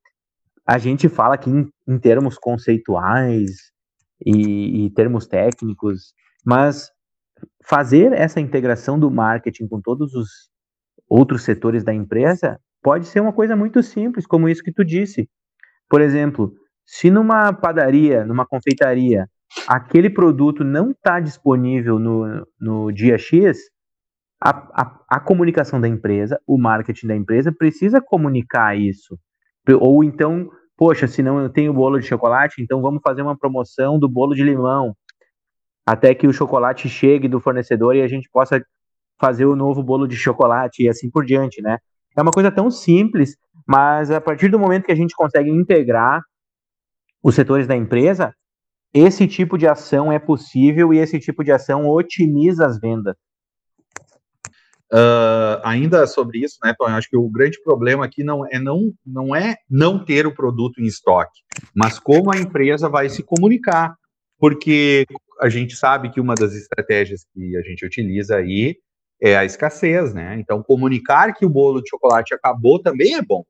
a 0.67 0.79
gente 0.79 1.09
fala 1.09 1.35
aqui 1.35 1.51
em, 1.51 1.69
em 1.87 1.99
termos 1.99 2.37
conceituais 2.39 3.51
e, 4.25 4.87
e, 4.87 4.91
termos 4.91 5.27
técnicos, 5.27 6.15
mas 6.45 6.91
fazer 7.65 8.13
essa 8.13 8.41
integração 8.41 8.99
do 8.99 9.11
marketing 9.11 9.69
com 9.69 9.81
todos 9.81 10.15
os 10.15 10.29
outros 11.09 11.43
setores 11.43 11.85
da 11.85 11.93
empresa 11.93 12.59
pode 12.83 13.07
ser 13.07 13.21
uma 13.21 13.33
coisa 13.33 13.55
muito 13.55 13.83
simples, 13.83 14.27
como 14.27 14.49
isso 14.49 14.63
que 14.63 14.73
tu 14.73 14.85
disse. 14.85 15.29
Por 15.89 16.01
exemplo, 16.01 16.53
se 16.85 17.11
numa 17.11 17.53
padaria, 17.53 18.25
numa 18.25 18.47
confeitaria, 18.47 19.29
aquele 19.69 20.11
produto 20.11 20.65
não 20.65 20.91
está 20.91 21.21
disponível 21.21 21.99
no, 21.99 22.47
no 22.61 22.93
dia 22.93 23.17
X, 23.17 23.59
a, 24.45 24.82
a, 24.82 25.01
a, 25.09 25.20
comunicação 25.20 25.80
da 25.80 25.88
empresa, 25.88 26.38
o 26.47 26.59
marketing 26.59 27.07
da 27.07 27.16
empresa 27.16 27.51
precisa 27.51 27.99
comunicar 27.99 28.78
isso. 28.78 29.18
Ou 29.80 30.05
então, 30.05 30.51
poxa, 30.76 31.09
se 31.09 31.22
não 31.22 31.40
eu 31.40 31.49
tenho 31.49 31.72
bolo 31.72 31.99
de 31.99 32.07
chocolate, 32.07 32.61
então 32.61 32.82
vamos 32.82 33.01
fazer 33.03 33.22
uma 33.22 33.38
promoção 33.38 33.99
do 33.99 34.07
bolo 34.07 34.34
de 34.34 34.45
limão, 34.45 34.95
até 35.86 36.14
que 36.14 36.26
o 36.26 36.32
chocolate 36.32 36.90
chegue 36.90 37.26
do 37.26 37.40
fornecedor 37.40 37.97
e 37.97 38.03
a 38.03 38.07
gente 38.07 38.28
possa 38.30 38.62
fazer 39.18 39.47
o 39.47 39.57
novo 39.57 39.82
bolo 39.82 40.07
de 40.07 40.16
chocolate 40.16 40.82
e 40.82 40.88
assim 40.90 41.11
por 41.11 41.24
diante, 41.24 41.62
né? 41.62 41.78
É 42.14 42.20
uma 42.20 42.30
coisa 42.30 42.51
tão 42.53 42.70
simples, 42.70 43.38
mas 43.66 44.11
a 44.11 44.20
partir 44.20 44.51
do 44.51 44.59
momento 44.59 44.84
que 44.84 44.92
a 44.92 44.97
gente 44.97 45.14
consegue 45.16 45.49
integrar 45.49 46.22
os 47.22 47.34
setores 47.34 47.66
da 47.66 47.74
empresa, 47.74 48.34
esse 48.92 49.26
tipo 49.26 49.57
de 49.57 49.66
ação 49.66 50.12
é 50.12 50.18
possível 50.18 50.92
e 50.92 50.99
esse 50.99 51.18
tipo 51.18 51.42
de 51.42 51.51
ação 51.51 51.88
otimiza 51.88 52.66
as 52.66 52.78
vendas. 52.78 53.16
Uh, 54.93 55.59
ainda 55.64 56.07
sobre 56.07 56.39
isso, 56.39 56.59
né, 56.62 56.74
Tony, 56.78 56.93
acho 56.93 57.09
que 57.09 57.16
o 57.16 57.28
grande 57.28 57.61
problema 57.62 58.05
aqui 58.05 58.22
não 58.22 58.47
é 58.47 58.59
não, 58.59 58.93
não 59.05 59.35
é 59.35 59.57
não 59.68 60.05
ter 60.05 60.26
o 60.26 60.35
produto 60.35 60.80
em 60.80 60.85
estoque, 60.85 61.41
mas 61.74 61.99
como 61.99 62.32
a 62.32 62.37
empresa 62.37 62.89
vai 62.89 63.09
se 63.09 63.22
comunicar, 63.22 63.97
porque 64.39 65.07
a 65.41 65.49
gente 65.49 65.74
sabe 65.74 66.11
que 66.11 66.20
uma 66.20 66.35
das 66.35 66.55
estratégias 66.55 67.24
que 67.32 67.57
a 67.57 67.62
gente 67.62 67.85
utiliza 67.85 68.37
aí 68.37 68.76
é 69.20 69.37
a 69.37 69.45
escassez, 69.45 70.12
né? 70.12 70.37
Então, 70.39 70.62
comunicar 70.62 71.32
que 71.32 71.47
o 71.47 71.51
bolo 71.51 71.80
de 71.80 71.89
chocolate 71.89 72.35
acabou 72.35 72.78
também 72.78 73.14
é 73.14 73.22
bom. 73.22 73.45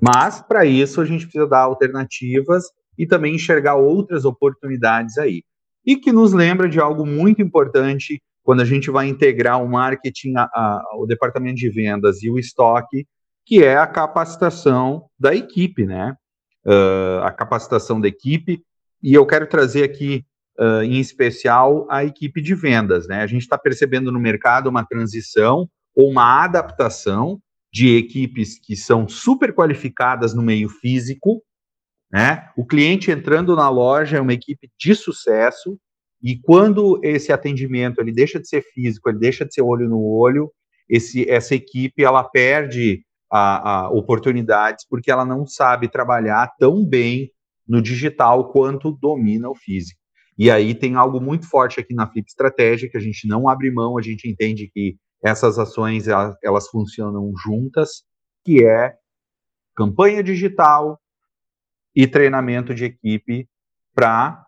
Mas, 0.00 0.42
para 0.42 0.64
isso, 0.64 1.00
a 1.00 1.04
gente 1.04 1.22
precisa 1.24 1.46
dar 1.46 1.60
alternativas 1.60 2.64
e 2.98 3.06
também 3.06 3.34
enxergar 3.34 3.76
outras 3.76 4.24
oportunidades 4.24 5.18
aí. 5.18 5.42
E 5.86 5.96
que 5.96 6.12
nos 6.12 6.32
lembra 6.32 6.68
de 6.68 6.80
algo 6.80 7.06
muito 7.06 7.42
importante 7.42 8.20
quando 8.44 8.60
a 8.60 8.64
gente 8.64 8.90
vai 8.90 9.08
integrar 9.08 9.60
o 9.60 9.68
marketing, 9.68 10.34
a, 10.36 10.42
a, 10.42 10.82
o 10.98 11.06
departamento 11.06 11.56
de 11.56 11.70
vendas 11.70 12.22
e 12.22 12.30
o 12.30 12.38
estoque, 12.38 13.06
que 13.44 13.64
é 13.64 13.76
a 13.76 13.86
capacitação 13.86 15.06
da 15.18 15.34
equipe, 15.34 15.86
né? 15.86 16.14
Uh, 16.64 17.22
a 17.24 17.32
capacitação 17.32 18.00
da 18.00 18.06
equipe, 18.06 18.62
e 19.02 19.12
eu 19.12 19.26
quero 19.26 19.46
trazer 19.46 19.82
aqui, 19.82 20.24
uh, 20.58 20.82
em 20.82 20.98
especial, 21.00 21.86
a 21.90 22.04
equipe 22.04 22.40
de 22.40 22.54
vendas, 22.54 23.08
né? 23.08 23.22
A 23.22 23.26
gente 23.26 23.42
está 23.42 23.56
percebendo 23.56 24.12
no 24.12 24.20
mercado 24.20 24.68
uma 24.68 24.84
transição 24.84 25.68
ou 25.94 26.10
uma 26.10 26.44
adaptação 26.44 27.40
de 27.72 27.96
equipes 27.96 28.58
que 28.58 28.76
são 28.76 29.08
super 29.08 29.54
qualificadas 29.54 30.34
no 30.34 30.42
meio 30.42 30.68
físico, 30.68 31.42
né? 32.12 32.50
O 32.56 32.64
cliente 32.64 33.10
entrando 33.10 33.56
na 33.56 33.68
loja 33.68 34.18
é 34.18 34.20
uma 34.20 34.32
equipe 34.32 34.70
de 34.78 34.94
sucesso, 34.94 35.78
e 36.24 36.40
quando 36.40 36.98
esse 37.02 37.30
atendimento 37.30 38.00
ele 38.00 38.10
deixa 38.10 38.40
de 38.40 38.48
ser 38.48 38.62
físico, 38.62 39.10
ele 39.10 39.18
deixa 39.18 39.44
de 39.44 39.52
ser 39.52 39.60
olho 39.60 39.86
no 39.86 40.02
olho, 40.02 40.50
esse, 40.88 41.28
essa 41.28 41.54
equipe 41.54 42.02
ela 42.02 42.24
perde 42.24 43.04
a, 43.30 43.82
a 43.82 43.90
oportunidades 43.90 44.86
porque 44.88 45.10
ela 45.10 45.26
não 45.26 45.46
sabe 45.46 45.86
trabalhar 45.86 46.50
tão 46.58 46.82
bem 46.82 47.30
no 47.68 47.82
digital 47.82 48.50
quanto 48.50 48.90
domina 48.90 49.50
o 49.50 49.54
físico. 49.54 50.00
E 50.38 50.50
aí 50.50 50.74
tem 50.74 50.94
algo 50.94 51.20
muito 51.20 51.46
forte 51.46 51.78
aqui 51.78 51.94
na 51.94 52.10
Flip 52.10 52.26
Estratégia 52.26 52.88
que 52.88 52.96
a 52.96 53.00
gente 53.00 53.28
não 53.28 53.46
abre 53.46 53.70
mão, 53.70 53.98
a 53.98 54.02
gente 54.02 54.26
entende 54.26 54.70
que 54.72 54.96
essas 55.22 55.58
ações 55.58 56.08
elas, 56.08 56.34
elas 56.42 56.68
funcionam 56.68 57.32
juntas, 57.36 58.02
que 58.42 58.64
é 58.64 58.94
campanha 59.76 60.22
digital 60.22 60.98
e 61.94 62.06
treinamento 62.06 62.74
de 62.74 62.86
equipe 62.86 63.46
para 63.94 64.43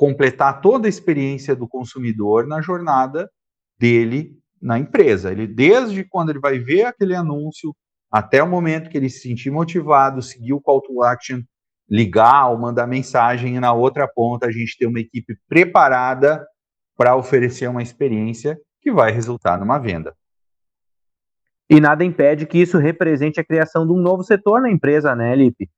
completar 0.00 0.62
toda 0.62 0.88
a 0.88 0.88
experiência 0.88 1.54
do 1.54 1.68
consumidor 1.68 2.46
na 2.46 2.62
jornada 2.62 3.30
dele 3.78 4.34
na 4.58 4.78
empresa. 4.78 5.30
Ele 5.30 5.46
desde 5.46 6.04
quando 6.04 6.30
ele 6.30 6.40
vai 6.40 6.58
ver 6.58 6.84
aquele 6.84 7.14
anúncio 7.14 7.76
até 8.10 8.42
o 8.42 8.48
momento 8.48 8.88
que 8.88 8.96
ele 8.96 9.10
se 9.10 9.20
sentir 9.20 9.50
motivado, 9.50 10.22
seguir 10.22 10.54
o 10.54 10.60
call 10.60 10.80
to 10.80 11.02
action, 11.02 11.42
ligar 11.86 12.48
ou 12.48 12.56
mandar 12.56 12.86
mensagem 12.86 13.56
e 13.56 13.60
na 13.60 13.74
outra 13.74 14.08
ponta 14.08 14.46
a 14.46 14.50
gente 14.50 14.74
ter 14.78 14.86
uma 14.86 15.00
equipe 15.00 15.36
preparada 15.46 16.46
para 16.96 17.14
oferecer 17.14 17.68
uma 17.68 17.82
experiência 17.82 18.58
que 18.80 18.90
vai 18.90 19.12
resultar 19.12 19.60
numa 19.60 19.78
venda. 19.78 20.16
E 21.68 21.78
nada 21.78 22.02
impede 22.02 22.46
que 22.46 22.56
isso 22.56 22.78
represente 22.78 23.38
a 23.38 23.44
criação 23.44 23.86
de 23.86 23.92
um 23.92 24.00
novo 24.00 24.22
setor 24.22 24.62
na 24.62 24.70
empresa, 24.70 25.14
né, 25.14 25.36
Lipe? 25.36 25.68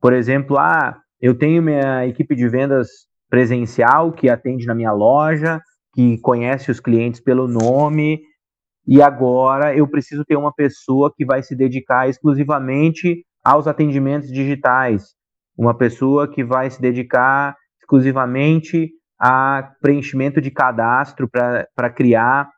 Por 0.00 0.12
exemplo, 0.12 0.58
ah, 0.58 1.00
eu 1.20 1.38
tenho 1.38 1.62
minha 1.62 2.04
equipe 2.08 2.34
de 2.34 2.48
vendas 2.48 3.07
presencial 3.28 4.12
que 4.12 4.28
atende 4.28 4.66
na 4.66 4.74
minha 4.74 4.92
loja, 4.92 5.60
que 5.94 6.18
conhece 6.20 6.70
os 6.70 6.80
clientes 6.80 7.20
pelo 7.20 7.46
nome, 7.48 8.20
e 8.86 9.02
agora 9.02 9.76
eu 9.76 9.86
preciso 9.86 10.24
ter 10.24 10.36
uma 10.36 10.52
pessoa 10.52 11.12
que 11.14 11.24
vai 11.24 11.42
se 11.42 11.54
dedicar 11.54 12.08
exclusivamente 12.08 13.24
aos 13.44 13.66
atendimentos 13.66 14.30
digitais, 14.30 15.14
uma 15.56 15.76
pessoa 15.76 16.26
que 16.26 16.42
vai 16.42 16.70
se 16.70 16.80
dedicar 16.80 17.54
exclusivamente 17.80 18.90
a 19.20 19.72
preenchimento 19.80 20.40
de 20.40 20.50
cadastro 20.50 21.28
para 21.28 21.90
criar 21.90 22.48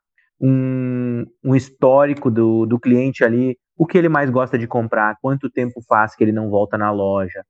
um, 0.40 1.24
um 1.44 1.54
histórico 1.54 2.30
do, 2.30 2.66
do 2.66 2.78
cliente 2.78 3.24
ali, 3.24 3.56
o 3.76 3.86
que 3.86 3.96
ele 3.96 4.08
mais 4.08 4.30
gosta 4.30 4.58
de 4.58 4.66
comprar, 4.66 5.16
quanto 5.22 5.50
tempo 5.50 5.80
faz 5.88 6.14
que 6.14 6.22
ele 6.22 6.32
não 6.32 6.50
volta 6.50 6.76
na 6.76 6.90
loja, 6.90 7.42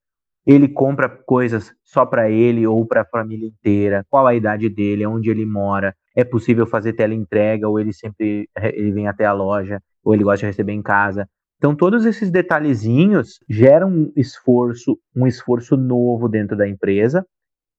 ele 0.46 0.68
compra 0.68 1.08
coisas 1.08 1.72
só 1.84 2.06
para 2.06 2.30
ele 2.30 2.66
ou 2.66 2.86
para 2.86 3.02
a 3.02 3.06
família 3.06 3.46
inteira, 3.46 4.06
qual 4.08 4.26
a 4.26 4.34
idade 4.34 4.68
dele, 4.68 5.06
onde 5.06 5.30
ele 5.30 5.44
mora, 5.44 5.94
é 6.14 6.24
possível 6.24 6.66
fazer 6.66 6.94
teleentrega 6.94 7.68
ou 7.68 7.78
ele 7.78 7.92
sempre 7.92 8.48
ele 8.56 8.92
vem 8.92 9.06
até 9.06 9.24
a 9.24 9.32
loja 9.32 9.80
ou 10.02 10.14
ele 10.14 10.24
gosta 10.24 10.38
de 10.38 10.46
receber 10.46 10.72
em 10.72 10.82
casa. 10.82 11.28
Então 11.58 11.74
todos 11.74 12.06
esses 12.06 12.30
detalhezinhos 12.30 13.38
geram 13.48 13.90
um 13.90 14.12
esforço, 14.16 14.98
um 15.14 15.26
esforço 15.26 15.76
novo 15.76 16.28
dentro 16.28 16.56
da 16.56 16.66
empresa, 16.66 17.24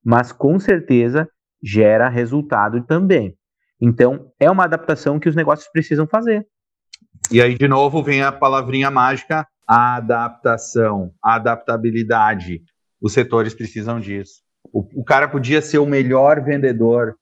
mas 0.04 0.32
com 0.32 0.60
certeza 0.60 1.28
gera 1.64 2.10
resultado 2.10 2.84
também. 2.84 3.36
Então 3.80 4.32
é 4.40 4.50
uma 4.50 4.66
adaptação 4.66 5.20
que 5.20 5.28
os 5.28 5.36
negócios 5.36 5.70
precisam 5.72 6.08
fazer. 6.08 6.46
E 7.32 7.42
aí 7.42 7.56
de 7.56 7.68
novo 7.68 8.04
vem 8.04 8.22
a 8.22 8.32
palavrinha 8.32 8.92
mágica 8.92 9.48
a 9.68 9.96
adaptação, 9.96 11.14
a 11.24 11.36
adaptabilidade. 11.36 12.62
Os 13.02 13.14
setores 13.14 13.54
precisam 13.54 14.00
disso. 14.00 14.42
O, 14.72 15.02
o 15.02 15.04
cara 15.04 15.28
podia 15.28 15.62
ser 15.62 15.80
o 15.80 15.86
melhor 15.86 16.44
vendedor 16.44 17.16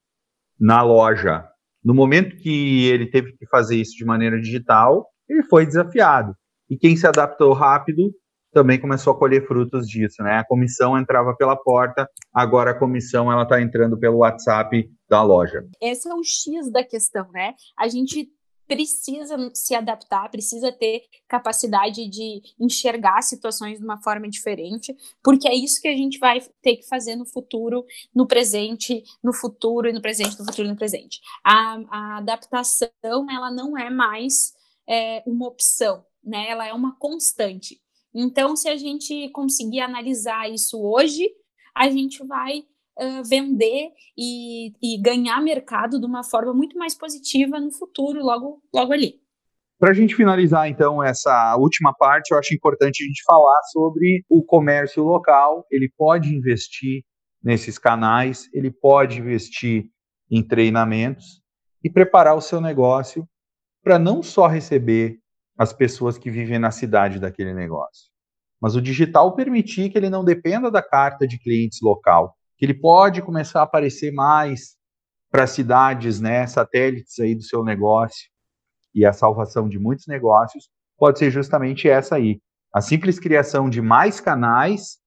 na 0.58 0.82
loja. 0.82 1.46
No 1.82 1.94
momento 1.94 2.36
que 2.36 2.86
ele 2.86 3.06
teve 3.06 3.32
que 3.32 3.46
fazer 3.46 3.76
isso 3.76 3.96
de 3.96 4.04
maneira 4.04 4.38
digital, 4.40 5.06
ele 5.28 5.42
foi 5.44 5.64
desafiado. 5.64 6.34
E 6.68 6.76
quem 6.76 6.96
se 6.96 7.06
adaptou 7.06 7.52
rápido 7.52 8.12
também 8.52 8.80
começou 8.80 9.12
a 9.12 9.18
colher 9.18 9.46
frutos 9.46 9.88
disso, 9.88 10.22
né? 10.22 10.38
A 10.38 10.44
comissão 10.44 10.98
entrava 10.98 11.34
pela 11.36 11.56
porta, 11.56 12.08
agora 12.34 12.72
a 12.72 12.78
comissão 12.78 13.30
ela 13.30 13.44
está 13.44 13.60
entrando 13.60 13.98
pelo 13.98 14.18
WhatsApp 14.18 14.90
da 15.08 15.22
loja. 15.22 15.64
Esse 15.80 16.08
é 16.08 16.14
o 16.14 16.22
X 16.22 16.70
da 16.70 16.84
questão, 16.84 17.30
né? 17.32 17.54
A 17.78 17.88
gente 17.88 18.28
precisa 18.70 19.36
se 19.52 19.74
adaptar, 19.74 20.30
precisa 20.30 20.70
ter 20.70 21.02
capacidade 21.26 22.08
de 22.08 22.40
enxergar 22.56 23.20
situações 23.20 23.78
de 23.80 23.84
uma 23.84 24.00
forma 24.00 24.28
diferente, 24.28 24.96
porque 25.24 25.48
é 25.48 25.54
isso 25.56 25.82
que 25.82 25.88
a 25.88 25.96
gente 25.96 26.20
vai 26.20 26.40
ter 26.62 26.76
que 26.76 26.86
fazer 26.86 27.16
no 27.16 27.26
futuro, 27.26 27.84
no 28.14 28.28
presente, 28.28 29.02
no 29.20 29.32
futuro 29.32 29.88
e 29.88 29.92
no 29.92 30.00
presente, 30.00 30.38
no 30.38 30.44
futuro 30.44 30.68
e 30.68 30.70
no 30.70 30.76
presente. 30.76 31.20
A, 31.44 31.80
a 31.90 32.16
adaptação, 32.18 32.88
ela 33.28 33.50
não 33.50 33.76
é 33.76 33.90
mais 33.90 34.52
é, 34.88 35.24
uma 35.26 35.48
opção, 35.48 36.06
né? 36.22 36.48
Ela 36.48 36.68
é 36.68 36.72
uma 36.72 36.94
constante. 36.94 37.82
Então, 38.14 38.54
se 38.54 38.68
a 38.68 38.76
gente 38.76 39.30
conseguir 39.30 39.80
analisar 39.80 40.48
isso 40.48 40.80
hoje, 40.80 41.28
a 41.74 41.90
gente 41.90 42.24
vai 42.24 42.64
uh, 43.00 43.24
vender 43.24 43.88
e, 44.16 44.72
e, 44.82 45.00
ganhar 45.00 45.40
mercado 45.40 45.98
de 45.98 46.06
uma 46.06 46.22
forma 46.22 46.52
muito 46.52 46.76
mais 46.76 46.94
positiva 46.94 47.58
no 47.58 47.72
futuro, 47.72 48.22
logo, 48.22 48.62
logo 48.72 48.92
ali. 48.92 49.14
Para 49.78 49.92
a 49.92 49.94
gente 49.94 50.14
finalizar, 50.14 50.68
então, 50.68 51.02
essa 51.02 51.56
última 51.56 51.94
parte, 51.94 52.32
eu 52.32 52.38
acho 52.38 52.54
importante 52.54 53.02
a 53.02 53.06
gente 53.06 53.22
falar 53.24 53.62
sobre 53.72 54.24
o 54.28 54.44
comércio 54.44 55.02
local. 55.02 55.66
Ele 55.70 55.90
pode 55.96 56.34
investir 56.34 57.02
nesses 57.42 57.78
canais, 57.78 58.46
ele 58.52 58.70
pode 58.70 59.18
investir 59.18 59.86
em 60.30 60.46
treinamentos 60.46 61.40
e 61.82 61.90
preparar 61.90 62.36
o 62.36 62.42
seu 62.42 62.60
negócio 62.60 63.26
para 63.82 63.98
não 63.98 64.22
só 64.22 64.46
receber 64.46 65.18
as 65.58 65.72
pessoas 65.72 66.18
que 66.18 66.30
vivem 66.30 66.58
na 66.58 66.70
cidade 66.70 67.18
daquele 67.18 67.54
negócio, 67.54 68.10
mas 68.60 68.76
o 68.76 68.82
digital 68.82 69.34
permitir 69.34 69.90
que 69.90 69.98
ele 69.98 70.10
não 70.10 70.24
dependa 70.24 70.70
da 70.70 70.82
carta 70.82 71.26
de 71.26 71.38
clientes 71.38 71.80
local, 71.82 72.34
que 72.60 72.66
ele 72.66 72.74
pode 72.74 73.22
começar 73.22 73.60
a 73.60 73.62
aparecer 73.62 74.12
mais 74.12 74.76
para 75.30 75.46
cidades, 75.46 76.20
né, 76.20 76.46
satélites 76.46 77.18
aí 77.18 77.34
do 77.34 77.42
seu 77.42 77.64
negócio. 77.64 78.28
E 78.94 79.06
a 79.06 79.14
salvação 79.14 79.66
de 79.66 79.78
muitos 79.78 80.06
negócios 80.06 80.68
pode 80.98 81.18
ser 81.18 81.30
justamente 81.30 81.88
essa 81.88 82.16
aí. 82.16 82.38
A 82.70 82.82
simples 82.82 83.18
criação 83.18 83.70
de 83.70 83.80
mais 83.80 84.20
canais 84.20 84.98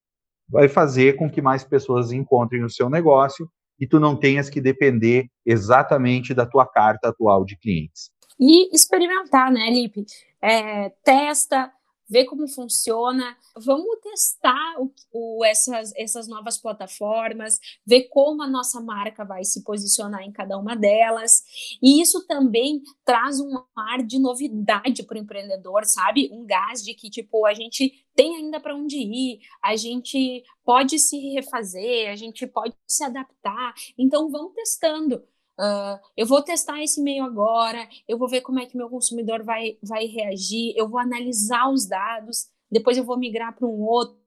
vai 0.50 0.68
fazer 0.68 1.16
com 1.16 1.30
que 1.30 1.44
mais 1.44 1.64
pessoas 1.64 2.12
encontrem 2.12 2.64
o 2.64 2.70
seu 2.70 2.90
negócio 2.90 3.48
e 3.80 3.86
tu 3.86 4.00
não 4.00 4.16
tenhas 4.16 4.50
que 4.50 4.60
depender 4.60 5.28
exatamente 5.46 6.34
da 6.34 6.48
tua 6.48 6.66
carta 6.66 7.10
atual 7.10 7.46
de 7.46 7.56
clientes. 7.56 8.10
E 8.40 8.76
experimentar, 8.76 9.52
né, 9.52 9.70
Lipe? 9.70 10.06
É, 10.42 10.90
testa, 11.04 11.72
ver 12.10 12.26
como 12.26 12.48
funciona. 12.48 13.36
Vamos 13.58 14.00
testar 14.02 14.76
o, 14.80 14.92
o, 15.12 15.46
essas, 15.46 15.94
essas 15.96 16.28
novas 16.28 16.58
plataformas, 16.58 17.60
ver 17.86 18.08
como 18.10 18.42
a 18.44 18.48
nossa 18.48 18.82
marca 18.82 19.24
vai 19.24 19.44
se 19.44 19.64
posicionar 19.64 20.22
em 20.24 20.32
cada 20.32 20.58
uma 20.58 20.76
delas. 20.76 21.44
E 21.82 22.02
isso 22.02 22.26
também 22.28 22.82
traz 23.06 23.40
um 23.40 23.54
ar 23.76 24.04
de 24.04 24.20
novidade 24.20 25.04
para 25.04 25.18
o 25.18 25.22
empreendedor, 25.22 25.86
sabe? 25.86 26.30
Um 26.32 26.46
gás 26.46 26.84
de 26.84 26.94
que, 26.94 27.10
tipo, 27.10 27.46
a 27.46 27.54
gente 27.54 28.06
tem 28.16 28.36
ainda 28.36 28.60
para 28.60 28.76
onde 28.76 28.98
ir, 28.98 29.40
a 29.62 29.76
gente 29.76 30.44
pode 30.64 31.00
se 31.00 31.18
refazer, 31.32 32.10
a 32.12 32.16
gente 32.16 32.46
pode 32.46 32.76
se 32.88 33.04
adaptar. 33.04 33.74
Então, 33.98 34.30
vamos 34.30 34.54
testando. 34.54 35.24
Uh, 35.60 36.00
eu 36.18 36.26
vou 36.26 36.42
testar 36.42 36.82
esse 36.82 37.00
e-mail 37.00 37.24
agora, 37.24 37.88
eu 38.08 38.18
vou 38.18 38.28
ver 38.28 38.42
como 38.42 38.60
é 38.60 38.66
que 38.66 38.76
meu 38.76 38.90
consumidor 38.90 39.44
vai, 39.44 39.78
vai 39.84 40.06
reagir, 40.06 40.74
eu 40.76 40.90
vou 40.90 41.00
analisar 41.00 41.70
os 41.70 41.88
dados, 41.88 42.48
depois 42.72 42.98
eu 42.98 43.04
vou 43.04 43.18
migrar 43.18 43.56
para 43.56 43.68
um 43.68 43.82
outro. 43.82 44.18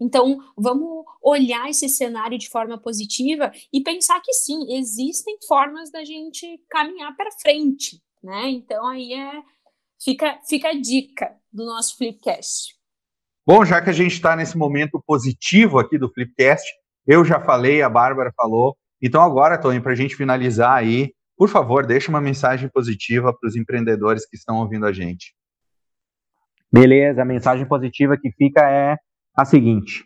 Então, 0.00 0.38
vamos 0.56 1.04
olhar 1.22 1.68
esse 1.68 1.88
cenário 1.88 2.38
de 2.38 2.48
forma 2.48 2.78
positiva 2.78 3.52
e 3.72 3.82
pensar 3.82 4.20
que 4.20 4.32
sim, 4.32 4.74
existem 4.76 5.36
formas 5.46 5.92
da 5.92 6.04
gente 6.04 6.60
caminhar 6.68 7.14
para 7.14 7.30
frente, 7.30 8.02
né? 8.22 8.48
Então, 8.48 8.86
aí 8.86 9.12
é 9.12 9.42
fica, 10.02 10.40
fica 10.48 10.68
a 10.70 10.80
dica 10.80 11.36
do 11.52 11.64
nosso 11.64 11.96
Flipcast. 11.96 12.74
Bom, 13.46 13.64
já 13.64 13.80
que 13.82 13.90
a 13.90 13.92
gente 13.92 14.12
está 14.12 14.34
nesse 14.34 14.56
momento 14.56 15.02
positivo 15.06 15.78
aqui 15.78 15.98
do 15.98 16.10
Flipcast, 16.10 16.66
eu 17.06 17.24
já 17.24 17.38
falei, 17.38 17.82
a 17.82 17.88
Bárbara 17.88 18.32
falou, 18.34 18.76
então, 19.06 19.22
agora, 19.22 19.58
Tony, 19.58 19.80
para 19.80 19.92
a 19.92 19.96
gente 19.96 20.16
finalizar 20.16 20.72
aí, 20.72 21.12
por 21.36 21.48
favor, 21.48 21.84
deixe 21.84 22.08
uma 22.08 22.20
mensagem 22.20 22.68
positiva 22.68 23.32
para 23.38 23.46
os 23.46 23.54
empreendedores 23.54 24.26
que 24.26 24.36
estão 24.36 24.56
ouvindo 24.56 24.86
a 24.86 24.92
gente. 24.92 25.34
Beleza, 26.72 27.20
a 27.20 27.24
mensagem 27.24 27.66
positiva 27.66 28.16
que 28.16 28.30
fica 28.32 28.68
é 28.68 28.96
a 29.36 29.44
seguinte: 29.44 30.04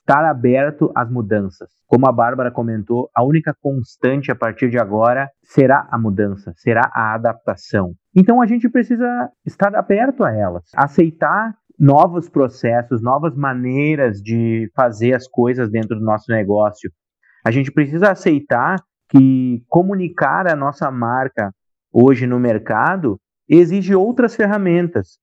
estar 0.00 0.24
aberto 0.24 0.90
às 0.96 1.10
mudanças. 1.10 1.68
Como 1.86 2.08
a 2.08 2.12
Bárbara 2.12 2.50
comentou, 2.50 3.10
a 3.14 3.22
única 3.22 3.54
constante 3.60 4.32
a 4.32 4.34
partir 4.34 4.70
de 4.70 4.78
agora 4.78 5.28
será 5.42 5.86
a 5.90 5.98
mudança, 5.98 6.54
será 6.56 6.90
a 6.94 7.14
adaptação. 7.14 7.92
Então 8.16 8.40
a 8.40 8.46
gente 8.46 8.68
precisa 8.68 9.30
estar 9.44 9.74
aberto 9.74 10.24
a 10.24 10.34
elas, 10.34 10.64
aceitar 10.74 11.54
novos 11.78 12.28
processos, 12.28 13.02
novas 13.02 13.36
maneiras 13.36 14.20
de 14.20 14.70
fazer 14.74 15.14
as 15.14 15.28
coisas 15.28 15.70
dentro 15.70 15.98
do 15.98 16.04
nosso 16.04 16.32
negócio. 16.32 16.90
A 17.44 17.50
gente 17.50 17.70
precisa 17.70 18.10
aceitar 18.10 18.82
que 19.08 19.62
comunicar 19.68 20.46
a 20.46 20.56
nossa 20.56 20.90
marca 20.90 21.52
hoje 21.92 22.26
no 22.26 22.38
mercado 22.38 23.18
exige 23.48 23.94
outras 23.94 24.36
ferramentas 24.36 25.18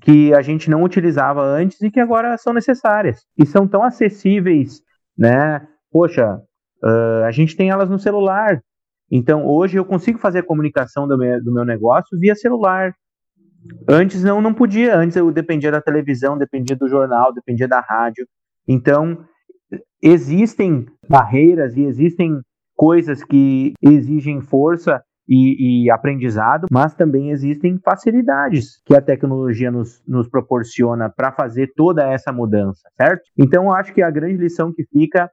que 0.00 0.32
a 0.32 0.40
gente 0.40 0.70
não 0.70 0.82
utilizava 0.82 1.42
antes 1.42 1.80
e 1.82 1.90
que 1.90 1.98
agora 1.98 2.36
são 2.38 2.52
necessárias 2.52 3.24
e 3.36 3.44
são 3.44 3.66
tão 3.66 3.82
acessíveis, 3.82 4.80
né? 5.16 5.66
Poxa, 5.90 6.40
uh, 6.84 7.24
a 7.24 7.32
gente 7.32 7.56
tem 7.56 7.70
elas 7.70 7.90
no 7.90 7.98
celular. 7.98 8.62
Então 9.10 9.44
hoje 9.44 9.76
eu 9.76 9.84
consigo 9.84 10.18
fazer 10.18 10.40
a 10.40 10.46
comunicação 10.46 11.08
do 11.08 11.18
meu, 11.18 11.42
do 11.42 11.52
meu 11.52 11.64
negócio 11.64 12.18
via 12.18 12.36
celular. 12.36 12.94
Antes 13.88 14.22
não, 14.22 14.40
não 14.40 14.54
podia. 14.54 14.96
Antes 14.96 15.16
eu 15.16 15.32
dependia 15.32 15.72
da 15.72 15.80
televisão, 15.80 16.38
dependia 16.38 16.76
do 16.76 16.88
jornal, 16.88 17.32
dependia 17.32 17.66
da 17.66 17.80
rádio. 17.80 18.26
Então 18.68 19.24
existem 20.02 20.86
barreiras 21.08 21.76
e 21.76 21.82
existem 21.82 22.40
coisas 22.76 23.24
que 23.24 23.72
exigem 23.82 24.40
força 24.40 25.02
e, 25.28 25.84
e, 25.84 25.90
aprendizado, 25.90 26.68
mas 26.70 26.94
também 26.94 27.30
existem 27.30 27.78
facilidades 27.84 28.80
que 28.86 28.94
a 28.94 29.00
tecnologia 29.00 29.70
nos, 29.70 30.02
nos 30.06 30.26
proporciona 30.26 31.10
para 31.10 31.32
fazer 31.32 31.72
toda 31.76 32.02
essa 32.02 32.32
mudança, 32.32 32.88
certo? 32.96 33.22
Então, 33.36 33.64
eu 33.64 33.72
acho 33.72 33.92
que 33.92 34.00
a 34.00 34.10
grande 34.10 34.38
lição 34.38 34.72
que 34.72 34.84
fica 34.84 35.30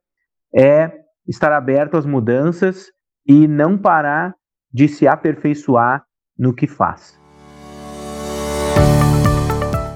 é 0.54 0.92
estar 1.26 1.54
aberto 1.54 1.96
às 1.96 2.06
mudanças 2.06 2.92
e 3.26 3.48
não 3.48 3.78
parar 3.78 4.36
de 4.74 4.90
se 4.90 5.08
aperfeiçoar 5.08 6.04
no 6.38 6.54
que 6.54 6.68
faz. 6.68 7.18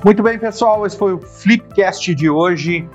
Muito 0.06 0.24
bem, 0.24 0.40
pessoal, 0.40 0.86
esse 0.86 0.98
foi 0.98 1.14
o 1.14 1.20
Flipcast 1.20 2.16
de 2.16 2.30
hoje. 2.30 2.88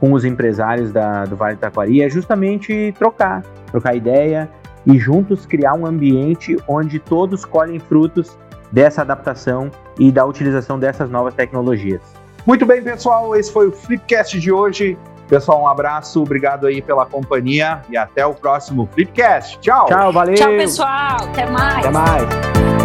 com 0.00 0.12
os 0.12 0.24
empresários 0.24 0.92
da, 0.92 1.24
do 1.24 1.36
Vale 1.36 1.56
do 1.56 1.60
Taquari 1.60 2.02
é 2.02 2.08
justamente 2.08 2.94
trocar, 2.98 3.42
trocar 3.70 3.94
ideia 3.94 4.50
e 4.86 4.98
juntos 4.98 5.46
criar 5.46 5.74
um 5.74 5.86
ambiente 5.86 6.56
onde 6.68 6.98
todos 6.98 7.44
colhem 7.44 7.78
frutos 7.78 8.38
dessa 8.72 9.02
adaptação 9.02 9.70
e 9.98 10.10
da 10.10 10.24
utilização 10.24 10.78
dessas 10.78 11.08
novas 11.08 11.34
tecnologias. 11.34 12.02
Muito 12.46 12.66
bem, 12.66 12.82
pessoal, 12.82 13.34
esse 13.36 13.52
foi 13.52 13.68
o 13.68 13.72
Flipcast 13.72 14.38
de 14.38 14.52
hoje. 14.52 14.98
Pessoal, 15.28 15.62
um 15.62 15.68
abraço, 15.68 16.22
obrigado 16.22 16.66
aí 16.66 16.82
pela 16.82 17.06
companhia 17.06 17.80
e 17.88 17.96
até 17.96 18.26
o 18.26 18.34
próximo 18.34 18.88
Flipcast. 18.92 19.58
Tchau. 19.60 19.86
Tchau, 19.86 20.12
valeu. 20.12 20.34
Tchau, 20.34 20.50
pessoal. 20.50 21.16
Até 21.22 21.46
mais. 21.46 21.78
Até 21.78 21.90
mais. 21.90 22.83